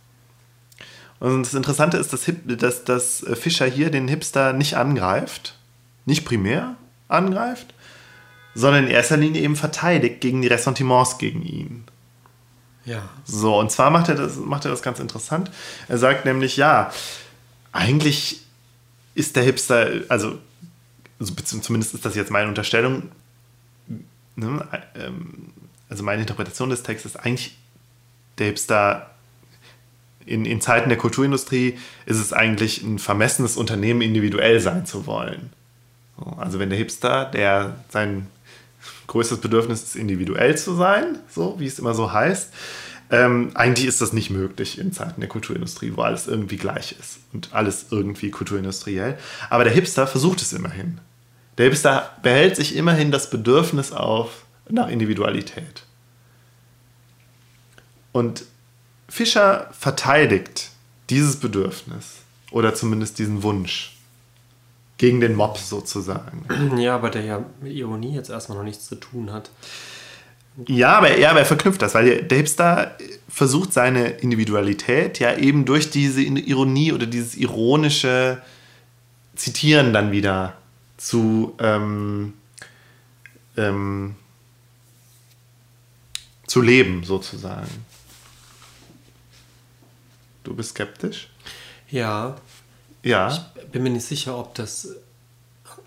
[1.21, 5.55] Und das Interessante ist, dass, dass, dass Fischer hier den Hipster nicht angreift,
[6.07, 6.77] nicht primär
[7.09, 7.75] angreift,
[8.55, 11.85] sondern in erster Linie eben verteidigt gegen die Ressentiments gegen ihn.
[12.85, 13.03] Ja.
[13.25, 15.51] So, und zwar macht er, das, macht er das ganz interessant.
[15.89, 16.91] Er sagt nämlich, ja,
[17.73, 18.41] eigentlich
[19.19, 20.39] ist der Hipster, also,
[21.19, 23.11] also zumindest ist das jetzt meine Unterstellung,
[24.37, 25.53] ne, ähm,
[25.89, 27.57] also meine Interpretation des Textes, eigentlich
[28.39, 29.11] der Hipster
[30.25, 35.51] in, in Zeiten der Kulturindustrie ist es eigentlich ein vermessenes Unternehmen, individuell sein zu wollen.
[36.37, 38.27] Also wenn der Hipster, der sein
[39.07, 42.53] größtes Bedürfnis ist, individuell zu sein, so wie es immer so heißt,
[43.11, 47.21] ähm, eigentlich ist das nicht möglich in Zeiten der Kulturindustrie, wo alles irgendwie gleich ist
[47.33, 49.19] und alles irgendwie kulturindustriell.
[49.49, 51.01] Aber der Hipster versucht es immerhin.
[51.57, 55.85] Der Hipster behält sich immerhin das Bedürfnis auf nach Individualität.
[58.13, 58.45] Und
[59.09, 60.71] Fischer verteidigt
[61.09, 62.19] dieses Bedürfnis
[62.51, 63.97] oder zumindest diesen Wunsch
[64.99, 66.45] gegen den Mob sozusagen.
[66.79, 69.51] Ja, aber der ja mit Ironie jetzt erstmal noch nichts zu tun hat.
[70.67, 72.97] Ja, aber er, aber er verknüpft das, weil der, der Hipster
[73.29, 78.43] versucht seine Individualität ja eben durch diese Ironie oder dieses ironische
[79.37, 80.57] Zitieren dann wieder
[80.97, 82.35] zu ähm,
[83.57, 84.17] ähm,
[86.49, 87.87] zu leben sozusagen.
[90.43, 91.29] Du bist skeptisch?
[91.91, 92.37] Ja.
[93.03, 93.51] Ja.
[93.55, 94.89] Ich bin mir nicht sicher, ob das,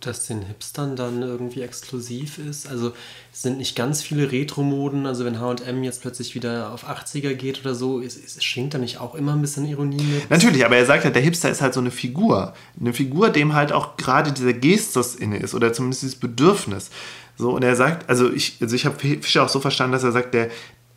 [0.06, 2.68] das den Hipstern dann irgendwie exklusiv ist.
[2.68, 2.94] Also
[3.32, 5.06] es sind nicht ganz viele Retro-Moden.
[5.06, 8.78] Also wenn HM jetzt plötzlich wieder auf 80er geht oder so, es, es schwingt da
[8.78, 10.30] nicht auch immer ein bisschen Ironie mit.
[10.30, 12.54] Natürlich, aber er sagt ja, der Hipster ist halt so eine Figur.
[12.80, 16.90] Eine Figur, dem halt auch gerade dieser Gestus inne ist oder zumindest dieses Bedürfnis.
[17.38, 20.12] So, und er sagt, also ich, also ich habe Fischer auch so verstanden, dass er
[20.12, 20.50] sagt, der,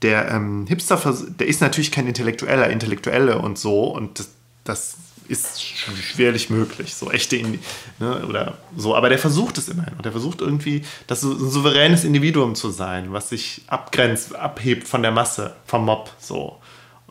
[0.02, 1.01] der ähm, Hipster,
[1.39, 4.28] der ist natürlich kein Intellektueller, Intellektuelle und so und das,
[4.64, 4.97] das
[5.28, 7.36] ist schwerlich möglich, so echte
[7.98, 11.51] ne, oder so, aber der versucht es immerhin und der versucht irgendwie, das so ein
[11.51, 16.60] souveränes Individuum zu sein, was sich abgrenzt, abhebt von der Masse, vom Mob, so.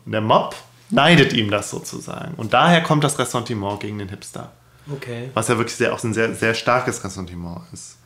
[0.04, 0.54] Und der Mob
[0.90, 4.52] neidet ihm das sozusagen und daher kommt das Ressentiment gegen den Hipster.
[4.90, 5.30] Okay.
[5.34, 7.96] Was ja wirklich sehr, auch ein sehr, sehr starkes Ressentiment ist.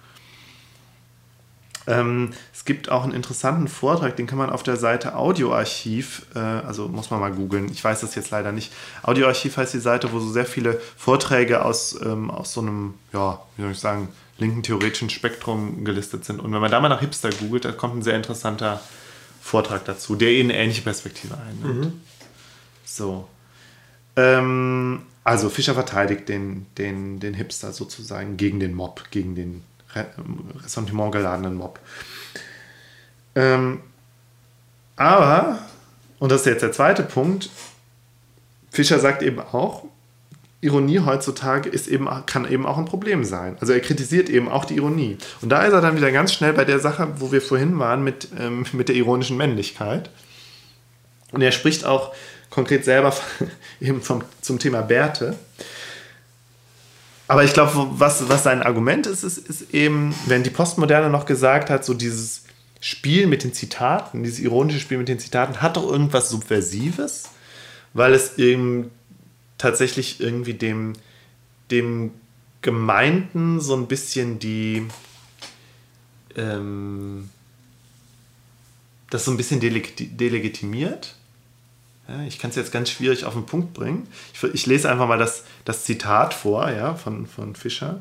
[1.88, 6.40] Ähm, es gibt auch einen interessanten Vortrag, den kann man auf der Seite Audioarchiv, äh,
[6.40, 8.72] also muss man mal googeln, ich weiß das jetzt leider nicht.
[9.04, 13.40] Audioarchiv heißt die Seite, wo so sehr viele Vorträge aus, ähm, aus so einem, ja,
[13.56, 14.08] wie soll ich sagen,
[14.38, 16.40] linken theoretischen Spektrum gelistet sind.
[16.40, 18.80] Und wenn man da mal nach Hipster googelt, da kommt ein sehr interessanter
[19.40, 21.84] Vortrag dazu, der eben eine ähnliche Perspektive einnimmt.
[21.84, 22.00] Mhm.
[22.84, 23.28] So.
[24.16, 29.62] Ähm, also Fischer verteidigt den, den, den Hipster sozusagen gegen den Mob, gegen den
[29.94, 31.78] Ressentiment geladenen Mob.
[33.34, 33.80] Ähm,
[34.96, 35.58] aber,
[36.18, 37.50] und das ist jetzt der zweite Punkt,
[38.70, 39.84] Fischer sagt eben auch,
[40.60, 43.56] Ironie heutzutage ist eben, kann eben auch ein Problem sein.
[43.60, 45.16] Also er kritisiert eben auch die Ironie.
[45.40, 48.02] Und da ist er dann wieder ganz schnell bei der Sache, wo wir vorhin waren
[48.02, 50.10] mit, ähm, mit der ironischen Männlichkeit.
[51.30, 52.12] Und er spricht auch
[52.50, 53.14] konkret selber
[53.80, 55.36] eben vom, zum Thema Bärte.
[57.28, 61.26] Aber ich glaube, was, was sein Argument ist, ist, ist eben, wenn die Postmoderne noch
[61.26, 62.44] gesagt hat, so dieses
[62.80, 67.24] Spiel mit den Zitaten, dieses ironische Spiel mit den Zitaten, hat doch irgendwas Subversives,
[67.92, 68.90] weil es eben
[69.58, 70.94] tatsächlich irgendwie dem,
[71.70, 72.12] dem
[72.62, 74.86] Gemeinten so ein bisschen die,
[76.34, 77.28] ähm,
[79.10, 81.17] das so ein bisschen delegitimiert
[82.08, 84.08] ja, ich kann es jetzt ganz schwierig auf den Punkt bringen.
[84.32, 88.00] Ich, ich, lese einfach mal das, das Zitat vor ja, von, von Fischer.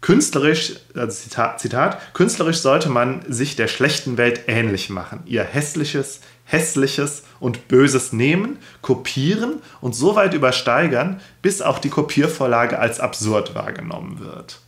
[0.00, 6.20] Künstlerisch, also Zitat, Zitat, künstlerisch sollte man sich der schlechten Welt ähnlich machen, ihr hässliches,
[6.44, 13.54] hässliches und Böses nehmen, kopieren und so weit übersteigern, bis auch die Kopiervorlage als absurd
[13.54, 14.60] wahrgenommen wird.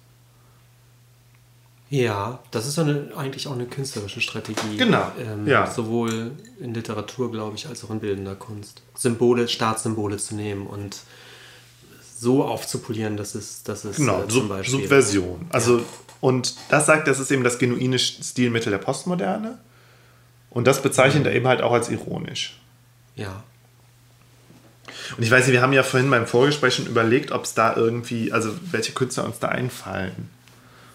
[1.93, 4.79] Ja, das ist eine, eigentlich auch eine künstlerische Strategie.
[4.79, 5.13] Genau.
[5.21, 5.71] Ähm, ja.
[5.71, 8.81] Sowohl in Literatur, glaube ich, als auch in bildender Kunst.
[8.95, 10.97] Symbole, Staatssymbole zu nehmen und
[12.19, 14.81] so aufzupolieren, dass es, dass es genau, äh, zum Beispiel.
[14.81, 15.45] Subversion.
[15.51, 15.85] Also, ja.
[16.23, 19.59] und das sagt, das ist eben das genuine Stilmittel der Postmoderne.
[20.49, 21.29] Und das bezeichnet mhm.
[21.29, 22.59] er eben halt auch als ironisch.
[23.17, 23.43] Ja.
[25.19, 27.77] Und ich weiß nicht, wir haben ja vorhin beim Vorgespräch schon überlegt, ob es da
[27.77, 30.31] irgendwie, also welche Künstler uns da einfallen.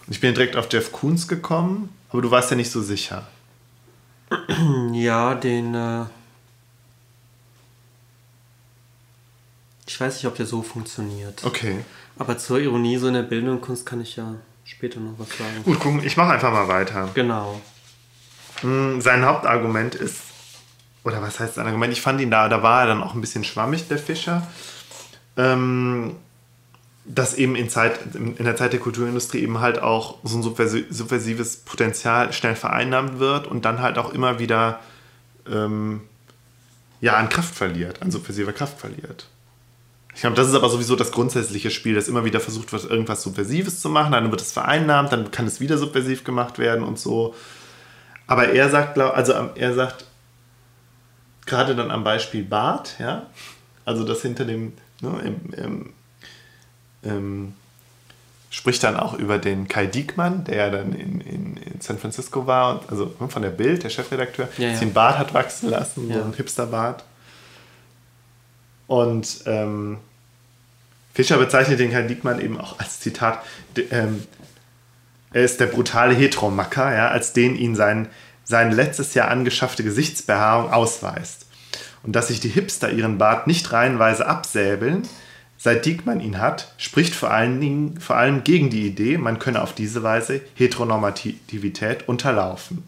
[0.09, 3.27] Ich bin direkt auf Jeff Koons gekommen, aber du warst ja nicht so sicher.
[4.91, 5.75] Ja, den.
[5.75, 6.05] Äh
[9.85, 11.43] ich weiß nicht, ob der so funktioniert.
[11.43, 11.83] Okay.
[12.17, 14.35] Aber zur Ironie so in der Bildung und Kunst kann ich ja
[14.65, 15.63] später noch was sagen.
[15.63, 17.09] Gut, gucken, ich mache einfach mal weiter.
[17.13, 17.61] Genau.
[18.61, 20.21] Hm, sein Hauptargument ist,
[21.03, 21.93] oder was heißt sein Argument?
[21.93, 24.45] Ich fand ihn da, da war er dann auch ein bisschen schwammig, der Fischer.
[25.37, 26.15] Ähm,
[27.07, 31.57] dass eben in, Zeit, in der Zeit der Kulturindustrie eben halt auch so ein subversives
[31.57, 34.81] Potenzial schnell vereinnahmt wird und dann halt auch immer wieder
[35.49, 36.01] ähm,
[36.99, 39.27] ja, an Kraft verliert, an subversiver Kraft verliert.
[40.13, 43.21] Ich glaube, das ist aber sowieso das grundsätzliche Spiel, das immer wieder versucht wird, irgendwas
[43.21, 46.97] Subversives zu machen, dann wird es vereinnahmt, dann kann es wieder subversiv gemacht werden und
[46.99, 47.35] so.
[48.25, 50.05] Aber er sagt, also er sagt,
[51.45, 53.27] gerade dann am Beispiel Bart, ja,
[53.85, 55.93] also das hinter dem, ne, im, im,
[57.07, 57.53] im,
[58.49, 62.47] spricht dann auch über den Kai Diekmann, der ja dann in, in, in San Francisco
[62.47, 64.79] war, und, also von der Bild, der Chefredakteur, ja, ja.
[64.79, 66.19] den Bart hat wachsen lassen, ja.
[66.19, 67.03] so ein Hipster-Bart.
[68.87, 69.97] Und ähm,
[71.13, 73.41] Fischer bezeichnet den Kai Diekmann eben auch als Zitat,
[73.91, 74.23] ähm,
[75.33, 78.07] er ist der brutale Heteromacker, ja, als den ihn sein,
[78.45, 81.47] sein letztes Jahr angeschaffte Gesichtsbehaarung ausweist.
[82.03, 85.03] Und dass sich die Hipster ihren Bart nicht reihenweise absäbeln,
[85.57, 89.61] seit Diekmann ihn hat, spricht vor allen Dingen vor allem gegen die Idee, man könne
[89.61, 92.83] auf diese Weise Heteronormativität unterlaufen.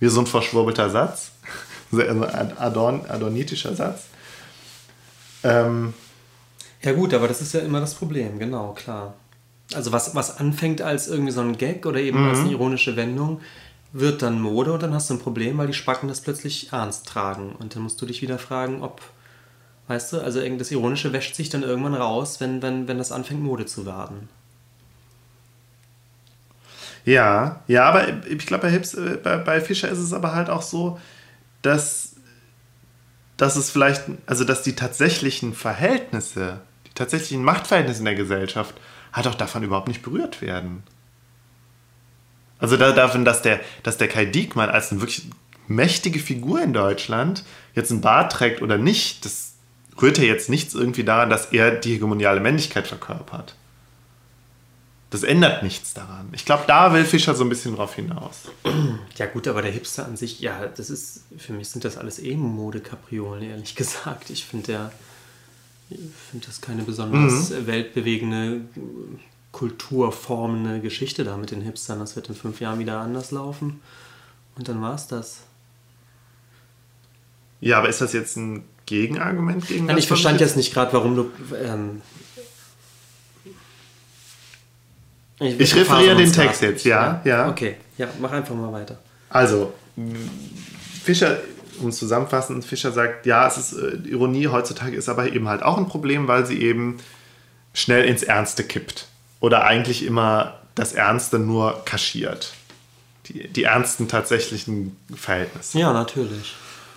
[0.00, 1.32] Wie so ein verschwurbelter Satz,
[1.92, 4.04] also ein Adorn, adornitischer Satz.
[5.44, 5.94] Ähm,
[6.82, 9.14] ja gut, aber das ist ja immer das Problem, genau, klar.
[9.74, 12.30] Also was, was anfängt als irgendwie so ein Gag oder eben mhm.
[12.30, 13.40] als eine ironische Wendung,
[13.92, 17.06] wird dann Mode und dann hast du ein Problem, weil die Spacken das plötzlich ernst
[17.06, 17.54] tragen.
[17.58, 19.02] Und dann musst du dich wieder fragen, ob,
[19.88, 23.42] weißt du, also das Ironische wäscht sich dann irgendwann raus, wenn, wenn, wenn das anfängt,
[23.42, 24.28] Mode zu werden.
[27.04, 30.62] Ja, ja, aber ich glaube, bei, äh, bei, bei Fischer ist es aber halt auch
[30.62, 31.00] so,
[31.62, 32.14] dass,
[33.36, 38.74] dass es vielleicht, also dass die tatsächlichen Verhältnisse, die tatsächlichen Machtverhältnisse in der Gesellschaft
[39.12, 40.84] halt auch davon überhaupt nicht berührt werden.
[42.58, 45.26] Also da, davon, dass der, dass der Kai Diekmann als eine wirklich
[45.66, 47.44] mächtige Figur in Deutschland
[47.74, 49.51] jetzt einen Bart trägt oder nicht, das
[50.02, 53.54] rührt ja jetzt nichts irgendwie daran, dass er die hegemoniale Männlichkeit verkörpert.
[55.10, 56.28] Das ändert nichts daran.
[56.32, 58.48] Ich glaube, da will Fischer so ein bisschen drauf hinaus.
[59.16, 62.18] Ja gut, aber der Hipster an sich, ja, das ist, für mich sind das alles
[62.18, 64.30] eh Modekapriolen, ehrlich gesagt.
[64.30, 64.92] Ich finde der,
[65.90, 65.98] ich
[66.30, 67.66] finde das keine besonders mhm.
[67.66, 68.62] weltbewegende
[69.52, 71.98] kulturformende Geschichte da mit den Hipstern.
[71.98, 73.82] Das wird in fünf Jahren wieder anders laufen.
[74.56, 75.42] Und dann war es das.
[77.60, 81.16] Ja, aber ist das jetzt ein Gegenargument gegen Nein, ich verstand jetzt nicht gerade, warum
[81.16, 81.30] du.
[81.64, 82.02] Ähm,
[85.40, 87.48] ich, ich referiere den Text jetzt, ja, ja, ja.
[87.48, 88.98] Okay, ja, mach einfach mal weiter.
[89.30, 89.72] Also,
[91.02, 91.38] Fischer,
[91.80, 95.62] um es zusammenfassend, Fischer sagt, ja, es ist äh, Ironie heutzutage ist aber eben halt
[95.62, 96.98] auch ein Problem, weil sie eben
[97.72, 99.08] schnell ins Ernste kippt
[99.40, 102.52] oder eigentlich immer das Ernste nur kaschiert.
[103.26, 105.78] Die, die ernsten tatsächlichen Verhältnisse.
[105.78, 106.54] Ja, natürlich.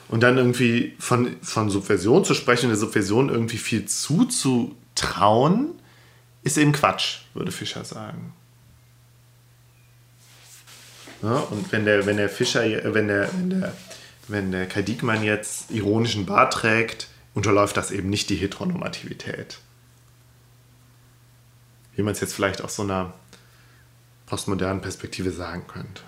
[0.07, 5.72] Und dann irgendwie von, von Subversion zu sprechen, der Subversion irgendwie viel zuzutrauen,
[6.44, 8.34] ist eben Quatsch, würde Fischer sagen.
[11.23, 12.61] Ja, und wenn der, wenn der Fischer,
[12.94, 13.73] wenn der, wenn der,
[14.27, 19.60] wenn der Kai Diekmann jetzt ironischen Bart trägt, unterläuft das eben nicht die Heteronormativität
[21.95, 23.14] wie man es jetzt vielleicht aus so einer
[24.26, 26.02] postmodernen Perspektive sagen könnte.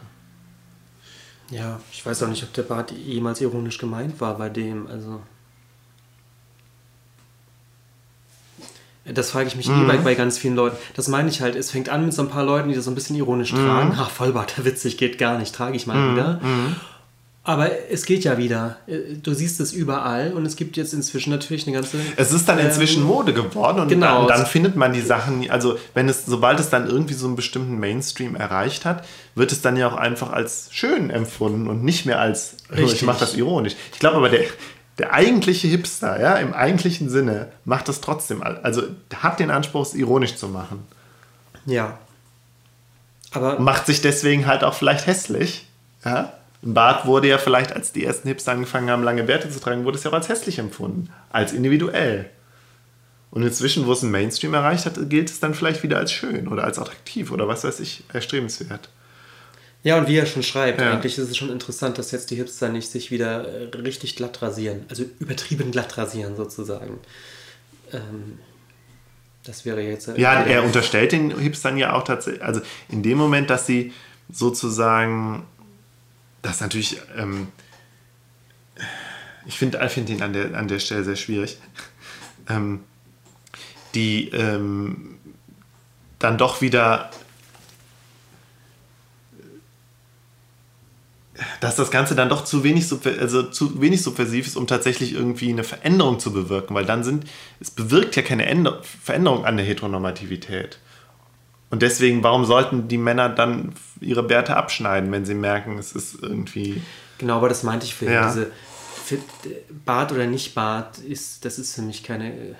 [1.49, 4.87] Ja, ich weiß auch nicht, ob der Bart jemals ironisch gemeint war bei dem.
[4.87, 5.21] Also.
[9.05, 9.83] Das frage ich mich mhm.
[9.83, 10.75] eh bei, bei ganz vielen Leuten.
[10.95, 12.91] Das meine ich halt, es fängt an mit so ein paar Leuten, die das so
[12.91, 13.65] ein bisschen ironisch mhm.
[13.65, 13.95] tragen.
[13.97, 16.13] Ach, Vollbart, witzig, geht gar nicht, trage ich mal mhm.
[16.13, 16.39] wieder.
[16.43, 16.75] Mhm.
[17.47, 18.75] Aber es geht ja wieder.
[19.23, 21.97] Du siehst es überall und es gibt jetzt inzwischen natürlich eine ganze.
[22.17, 24.27] Es ist dann inzwischen ähm, Mode geworden und genau.
[24.27, 27.37] dann, dann, findet man die Sachen, also wenn es, sobald es dann irgendwie so einen
[27.37, 32.05] bestimmten Mainstream erreicht hat, wird es dann ja auch einfach als schön empfunden und nicht
[32.05, 32.95] mehr als, Richtig.
[32.95, 33.77] ich mache das ironisch.
[33.93, 34.43] Ich glaube aber, der,
[34.97, 38.83] der eigentliche Hipster, ja, im eigentlichen Sinne, macht das trotzdem, also
[39.15, 40.85] hat den Anspruch, es ironisch zu machen.
[41.65, 41.97] Ja.
[43.31, 43.57] Aber.
[43.57, 45.65] Macht sich deswegen halt auch vielleicht hässlich,
[46.03, 46.33] ja
[46.67, 49.85] ein Bart wurde ja vielleicht, als die ersten Hipster angefangen haben, lange Bärte zu tragen,
[49.85, 52.29] wurde es ja auch als hässlich empfunden, als individuell.
[53.31, 56.47] Und inzwischen, wo es einen Mainstream erreicht hat, gilt es dann vielleicht wieder als schön
[56.47, 58.89] oder als attraktiv oder was weiß ich, erstrebenswert.
[59.83, 60.91] Ja, und wie er schon schreibt, ja.
[60.91, 64.41] eigentlich ist es schon interessant, dass jetzt die Hipster nicht sich wieder äh, richtig glatt
[64.41, 66.99] rasieren, also übertrieben glatt rasieren sozusagen.
[67.93, 68.39] Ähm,
[69.45, 70.09] das wäre jetzt.
[70.09, 73.93] Äh, ja, er unterstellt den Hipstern ja auch tatsächlich, also in dem Moment, dass sie
[74.29, 75.45] sozusagen
[76.41, 77.47] das ist natürlich, ähm,
[79.45, 81.57] ich finde find ihn an der, an der Stelle sehr schwierig,
[82.49, 82.83] ähm,
[83.95, 85.17] die ähm,
[86.19, 87.11] dann doch wieder,
[91.59, 95.49] dass das Ganze dann doch zu wenig, also zu wenig subversiv ist, um tatsächlich irgendwie
[95.49, 97.25] eine Veränderung zu bewirken, weil dann sind,
[97.59, 100.79] es bewirkt ja keine Änder Veränderung an der Heteronormativität.
[101.69, 106.21] Und deswegen, warum sollten die Männer dann ihre Bärte abschneiden, wenn sie merken, es ist
[106.21, 106.81] irgendwie.
[107.17, 108.27] Genau, aber das meinte ich für Ja.
[108.27, 108.51] diese
[109.85, 112.55] Bart oder nicht Bart ist, das ist für mich keine,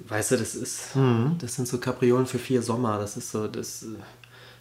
[0.00, 1.36] weißt du, das ist, Mhm.
[1.40, 2.98] das sind so Kapriolen für vier Sommer.
[2.98, 3.84] Das ist so, das,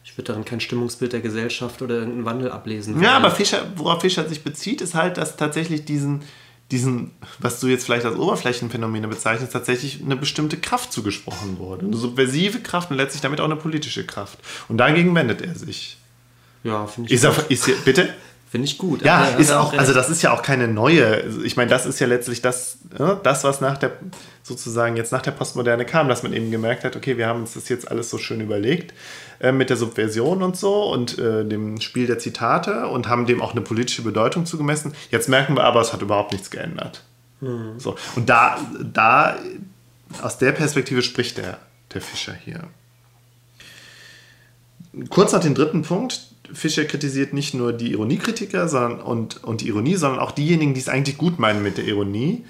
[0.04, 3.02] ich würde darin kein Stimmungsbild der Gesellschaft oder irgendeinen Wandel ablesen.
[3.02, 6.22] Ja, aber Fischer, worauf Fischer sich bezieht, ist halt, dass tatsächlich diesen,
[6.72, 11.86] diesen, was du jetzt vielleicht als Oberflächenphänomene bezeichnest, tatsächlich eine bestimmte Kraft zugesprochen wurde.
[11.86, 14.40] Eine subversive Kraft und letztlich damit auch eine politische Kraft.
[14.68, 15.98] Und dagegen wendet er sich.
[16.64, 18.14] ja, finde ich, Ist er, ist hier, bitte?
[18.56, 19.02] Finde ich gut.
[19.02, 22.00] Ja, hat ist auch, also das ist ja auch keine neue, ich meine, das ist
[22.00, 23.92] ja letztlich das, ja, das, was nach der,
[24.44, 27.56] sozusagen jetzt nach der Postmoderne kam, dass man eben gemerkt hat, okay, wir haben uns
[27.56, 28.94] das jetzt alles so schön überlegt
[29.42, 33.42] äh, mit der Subversion und so und äh, dem Spiel der Zitate und haben dem
[33.42, 34.94] auch eine politische Bedeutung zugemessen.
[35.12, 37.04] Jetzt merken wir aber, es hat überhaupt nichts geändert.
[37.78, 39.36] So, und da, da,
[40.22, 41.60] aus der Perspektive spricht der,
[41.94, 42.70] der Fischer hier.
[45.10, 46.35] Kurz nach dem dritten Punkt.
[46.54, 50.80] Fischer kritisiert nicht nur die Ironiekritiker sondern, und, und die Ironie, sondern auch diejenigen, die
[50.80, 52.44] es eigentlich gut meinen mit der Ironie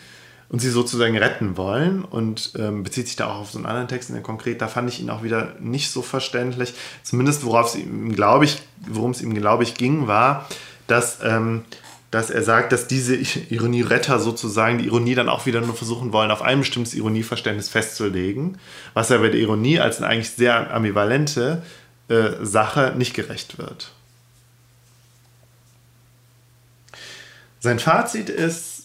[0.50, 3.88] und sie sozusagen retten wollen und ähm, bezieht sich da auch auf so einen anderen
[3.88, 6.74] Text, in der konkret, da fand ich ihn auch wieder nicht so verständlich.
[7.04, 10.48] Zumindest worauf es ihm, glaube ich, worum es ihm, glaube ich, ging, war,
[10.88, 11.64] dass, ähm,
[12.12, 16.32] dass er sagt, dass diese Ironieretter sozusagen die Ironie dann auch wieder nur versuchen wollen,
[16.32, 18.58] auf ein bestimmtes Ironieverständnis festzulegen,
[18.94, 21.64] was aber der Ironie als eine eigentlich sehr ambivalente
[22.08, 23.92] äh, Sache nicht gerecht wird.
[27.60, 28.84] Sein Fazit ist,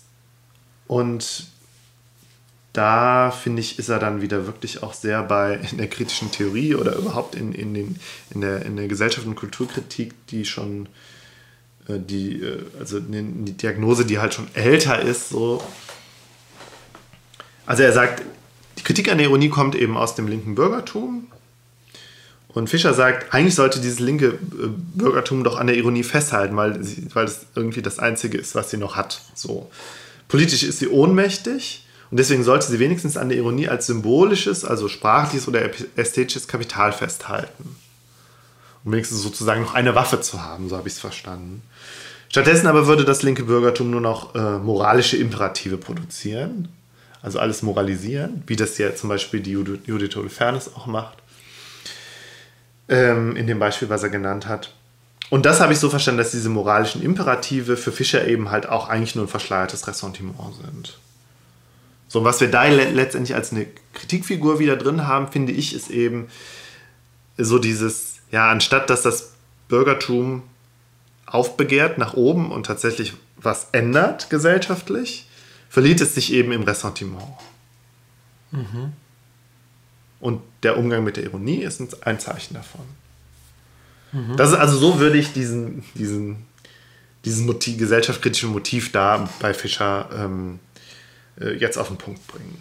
[0.86, 1.46] und
[2.72, 6.74] da finde ich, ist er dann wieder wirklich auch sehr bei in der kritischen Theorie
[6.74, 10.88] oder überhaupt in, in, den, in, der, in der Gesellschaft- und Kulturkritik, die schon
[11.88, 15.62] äh, die, äh, also die die Diagnose, die halt schon älter ist, so.
[17.66, 18.22] Also er sagt,
[18.78, 21.26] die Kritik an der Ironie kommt eben aus dem linken Bürgertum.
[22.52, 26.82] Und Fischer sagt, eigentlich sollte dieses linke äh, Bürgertum doch an der Ironie festhalten, weil,
[26.82, 29.20] sie, weil es irgendwie das Einzige ist, was sie noch hat.
[29.34, 29.70] So.
[30.28, 34.88] Politisch ist sie ohnmächtig und deswegen sollte sie wenigstens an der Ironie als symbolisches, also
[34.88, 37.76] sprachliches oder ästhetisches Kapital festhalten.
[38.84, 41.62] Um wenigstens sozusagen noch eine Waffe zu haben, so habe ich es verstanden.
[42.28, 46.68] Stattdessen aber würde das linke Bürgertum nur noch äh, moralische Imperative produzieren,
[47.22, 51.19] also alles moralisieren, wie das ja zum Beispiel die Judith Holofernes auch macht
[52.90, 54.74] ähm, in dem Beispiel, was er genannt hat.
[55.30, 58.88] Und das habe ich so verstanden, dass diese moralischen Imperative für Fischer eben halt auch
[58.88, 60.98] eigentlich nur ein verschleiertes Ressentiment sind.
[62.08, 65.90] So, was wir da le letztendlich als eine Kritikfigur wieder drin haben, finde ich, ist
[65.90, 66.26] eben
[67.38, 69.34] so dieses, ja, anstatt dass das
[69.68, 70.42] Bürgertum
[71.26, 75.28] aufbegehrt nach oben und tatsächlich was ändert gesellschaftlich,
[75.68, 77.22] verliert es sich eben im Ressentiment.
[80.20, 82.84] Und der Umgang mit der Ironie ist ein- Zeichen davon.
[84.36, 86.44] Das ist, also so würde ich diesen, diesen,
[87.24, 90.58] dieses Motiv, gesellschaftskritische Motiv da bei Fischer ähm,
[91.40, 92.60] äh, jetzt auf den Punkt bringen.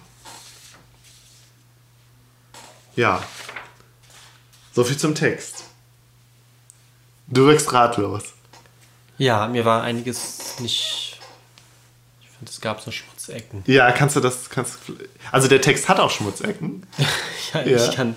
[2.96, 3.24] Ja.
[4.74, 5.64] So viel zum Text.
[7.28, 8.24] Du wirkst ratlos.
[9.18, 11.20] Ja, mir war einiges nicht.
[12.22, 12.92] Ich finde, es gab so
[13.30, 13.64] Schmutzecken.
[13.66, 14.80] Ja, kannst du das, kannst
[15.32, 16.86] also der Text hat auch Schmutzecken.
[17.54, 17.78] Ja, Ja.
[17.78, 18.16] ich kann.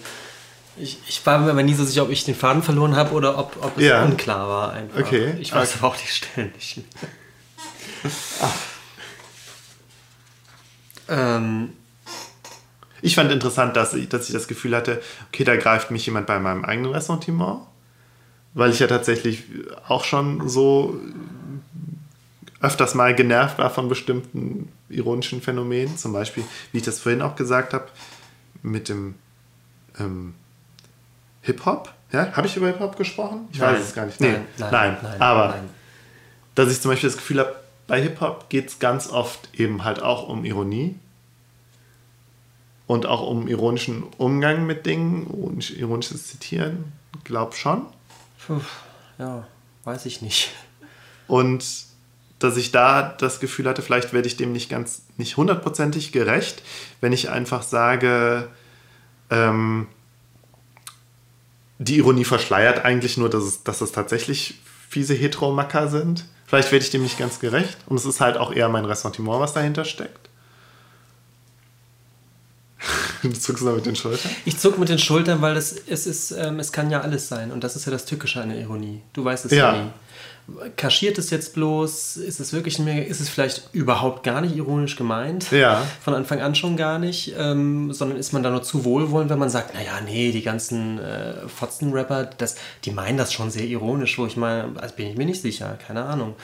[0.78, 3.36] Ich, ich war mir aber nie so sicher, ob ich den Faden verloren habe oder
[3.38, 4.04] ob, ob es Ja.
[4.04, 5.00] unklar war einfach.
[5.00, 5.34] Okay.
[5.38, 6.86] Ich weiß aber auch die Stellen nicht mehr.
[11.08, 11.72] Ähm,
[13.02, 16.26] Ich fand interessant, dass ich, dass ich das Gefühl hatte, okay, da greift mich jemand
[16.26, 17.60] bei meinem eigenen Ressentiment,
[18.54, 19.42] weil ich ja tatsächlich
[19.88, 20.96] auch schon so
[22.62, 27.34] öfters mal genervt war von bestimmten ironischen Phänomenen, zum Beispiel, wie ich das vorhin auch
[27.34, 27.86] gesagt habe,
[28.62, 29.16] mit dem
[29.98, 30.34] ähm,
[31.42, 31.92] Hip-Hop.
[32.12, 33.48] Ja, habe ich über Hip-Hop gesprochen?
[33.52, 33.74] Ich Nein.
[33.74, 34.20] weiß es gar nicht.
[34.20, 35.58] Nein, nein, nein, nein, aber
[36.54, 37.56] dass ich zum Beispiel das Gefühl habe,
[37.88, 40.94] bei Hip-Hop geht es ganz oft eben halt auch um Ironie
[42.86, 46.92] und auch um ironischen Umgang mit Dingen, ironisch, ironisches Zitieren,
[47.24, 47.86] glaub schon.
[48.46, 48.60] puh,
[49.18, 49.46] ja,
[49.84, 50.52] weiß ich nicht.
[51.26, 51.64] Und
[52.42, 56.62] dass ich da das Gefühl hatte, vielleicht werde ich dem nicht ganz, nicht hundertprozentig gerecht,
[57.00, 58.48] wenn ich einfach sage,
[59.30, 59.86] ähm,
[61.78, 66.24] die Ironie verschleiert eigentlich nur, dass es, dass es tatsächlich fiese Heteromacker sind.
[66.46, 67.78] Vielleicht werde ich dem nicht ganz gerecht.
[67.86, 70.28] Und es ist halt auch eher mein Ressentiment, was dahinter steckt.
[73.22, 74.30] Du zuckst da mit den Schultern.
[74.44, 77.52] Ich zuck mit den Schultern, weil es, es ist, ähm, es kann ja alles sein.
[77.52, 79.00] Und das ist ja das Tückische an der Ironie.
[79.12, 79.82] Du weißt es ja, Ja.
[79.84, 79.90] nie.
[80.76, 82.16] Kaschiert es jetzt bloß?
[82.16, 85.50] Ist es wirklich mehr, ist es vielleicht überhaupt gar nicht ironisch gemeint?
[85.52, 85.86] Ja.
[86.02, 89.38] Von Anfang an schon gar nicht, ähm, sondern ist man da nur zu wohlwollend, wenn
[89.38, 94.18] man sagt, naja, nee, die ganzen äh, Fotzen-Rapper, das, die meinen das schon sehr ironisch,
[94.18, 96.34] wo ich mal, also bin ich mir nicht sicher, keine Ahnung.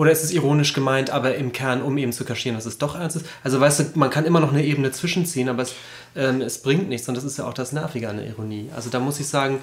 [0.00, 2.98] Oder ist es ironisch gemeint, aber im Kern, um eben zu kaschieren, dass es doch
[2.98, 3.26] ernst ist?
[3.44, 5.74] Also weißt du, man kann immer noch eine Ebene zwischenziehen, aber es,
[6.16, 8.70] ähm, es bringt nichts und das ist ja auch das Nervige an der Ironie.
[8.74, 9.58] Also da muss ich sagen,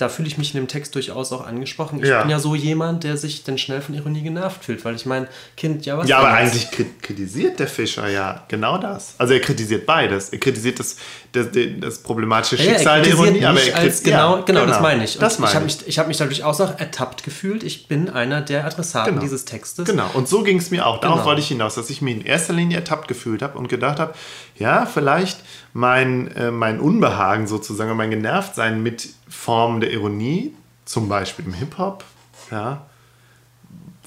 [0.00, 2.00] da fühle ich mich in dem Text durchaus auch angesprochen.
[2.02, 2.22] Ich Ja.
[2.22, 5.26] bin ja so jemand, der sich dann schnell von Ironie genervt fühlt, weil ich mein
[5.56, 9.14] Kind, ja was Ja, aber eigentlich kri- kritisiert der Fischer ja genau das.
[9.18, 10.30] Also er kritisiert beides.
[10.30, 10.96] Er kritisiert das,
[11.32, 11.46] das,
[11.80, 14.66] das problematische Ja, ja, er Schicksal der Ironie, aber mich er als genau, ja, genau,
[14.66, 15.14] das meine ich.
[15.16, 15.78] Und Das ich meine habe ich.
[15.78, 17.62] mich, ich hab mich dadurch auch auch ertappt gefühlt.
[17.62, 19.22] Ich bin einer der Adressaten Genau.
[19.22, 19.86] dieses Textes.
[19.86, 21.00] Genau, und so ging es mir auch.
[21.00, 21.26] Darauf Genau.
[21.26, 24.14] wollte ich hinaus, dass ich mich in erster Linie ertappt gefühlt habe und gedacht habe,
[24.56, 25.40] ja, vielleicht
[25.72, 30.54] mein, äh, mein Unbehagen sozusagen, mein Genervtsein mit Formen der Ironie,
[30.84, 32.04] zum Beispiel im Hip-Hop,
[32.50, 32.86] ja,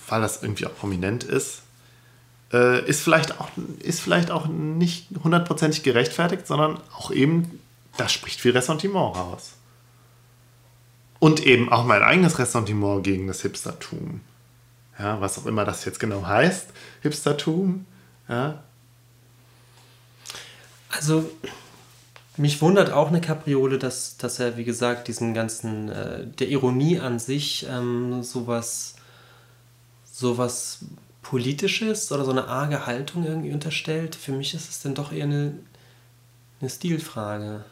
[0.09, 1.62] weil das irgendwie auch prominent ist,
[2.53, 3.49] äh, ist, vielleicht auch,
[3.79, 7.59] ist vielleicht auch nicht hundertprozentig gerechtfertigt, sondern auch eben,
[7.97, 9.53] da spricht viel Ressentiment raus.
[11.19, 14.21] Und eben auch mein eigenes Ressentiment gegen das Hipstertum
[14.99, 16.67] ja, was auch immer das jetzt genau heißt,
[17.01, 17.85] Hipstertum,
[18.29, 18.63] ja,
[20.89, 21.29] Also,
[22.37, 26.99] mich wundert auch eine Kapriole, dass, dass er, wie gesagt, diesen ganzen, äh, der Ironie
[26.99, 28.95] an sich ähm, sowas,
[30.11, 30.79] sowas
[31.23, 34.15] Politisches oder so eine arge Haltung irgendwie unterstellt.
[34.15, 35.53] Für mich ist es dann doch eher eine,
[36.61, 37.63] eine Stilfrage.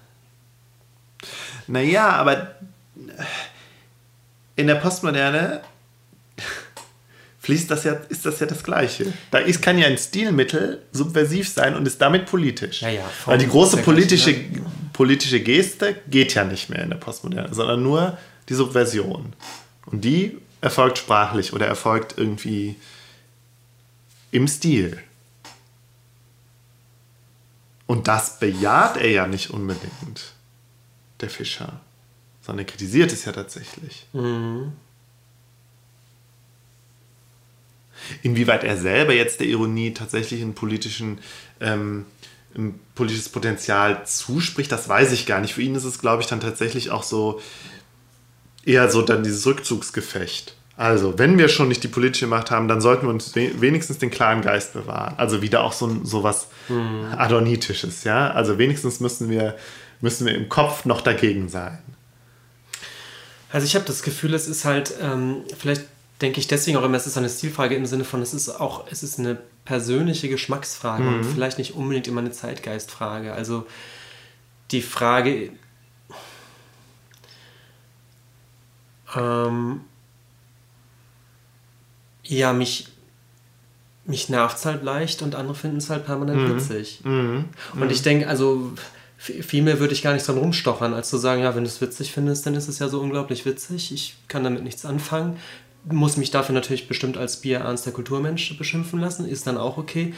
[1.67, 2.55] Naja, aber
[4.55, 5.61] in der Postmoderne
[7.39, 9.11] fließt das ja, ist das ja das Gleiche.
[9.31, 12.81] Da ist, kann ja ein Stilmittel subversiv sein und ist damit politisch.
[12.81, 14.63] Ja, ja, Weil die große politische, gleich,
[14.93, 18.17] politische Geste geht ja nicht mehr in der Postmoderne, sondern nur
[18.49, 19.33] die Subversion.
[19.87, 22.75] Und die erfolgt sprachlich oder erfolgt irgendwie
[24.31, 24.97] im Stil.
[27.85, 30.33] Und das bejaht er ja nicht unbedingt,
[31.19, 31.81] der Fischer,
[32.41, 34.07] sondern er kritisiert es ja tatsächlich.
[38.23, 41.19] Inwieweit er selber jetzt der Ironie tatsächlich einen politischen,
[41.59, 42.05] ähm,
[42.55, 45.53] ein politisches Potenzial zuspricht, das weiß ich gar nicht.
[45.53, 47.41] Für ihn ist es, glaube ich, dann tatsächlich auch so
[48.65, 50.55] eher so dann dieses Rückzugsgefecht.
[50.81, 53.99] Also, wenn wir schon nicht die politische Macht haben, dann sollten wir uns we- wenigstens
[53.99, 55.13] den klaren Geist bewahren.
[55.15, 56.47] Also wieder auch so, so was
[57.17, 58.31] Adonitisches, ja.
[58.31, 59.55] Also wenigstens müssen wir,
[59.99, 61.77] müssen wir im Kopf noch dagegen sein.
[63.51, 65.83] Also ich habe das Gefühl, es ist halt, ähm, vielleicht
[66.19, 68.87] denke ich deswegen auch immer, es ist eine Stilfrage im Sinne von, es ist auch,
[68.89, 73.33] es ist eine persönliche Geschmacksfrage und vielleicht nicht unbedingt immer eine Zeitgeistfrage.
[73.33, 73.67] Also
[74.71, 75.51] die Frage,
[79.15, 79.81] ähm,
[82.23, 82.87] ja, mich,
[84.05, 87.01] mich nervt es halt leicht und andere finden es halt permanent witzig.
[87.03, 88.71] Und ich denke, also
[89.17, 91.79] viel mehr würde ich gar nicht dran rumstochern, als zu sagen, ja, wenn du es
[91.79, 93.91] witzig findest, dann ist es ja so unglaublich witzig.
[93.93, 95.37] Ich kann damit nichts anfangen.
[95.85, 99.77] Muss mich dafür natürlich bestimmt als Bier Ernst der Kulturmensch beschimpfen lassen, ist dann auch
[99.77, 100.13] okay.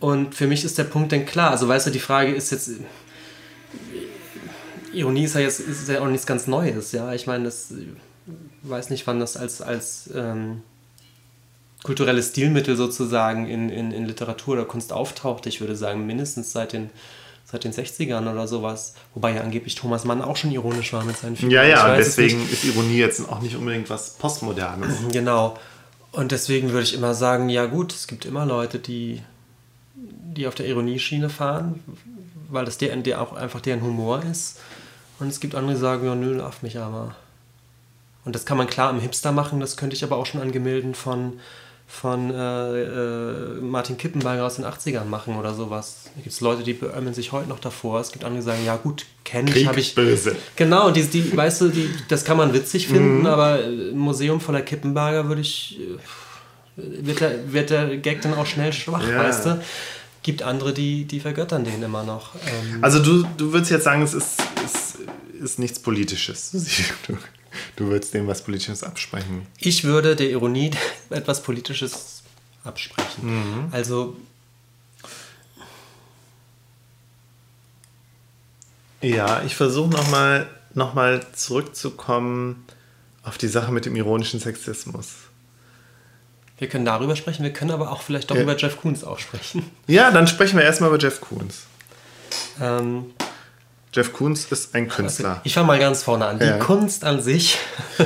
[0.00, 1.50] Und für mich ist der Punkt dann klar.
[1.50, 2.70] Also weißt du, die Frage ist jetzt,
[4.92, 7.12] Ironie ist ja jetzt ist ja auch nichts ganz Neues, ja.
[7.12, 7.86] Ich meine, das ich
[8.62, 10.62] weiß nicht, wann das als, als ähm,
[11.84, 15.46] kulturelles Stilmittel sozusagen in, in, in Literatur oder Kunst auftaucht.
[15.46, 16.90] Ich würde sagen, mindestens seit den,
[17.44, 18.94] seit den 60ern oder sowas.
[19.14, 21.52] Wobei ja angeblich Thomas Mann auch schon ironisch war mit seinen Figuren.
[21.52, 25.00] Ja, ja, deswegen ist Ironie jetzt auch nicht unbedingt was Postmodernes.
[25.02, 25.12] nicht.
[25.12, 25.58] Genau.
[26.10, 29.20] Und deswegen würde ich immer sagen, ja gut, es gibt immer Leute, die,
[29.94, 31.82] die auf der Ironieschiene fahren,
[32.48, 34.58] weil das der, der auch einfach deren Humor ist.
[35.20, 37.14] Und es gibt andere, die sagen, ja nö, nervt mich aber.
[38.24, 40.50] Und das kann man klar im Hipster machen, das könnte ich aber auch schon an
[40.50, 41.34] Gemälden von,
[41.86, 46.04] von äh, äh, Martin Kippenberger aus den 80ern machen oder sowas.
[46.16, 48.00] Da gibt es Leute, die beömmeln sich heute noch davor.
[48.00, 49.94] Es gibt andere, die sagen, ja gut, kenne ich, habe ist ich.
[49.94, 50.34] böse.
[50.56, 54.40] Genau, die, die, weißt du, die, das kann man witzig finden, aber äh, ein Museum
[54.40, 55.78] voller Kippenberger würde ich.
[55.78, 55.98] äh,
[57.06, 59.18] Wird der, wird der Gag dann auch schnell schwach, Ja.
[59.22, 59.62] weißt du?
[60.24, 62.34] Gibt andere, die, die vergöttern den immer noch.
[62.34, 64.94] Ähm, Also du, du würdest jetzt sagen, es ist, es
[65.40, 66.50] ist nichts Politisches.
[67.76, 69.46] Du, würdest dem was Politisches absprechen.
[69.58, 70.70] Ich würde der Ironie
[71.10, 72.22] etwas Politisches
[72.64, 73.68] absprechen.
[73.72, 74.16] Also,
[79.02, 82.64] Ja, ich versuche nochmal noch mal zurückzukommen
[83.22, 85.08] auf die Sache mit dem ironischen Sexismus.
[86.58, 88.42] wir können darüber sprechen, wir können aber auch vielleicht doch Ja.
[88.42, 89.70] über Jeff Koons auch sprechen.
[89.86, 91.64] Ja, dann sprechen wir erstmal über Jeff Koons.
[92.60, 93.06] Ähm,
[93.94, 95.40] Jeff Koons ist ein Künstler.
[95.44, 96.38] Ich fange mal ganz vorne an.
[96.40, 96.58] Die Ja.
[96.58, 97.58] Kunst an sich.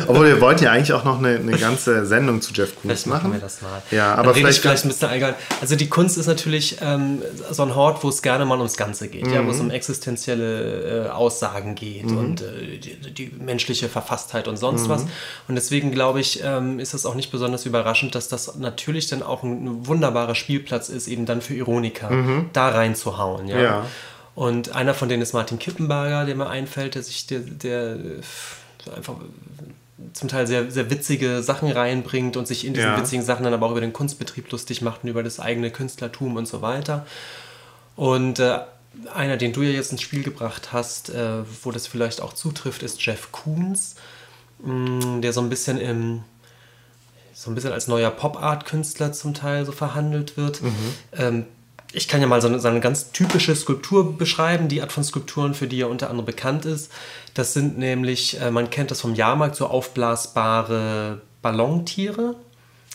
[0.06, 3.06] Obwohl, wir wollten ja eigentlich auch noch eine, eine ganze Sendung zu Jeff Koons Vielleicht
[3.06, 3.32] machen machen.
[3.32, 3.82] wir das mal.
[3.90, 5.34] Ja, aber vielleicht, vielleicht ein bisschen allgemein.
[5.62, 9.08] Also die Kunst ist natürlich ähm, so ein Hort, wo es gerne mal ums Ganze
[9.08, 9.50] geht, ja, wo Mhm.
[9.50, 14.88] es um existenzielle äh, Aussagen geht und äh, die, die menschliche Verfasstheit und sonst Mhm.
[14.90, 15.02] was.
[15.48, 19.22] Und deswegen glaube ich, ähm, ist es auch nicht besonders überraschend, dass das natürlich dann
[19.22, 22.10] auch ein wunderbarer Spielplatz ist, eben dann für Ironiker,
[22.52, 23.48] da reinzuhauen.
[23.48, 23.56] Ja.
[23.56, 23.62] Mhm.
[23.62, 23.86] Ja.
[24.38, 28.90] Und einer von denen ist Martin Kippenberger, der mir einfällt, der sich der, der äh,
[28.94, 29.16] einfach
[30.12, 32.96] zum Teil sehr, sehr witzige Sachen reinbringt und sich in diesen Ja.
[32.96, 36.36] witzigen Sachen dann aber auch über den Kunstbetrieb lustig macht und über das eigene Künstlertum
[36.36, 37.04] und so weiter.
[37.96, 38.60] Und äh,
[39.12, 42.84] einer, den du ja jetzt ins Spiel gebracht hast, äh, wo das vielleicht auch zutrifft,
[42.84, 43.96] ist Jeff Koons,
[44.64, 46.22] mh, der so ein bisschen im
[47.34, 50.60] so ein bisschen als neuer Pop-Art-Künstler zum Teil so verhandelt wird.
[51.12, 51.44] Ähm,
[51.92, 55.04] ich kann ja mal so eine, so eine ganz typische Skulptur beschreiben, die Art von
[55.04, 56.90] Skulpturen, für die er unter anderem bekannt ist.
[57.34, 62.34] Das sind nämlich, äh, man kennt das vom Jahrmarkt, so aufblasbare Ballontiere,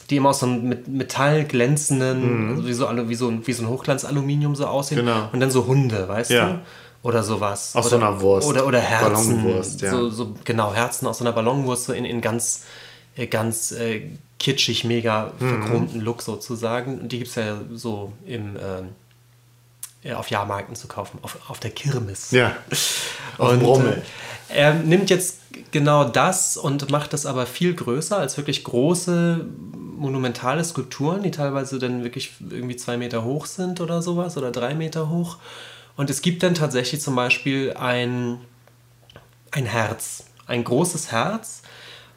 [0.09, 3.53] die immer aus so einem mit Metall glänzenden, also wie, so, wie, so, ein- wie
[3.53, 4.99] so ein Hochglanzaluminium so aussehen.
[4.99, 5.29] Genau.
[5.31, 6.49] Und dann so Hunde, weißt Ja.
[6.49, 6.59] du?
[7.07, 7.75] Oder sowas.
[7.75, 8.47] Aus oder, so einer Wurst.
[8.47, 9.41] Oder, oder Herzen.
[9.43, 9.91] Ballonwurst, ja.
[9.91, 12.63] so, so, genau, Herzen aus so einer Ballonwurst, so in, in ganz,
[13.17, 14.03] äh, ganz äh,
[14.43, 15.49] kitschig, mega Mhm.
[15.61, 16.99] verchromten Look sozusagen.
[16.99, 18.57] Und die gibt es ja so im,
[20.03, 22.31] ja, auf Jahrmärkten zu kaufen, auf, auf der Kirmes.
[22.31, 22.55] ja,
[23.37, 24.01] auf Und, Brummel.
[24.49, 25.39] äh, er nimmt jetzt
[25.71, 29.45] genau das und macht das aber viel größer als wirklich große,
[29.97, 34.75] monumentale Skulpturen, die teilweise dann wirklich irgendwie zwei Meter hoch sind oder sowas oder drei
[34.75, 35.37] Meter hoch.
[35.95, 38.39] Und es gibt dann tatsächlich zum Beispiel ein,
[39.51, 41.61] ein Herz, ein großes Herz,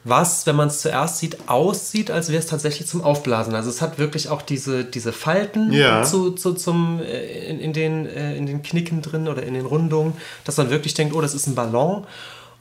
[0.08, 3.54] was, wenn man es zuerst sieht, aussieht, als wäre es tatsächlich zum Aufblasen.
[3.56, 6.04] Also es hat wirklich auch diese, diese Falten Ja.
[6.04, 9.66] zu, zu, zum, äh, in, in, den, äh, in den Knicken drin oder in den
[9.66, 10.12] Rundungen,
[10.44, 12.06] dass man wirklich denkt, oh, das ist ein Ballon.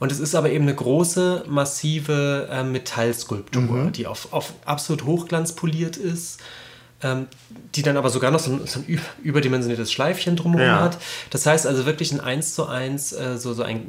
[0.00, 5.52] Und es ist aber eben eine große, massive äh, Metallskulptur, die auf, auf absolut Hochglanz
[5.52, 6.40] poliert ist,
[7.02, 7.26] ähm,
[7.74, 10.80] die dann aber sogar noch so ein, so ein überdimensioniertes Schleifchen drumherum Ja.
[10.80, 10.98] hat.
[11.30, 13.86] Das heißt also wirklich ein 1 zu 1, äh, so, so ein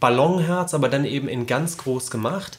[0.00, 2.58] Ballonherz, aber dann eben in ganz groß gemacht.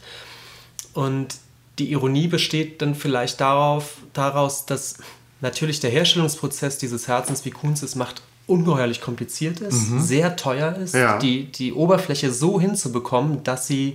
[0.94, 1.36] Und
[1.80, 4.98] die Ironie besteht dann vielleicht darauf, daraus, dass
[5.42, 10.94] natürlich der Herstellungsprozess dieses Herzens, wie Kunz es macht, ungeheuerlich kompliziert ist, sehr teuer ist,
[10.94, 11.18] Ja.
[11.20, 13.94] die, die Oberfläche so hinzubekommen, dass sie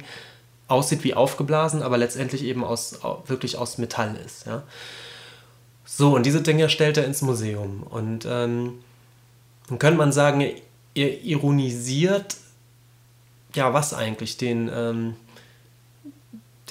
[0.69, 4.47] aussieht wie aufgeblasen, aber letztendlich eben aus, au- wirklich aus Metall ist.
[4.47, 4.63] Ja?
[5.85, 7.83] So, und diese Dinger stellt er ins Museum.
[7.89, 8.75] Und ähm,
[9.69, 10.45] dann könnte man sagen,
[10.95, 12.37] er ironisiert,
[13.57, 14.37] ja, was eigentlich?
[14.37, 15.15] Den, ähm,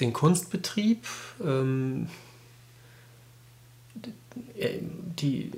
[0.00, 1.04] den Kunstbetrieb,
[1.44, 2.08] ähm,
[4.58, 5.50] äh, die,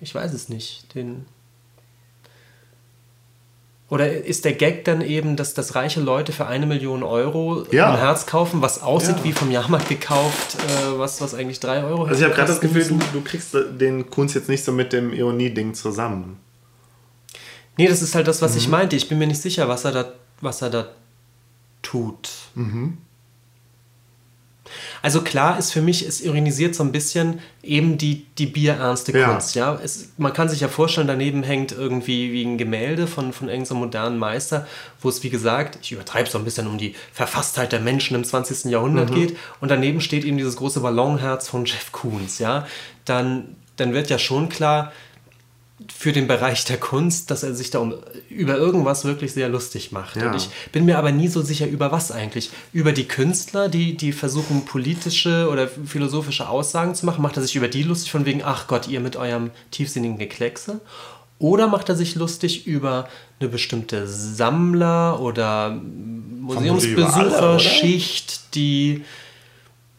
[0.00, 1.26] ich weiß es nicht, den.
[3.88, 7.92] Oder ist der Gag dann eben, dass, dass reiche Leute für eine Million Euro Ja.
[7.92, 9.24] ein Herz kaufen, was aussieht Ja.
[9.24, 12.60] wie vom Jahrmarkt gekauft, äh, was, was eigentlich drei Euro Also ich habe gerade das
[12.62, 16.38] Gefühl, du, du kriegst den Kunst jetzt nicht so mit dem Ironie-Ding zusammen.
[17.76, 18.70] Nee, das ist halt das, was ich Mhm.
[18.70, 18.96] meinte.
[18.96, 20.12] Ich bin mir nicht sicher, was er da,
[20.42, 20.88] was er da
[21.80, 22.28] tut.
[22.54, 22.98] Mhm.
[25.02, 29.28] Also klar ist für mich, es ironisiert so ein bisschen eben die, die bierernste Ja.
[29.30, 29.54] Kunst.
[29.54, 29.78] Ja?
[29.82, 33.78] Es, man kann sich ja vorstellen, daneben hängt irgendwie wie ein Gemälde von, von irgendeinem
[33.80, 34.66] modernen Meister,
[35.00, 38.24] wo es, wie gesagt, ich übertreibe so ein bisschen um die Verfasstheit der Menschen im
[38.24, 38.70] 20.
[38.70, 39.14] Jahrhundert Mhm.
[39.14, 39.36] geht.
[39.60, 42.38] Und daneben steht eben dieses große Ballonherz von Jeff Koons.
[42.38, 42.66] Ja?
[43.04, 44.92] Dann, dann wird ja schon klar,
[45.94, 47.94] für den Bereich der Kunst, dass er sich da um,
[48.28, 50.16] über irgendwas wirklich sehr lustig macht.
[50.16, 50.30] Ja.
[50.30, 52.50] Und ich bin mir aber nie so sicher, über was eigentlich.
[52.72, 57.22] Über die Künstler, die, die versuchen, politische oder philosophische Aussagen zu machen.
[57.22, 60.80] Macht er sich über die lustig von wegen, ach Gott, ihr mit eurem tiefsinnigen Gekleckse?
[61.38, 63.08] Oder macht er sich lustig über
[63.40, 65.80] eine bestimmte Sammler- oder?
[66.42, 69.04] Museumsbesucherschicht, die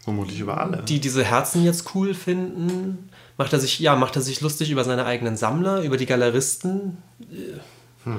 [0.04, 0.84] Vermutlich über alle.
[0.84, 3.10] die diese Herzen jetzt cool finden.
[3.38, 6.98] Macht er sich, ja, macht er sich lustig über seine eigenen Sammler, über die Galeristen,
[7.32, 8.10] äh,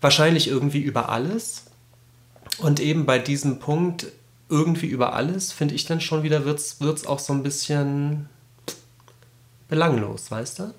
[0.00, 1.64] wahrscheinlich irgendwie über alles.
[2.58, 4.06] Und eben bei diesem Punkt
[4.48, 8.28] irgendwie über alles, finde ich dann schon wieder, wird es auch so ein bisschen
[9.68, 10.74] belanglos, weißt du?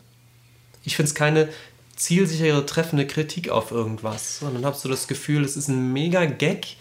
[0.84, 1.50] Ich finde es keine
[1.96, 6.76] zielsichere, treffende Kritik auf irgendwas, sondern habe so das Gefühl, es ist ein mega Gag.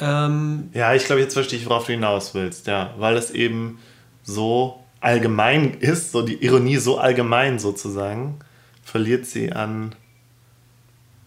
[0.00, 2.66] Ähm, Ja, ich glaube, jetzt verstehe ich, worauf du hinaus willst.
[2.66, 3.78] Ja, weil es eben
[4.22, 8.38] so allgemein ist, so die Ironie so allgemein sozusagen,
[8.84, 9.94] verliert sie an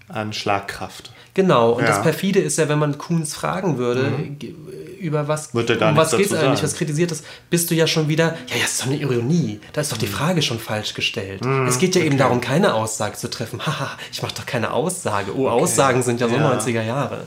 [0.07, 1.11] an Schlagkraft.
[1.33, 1.87] Genau, und Ja.
[1.87, 4.53] das perfide ist ja, wenn man Kuhns fragen würde, ge-
[4.99, 7.75] über was, Wird er gar um was geht's dazu eigentlich, was kritisiert das, bist du
[7.75, 10.01] ja schon wieder, ja, ja, das ist doch eine Ironie, da ist doch Mhm.
[10.01, 11.43] die Frage schon falsch gestellt.
[11.67, 13.59] Es geht ja eben darum, keine Aussage zu treffen.
[13.65, 15.35] Haha, ich mache doch keine Aussage.
[15.35, 16.41] Oh, Aussagen sind ja so Ja.
[16.53, 17.25] 90er Jahre.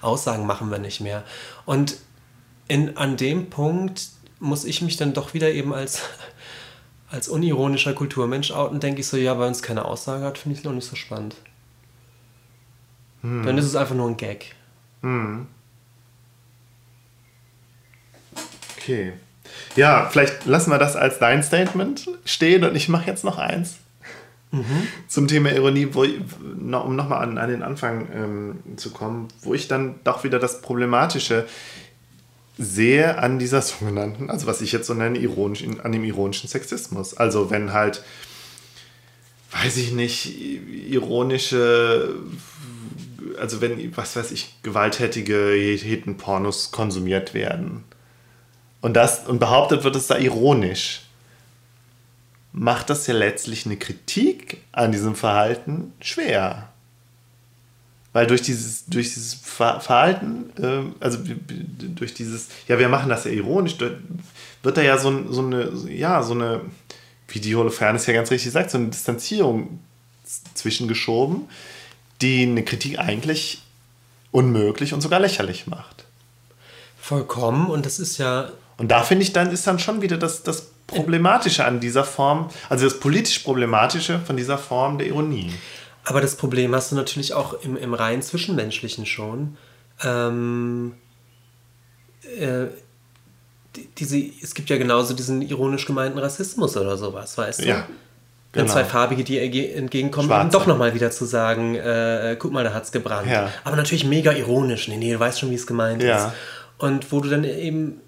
[0.00, 1.24] Aussagen machen wir nicht mehr.
[1.66, 1.96] Und
[2.68, 4.02] in, an dem Punkt
[4.40, 6.02] muss ich mich dann doch wieder eben als,
[7.10, 10.60] als unironischer Kulturmensch outen, denke ich so, ja, wenn es keine Aussage hat, finde ich
[10.60, 11.36] es noch nicht so spannend.
[13.22, 13.44] Hm.
[13.44, 14.54] Dann ist es einfach nur ein Gag.
[18.76, 19.12] Okay.
[19.76, 23.78] Ja, vielleicht lassen wir das als dein Statement stehen und ich mache jetzt noch eins
[25.08, 29.54] zum Thema Ironie, wo ich, um nochmal an, an den Anfang ähm, zu kommen, wo
[29.54, 31.46] ich dann doch wieder das Problematische
[32.60, 37.14] sehe an dieser sogenannten, also was ich jetzt so nenne, ironisch, an dem ironischen Sexismus.
[37.14, 38.04] Also wenn halt,
[39.52, 40.38] weiß ich nicht,
[40.90, 42.16] ironische,
[43.38, 47.84] also wenn, was weiß ich, gewalttätige Hetenpornos konsumiert werden
[48.82, 51.02] und das und behauptet wird, es sei ironisch,
[52.52, 56.69] macht das ja letztlich eine Kritik an diesem Verhalten schwer.
[58.12, 61.18] Weil durch dieses, durch dieses Ver- Verhalten, ähm, also
[61.94, 65.70] durch dieses, ja, wir machen das ja ironisch, wird da ja so, ein- so eine,
[65.88, 66.62] ja, so eine,
[67.28, 69.78] wie die Holofernes ja ganz richtig sagt, so eine Distanzierung
[70.54, 71.42] zwischengeschoben,
[72.20, 73.62] die eine Kritik eigentlich
[74.32, 76.04] unmöglich und sogar lächerlich macht.
[77.00, 77.68] Vollkommen.
[77.70, 80.66] Und das ist ja, Und da finde ich, dann ist dann schon wieder das, das
[80.86, 85.52] Problematische an dieser Form, also das politisch Problematische von dieser Form der Ironie.
[86.04, 89.56] Aber das Problem hast du natürlich auch im, im rein Zwischenmenschlichen schon.
[90.02, 90.94] Ähm,
[92.38, 92.66] äh,
[93.76, 97.66] die- diese, es gibt ja genauso diesen ironisch gemeinten Rassismus oder sowas, weißt du?
[97.68, 97.86] Ja,
[98.52, 98.72] Wenn genau.
[98.74, 100.42] zwei Farbige dir entgegenkommen, Schwarze.
[100.46, 103.28] eben doch nochmal wieder zu sagen, äh, guck mal, da hat's gebrannt.
[103.30, 103.52] Ja.
[103.62, 104.88] Aber natürlich mega ironisch.
[104.88, 106.28] Nee, nee, du weißt schon, wie es gemeint Ja.
[106.28, 106.34] ist.
[106.78, 108.00] Und wo du dann eben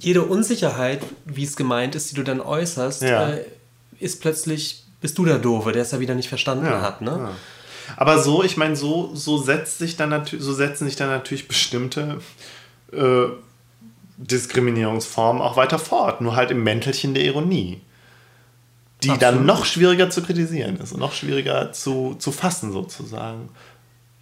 [0.00, 3.30] jede Unsicherheit, wie es gemeint ist, die du dann äußerst, Ja.
[3.30, 3.44] äh,
[4.00, 7.00] ist plötzlich, bist du der Doofe, der es ja wieder nicht verstanden hat.
[7.00, 7.10] Ne?
[7.10, 7.30] ja.
[7.96, 11.48] Aber so, ich meine, so, so setzt sich dann natürlich, so setzen sich dann natürlich
[11.48, 12.18] bestimmte
[12.92, 13.26] äh,
[14.18, 17.80] Diskriminierungsformen auch weiter fort, nur halt im Mäntelchen der Ironie.
[19.04, 19.46] Die dann Absolut.
[19.46, 23.48] noch schwieriger zu kritisieren ist und noch schwieriger zu, zu fassen, sozusagen.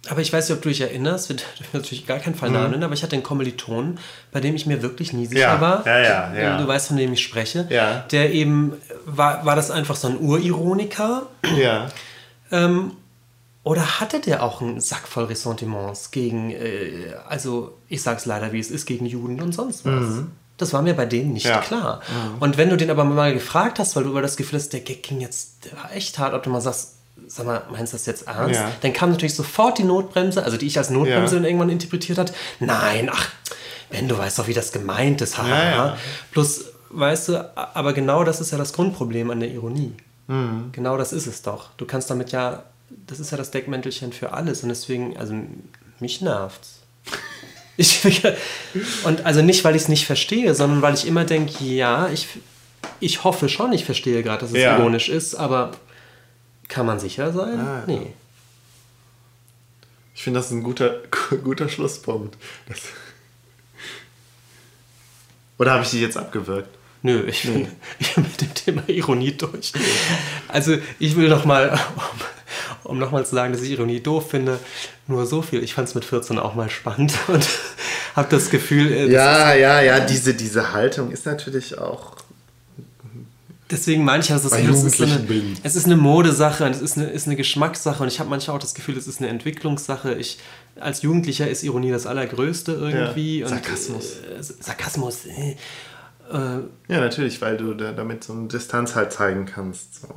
[0.09, 1.43] Aber ich weiß nicht, ob du dich erinnerst, wird
[1.73, 3.99] natürlich gar keinen Fall Namen nennen, aber ich hatte einen Kommilitonen,
[4.31, 5.85] bei dem ich mir wirklich nie sicher Ja, war.
[5.85, 6.57] ja, ja, ja.
[6.61, 7.67] Du weißt, von dem ich spreche.
[7.69, 8.05] Ja.
[8.11, 8.73] Der eben,
[9.07, 11.23] war, war das einfach so ein Urironiker?
[11.57, 11.87] Ja.
[12.51, 12.91] Ähm,
[13.63, 18.59] oder hatte der auch einen Sack voll Ressentiments gegen, äh, also ich sag's leider, wie
[18.59, 20.23] es ist, gegen Juden und sonst was?
[20.57, 21.51] Das war mir bei denen nicht Mhm.
[21.51, 21.59] Ja.
[21.59, 22.01] klar.
[22.39, 24.79] Und wenn du den aber mal gefragt hast, weil du über das Gefühl hast, der
[24.81, 26.95] Gag ging jetzt, der war echt hart, ob du mal sagst,
[27.27, 28.55] sag mal, meinst du das jetzt ernst?
[28.59, 28.71] Ja.
[28.81, 31.39] Dann kam natürlich sofort die Notbremse, also die ich als Notbremse Ja.
[31.41, 32.33] dann irgendwann interpretiert hat.
[32.59, 33.29] Nein, ach,
[33.89, 35.47] wenn du weißt doch, wie das gemeint ist, haha.
[35.49, 35.97] Ja, ja.
[36.31, 39.93] Plus, weißt du, aber genau das ist ja das Grundproblem an der Ironie.
[40.27, 40.69] Mhm.
[40.71, 41.69] Genau das ist es doch.
[41.77, 45.35] Du kannst damit ja, das ist ja das Deckmäntelchen für alles und deswegen, also
[45.99, 46.79] mich nervt's.
[47.79, 48.03] Ich,
[49.03, 52.27] und also nicht, weil ich es nicht verstehe, sondern weil ich immer denke, ja, ich,
[52.99, 54.79] ich hoffe schon, ich verstehe gerade, dass es Ja.
[54.79, 55.73] ironisch ist, aber
[56.69, 57.59] kann man sicher sein?
[57.59, 57.83] Ah, ja.
[57.85, 58.13] nee.
[60.15, 61.01] Ich finde, das ist ein guter,
[61.43, 62.35] guter Schlusspunkt.
[62.67, 62.79] Das
[65.59, 66.75] Oder habe ich die jetzt abgewürgt?
[67.03, 67.67] Nö, ich bin,
[67.99, 69.73] ich bin mit dem Thema Ironie durch.
[70.47, 71.79] Also ich will noch mal,
[72.83, 74.59] um, um nochmal zu sagen, dass ich Ironie doof finde,
[75.07, 75.63] nur so viel.
[75.63, 77.47] Ich fand es mit 14 auch mal spannend und
[78.15, 82.15] habe das Gefühl, äh, Ja, ja, ja, diese, diese Haltung ist natürlich auch.
[83.69, 85.57] Deswegen meine ich, also, es, ist, ist eine, bin.
[85.61, 88.55] es ist eine Modesache und es ist eine, ist eine Geschmackssache und ich habe manchmal
[88.55, 90.13] auch das Gefühl, es ist eine Entwicklungssache.
[90.13, 90.39] Ich,
[90.79, 93.39] als Jugendlicher ist Ironie das Allergrößte irgendwie.
[93.39, 93.47] Ja.
[93.47, 94.05] Und, Sarkasmus.
[94.05, 95.25] Äh, Sarkasmus.
[95.25, 95.57] Äh,
[96.31, 100.01] Ja, natürlich, weil du da, damit so eine Distanz halt zeigen kannst.
[100.01, 100.07] So.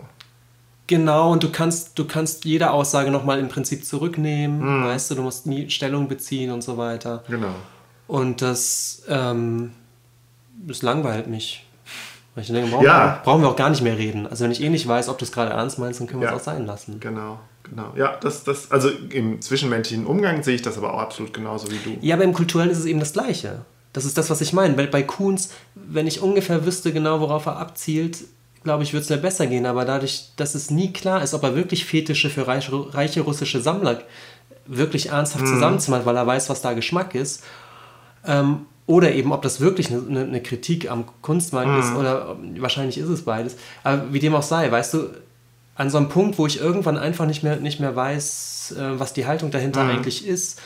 [0.86, 4.58] genau, und du kannst, du kannst jede Aussage nochmal im Prinzip zurücknehmen.
[4.80, 4.84] Mhm.
[4.84, 7.22] Weißt du, du musst nie Stellung beziehen und so weiter.
[7.28, 7.54] Genau.
[8.08, 9.72] Und das, ähm,
[10.66, 11.64] das langweilt mich.
[12.34, 13.04] Weil ich denke, brauchen, Ja.
[13.04, 14.26] wir, brauchen wir auch gar nicht mehr reden.
[14.26, 16.28] Also wenn ich eh nicht weiß, ob du es gerade ernst meinst, dann können wir
[16.28, 16.34] Ja.
[16.36, 16.98] es auch sein lassen.
[17.00, 17.92] Genau, genau.
[17.96, 21.78] Ja, das, das, also im zwischenmenschlichen Umgang sehe ich das aber auch absolut genauso wie
[21.78, 21.96] du.
[22.00, 23.64] Ja, aber im Kulturellen ist es eben das Gleiche.
[23.92, 24.76] Das ist das, was ich meine.
[24.76, 28.18] Weil bei Kuhns, wenn ich ungefähr wüsste genau, worauf er abzielt,
[28.62, 29.66] glaube ich, würde es mir besser gehen.
[29.66, 33.60] Aber dadurch, dass es nie klar ist, ob er wirklich Fetische für reiche, reiche russische
[33.60, 34.02] Sammler
[34.66, 37.42] wirklich ernsthaft zusammenzimmert, weil er weiß, was da Geschmack ist,
[38.24, 42.98] ähm, oder eben, ob das wirklich eine, eine, eine Kritik am Kunstmarkt ist, oder wahrscheinlich
[42.98, 43.56] ist es beides.
[43.82, 45.10] Aber wie dem auch sei, weißt du,
[45.76, 49.12] an so einem Punkt, wo ich irgendwann einfach nicht mehr, nicht mehr weiß, äh, was
[49.12, 49.90] die Haltung dahinter Mhm.
[49.90, 50.60] eigentlich ist,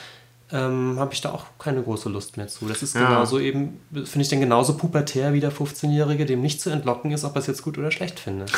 [0.54, 2.66] ähm, habe ich da auch keine große Lust mehr zu.
[2.66, 3.06] Das ist Ja.
[3.08, 7.24] genauso eben, finde ich dann genauso pubertär wie der 15-Jährige, dem nicht zu entlocken ist,
[7.24, 8.52] ob er es jetzt gut oder schlecht findet.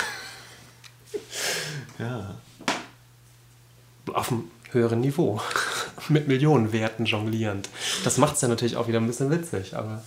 [1.99, 2.35] Ja.
[4.13, 5.41] Auf einem höheren Niveau.
[6.09, 7.69] Mit Millionenwerten jonglierend.
[8.05, 10.03] Das macht es ja natürlich auch wieder ein bisschen witzig, aber.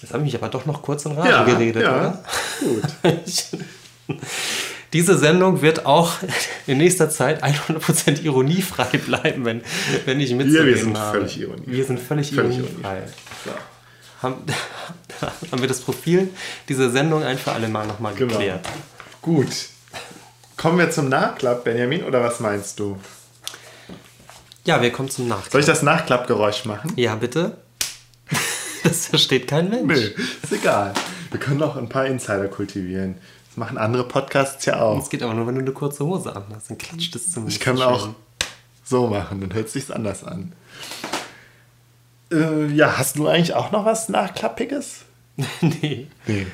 [0.00, 1.92] Jetzt habe ich mich aber doch noch kurz in Rage Ja, geredet, ja.
[1.92, 2.24] oder?
[2.60, 3.44] Gut.
[4.94, 6.12] Diese Sendung wird auch
[6.66, 9.62] in nächster Zeit 100% ironiefrei bleiben, wenn,
[10.06, 11.18] wenn ich mitzureden wir sind habe.
[11.18, 11.72] völlig ironiefrei.
[11.72, 13.02] Wir sind völlig, Völlig ironiefrei.
[14.22, 14.36] Haben,
[15.52, 16.28] haben wir das Profil
[16.68, 18.32] dieser Sendung ein für alle Mal nochmal Genau.
[18.32, 18.66] geklärt.
[19.20, 19.48] Gut.
[20.56, 22.98] Kommen wir zum Nachklapp, Benjamin, oder was meinst du?
[24.64, 25.52] Ja, wir kommen zum Nachklapp.
[25.52, 26.92] Soll ich das Nachklappgeräusch machen?
[26.96, 27.58] Ja, bitte?
[28.84, 29.86] Das versteht kein Mensch.
[29.88, 29.96] Nö,
[30.42, 30.92] ist egal.
[31.30, 33.14] Wir können auch ein paar Insider kultivieren.
[33.54, 34.98] Das machen andere Podcasts ja auch.
[35.00, 36.70] Es geht aber nur, wenn du eine kurze Hose anhast.
[36.70, 37.58] Dann klatscht es zumindest.
[37.58, 37.86] Ich kann schön.
[37.86, 38.08] auch
[38.82, 40.52] so machen, dann hört sich's anders an.
[42.32, 45.02] Äh, ja, hast du eigentlich auch noch was Nachklappiges?
[45.60, 46.08] nee.
[46.26, 46.48] Nee.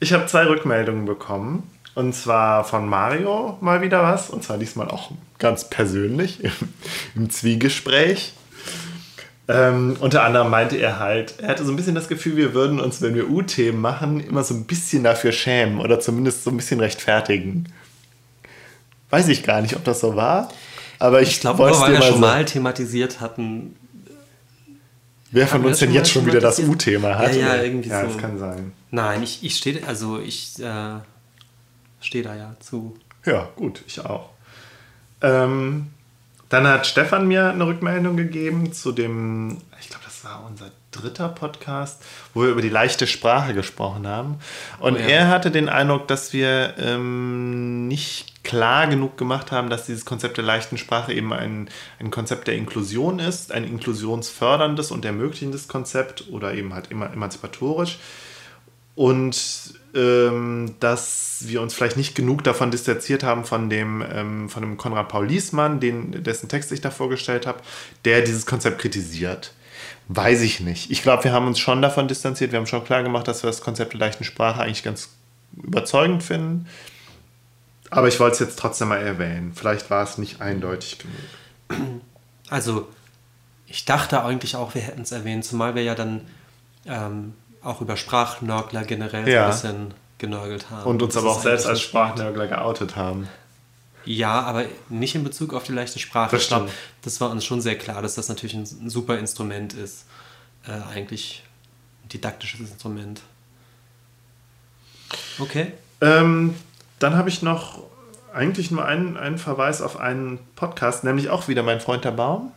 [0.00, 1.70] Ich habe zwei Rückmeldungen bekommen.
[1.94, 4.30] Und zwar von Mario mal wieder was.
[4.30, 6.52] Und zwar diesmal auch ganz persönlich im,
[7.14, 8.32] im Zwiegespräch.
[9.48, 12.80] Ähm, unter anderem meinte er halt, er hatte so ein bisschen das Gefühl, wir würden
[12.80, 16.56] uns, wenn wir U-Themen machen, immer so ein bisschen dafür schämen oder zumindest so ein
[16.56, 17.72] bisschen rechtfertigen.
[19.10, 20.48] Weiß ich gar nicht, ob das so war.
[20.98, 22.20] Aber ich, Ich glaube, weil wir schon sagen.
[22.20, 23.76] mal thematisiert hatten.
[25.30, 26.58] Wer von uns denn jetzt schon wieder das?
[26.58, 27.34] U-Thema hat?
[27.34, 28.08] Ja, ja, irgendwie ja, so.
[28.08, 28.72] das kann sein.
[28.90, 30.94] Nein, ich, ich stehe, also ich äh,
[32.00, 32.96] stehe da ja zu.
[33.24, 34.30] Ja, gut, ich auch.
[35.20, 35.88] Ähm,
[36.48, 41.28] dann hat Stefan mir eine Rückmeldung gegeben zu dem, ich glaube, das war unser dritter
[41.28, 42.02] Podcast,
[42.34, 44.38] wo wir über die leichte Sprache gesprochen haben.
[44.78, 45.06] Und Oh ja.
[45.06, 50.36] er hatte den Eindruck, dass wir ähm, nicht klar genug gemacht haben, dass dieses Konzept
[50.36, 51.68] der leichten Sprache eben ein,
[51.98, 57.98] ein Konzept der Inklusion ist, ein inklusionsförderndes und ermöglichendes Konzept oder eben halt immer emanzipatorisch.
[58.94, 64.62] Und ähm, dass wir uns vielleicht nicht genug davon distanziert haben von dem, ähm, von
[64.62, 67.60] dem Konrad Paul Liesmann, den, dessen Text ich da vorgestellt habe,
[68.04, 69.52] der dieses Konzept kritisiert.
[70.08, 70.90] Weiß ich nicht.
[70.90, 72.52] Ich glaube, wir haben uns schon davon distanziert.
[72.52, 75.08] Wir haben schon klar gemacht, dass wir das Konzept der leichten Sprache eigentlich ganz
[75.56, 76.66] überzeugend finden.
[77.90, 79.52] Aber ich wollte es jetzt trotzdem mal erwähnen.
[79.54, 82.02] Vielleicht war es nicht eindeutig genug.
[82.48, 82.88] Also,
[83.66, 86.20] ich dachte eigentlich auch, wir hätten es erwähnt, zumal wir ja dann
[86.86, 87.34] ähm,
[87.66, 89.44] auch über Sprachnörgler generell Ja.
[89.46, 90.88] ein bisschen genörgelt haben.
[90.88, 93.28] Und uns Das aber auch selbst als Sprachnörgler geoutet haben.
[94.04, 96.30] Ja, aber nicht in Bezug auf die leichte Sprache.
[96.30, 96.70] Das ich glaube,
[97.02, 100.06] das war uns schon sehr klar, dass das natürlich ein, ein super Instrument ist.
[100.66, 101.42] Äh, eigentlich
[102.04, 103.20] ein didaktisches Instrument.
[105.38, 105.72] Okay.
[106.00, 106.54] Ähm,
[106.98, 107.82] dann habe ich noch
[108.32, 112.52] eigentlich nur einen, einen Verweis auf einen Podcast, nämlich auch wieder mein Freund der Baum.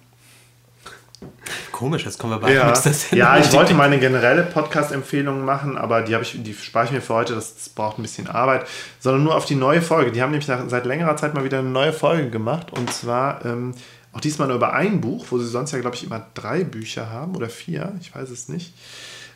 [1.80, 3.18] Komisch, jetzt kommen wir bei Ja, Sendung.
[3.18, 6.92] ja ich wollte mal eine generelle Podcast-Empfehlung machen, aber die, habe ich, die spare ich
[6.92, 8.66] mir für heute, das, das braucht ein bisschen Arbeit,
[9.00, 10.12] sondern nur auf die neue Folge.
[10.12, 13.46] Die haben nämlich nach, seit längerer Zeit mal wieder eine neue Folge gemacht und zwar
[13.46, 13.74] ähm,
[14.12, 17.10] auch diesmal nur über ein Buch, wo sie sonst ja, glaube ich, immer drei Bücher
[17.12, 18.74] haben oder vier, ich weiß es nicht.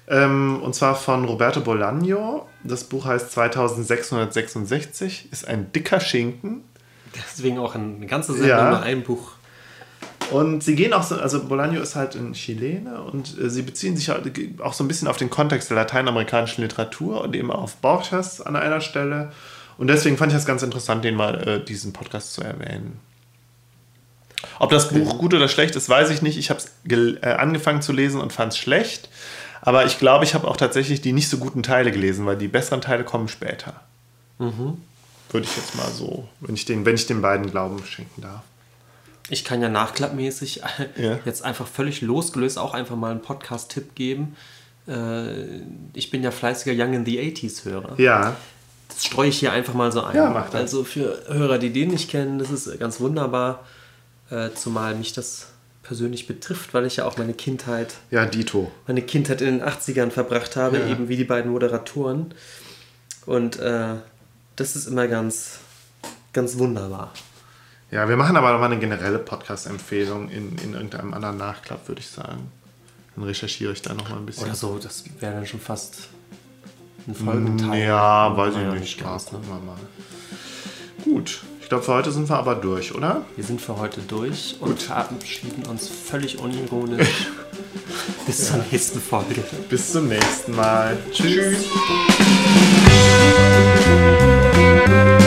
[0.10, 2.42] Ähm, und zwar von Roberto Bolaño.
[2.66, 6.66] Das Buch heißt 2666, ist ein dicker Schinken.
[7.16, 8.70] Deswegen auch eine ganze Sendung Ja.
[8.70, 9.32] nur ein Buch.
[10.34, 13.96] Und sie gehen auch so, also Bolaño ist halt ein Chilene und äh, sie beziehen
[13.96, 14.26] sich halt
[14.62, 18.56] auch so ein bisschen auf den Kontext der lateinamerikanischen Literatur und eben auf Borges an
[18.56, 19.32] einer Stelle.
[19.78, 23.00] Und deswegen fand ich das ganz interessant, den mal äh, diesen Podcast zu erwähnen.
[24.58, 26.40] Ob das Buch gut oder schlecht ist, weiß ich nicht.
[26.40, 29.10] Ich habe es äh, angefangen zu lesen und fand es schlecht.
[29.62, 32.48] Aber ich glaube, ich habe auch tatsächlich die nicht so guten Teile gelesen, weil die
[32.48, 33.82] besseren Teile kommen später.
[35.30, 38.42] Würde ich jetzt mal so, wenn ich den, wenn ich den beiden Glauben schenken darf.
[39.30, 40.62] Ich kann ja nachklappmäßig
[40.98, 41.20] Ja.
[41.26, 44.36] jetzt einfach völlig losgelöst auch einfach mal einen Podcast-Tipp geben.
[44.88, 45.62] Äh,
[45.94, 48.00] Ich bin ja fleißiger Young in the 80s-Hörer.
[48.00, 48.36] Ja,
[48.90, 50.16] Das streue ich hier einfach mal so ein.
[50.16, 50.62] Ja, mach das.
[50.62, 53.66] Also für Hörer, die den nicht kennen, das ist ganz wunderbar.
[54.30, 55.48] Äh, Zumal mich das
[55.84, 58.72] persönlich betrifft, weil ich ja auch meine Kindheit, ja, Dito.
[58.88, 60.88] meine Kindheit in den 80ern verbracht habe, Ja.
[60.88, 62.34] eben wie die beiden Moderatoren.
[63.26, 63.96] Und äh,
[64.56, 65.60] das ist immer ganz,
[66.34, 67.14] ganz wunderbar.
[67.94, 72.02] Ja, wir machen aber noch mal eine generelle Podcast-Empfehlung in, in irgendeinem anderen Nachklapp, würde
[72.02, 72.52] ich sagen.
[73.16, 74.46] Dann recherchiere ich da noch mal ein bisschen.
[74.46, 76.10] Oder so, das wäre dann schon fast
[77.08, 77.84] ein Folgenteil.
[77.84, 79.00] Ja, weiß ich nicht.
[79.00, 79.38] Ja, ganz, ne?
[79.38, 79.78] gucken wir mal.
[81.04, 83.22] Gut, ich glaube, für heute sind wir aber durch, oder?
[83.36, 87.28] Wir sind für heute durch und verabschieden uns völlig unironisch.
[88.26, 89.44] Bis zur nächsten Folge.
[89.70, 90.98] Bis zum nächsten Mal.
[91.12, 91.58] Tschüss.
[94.88, 95.23] Tschüss.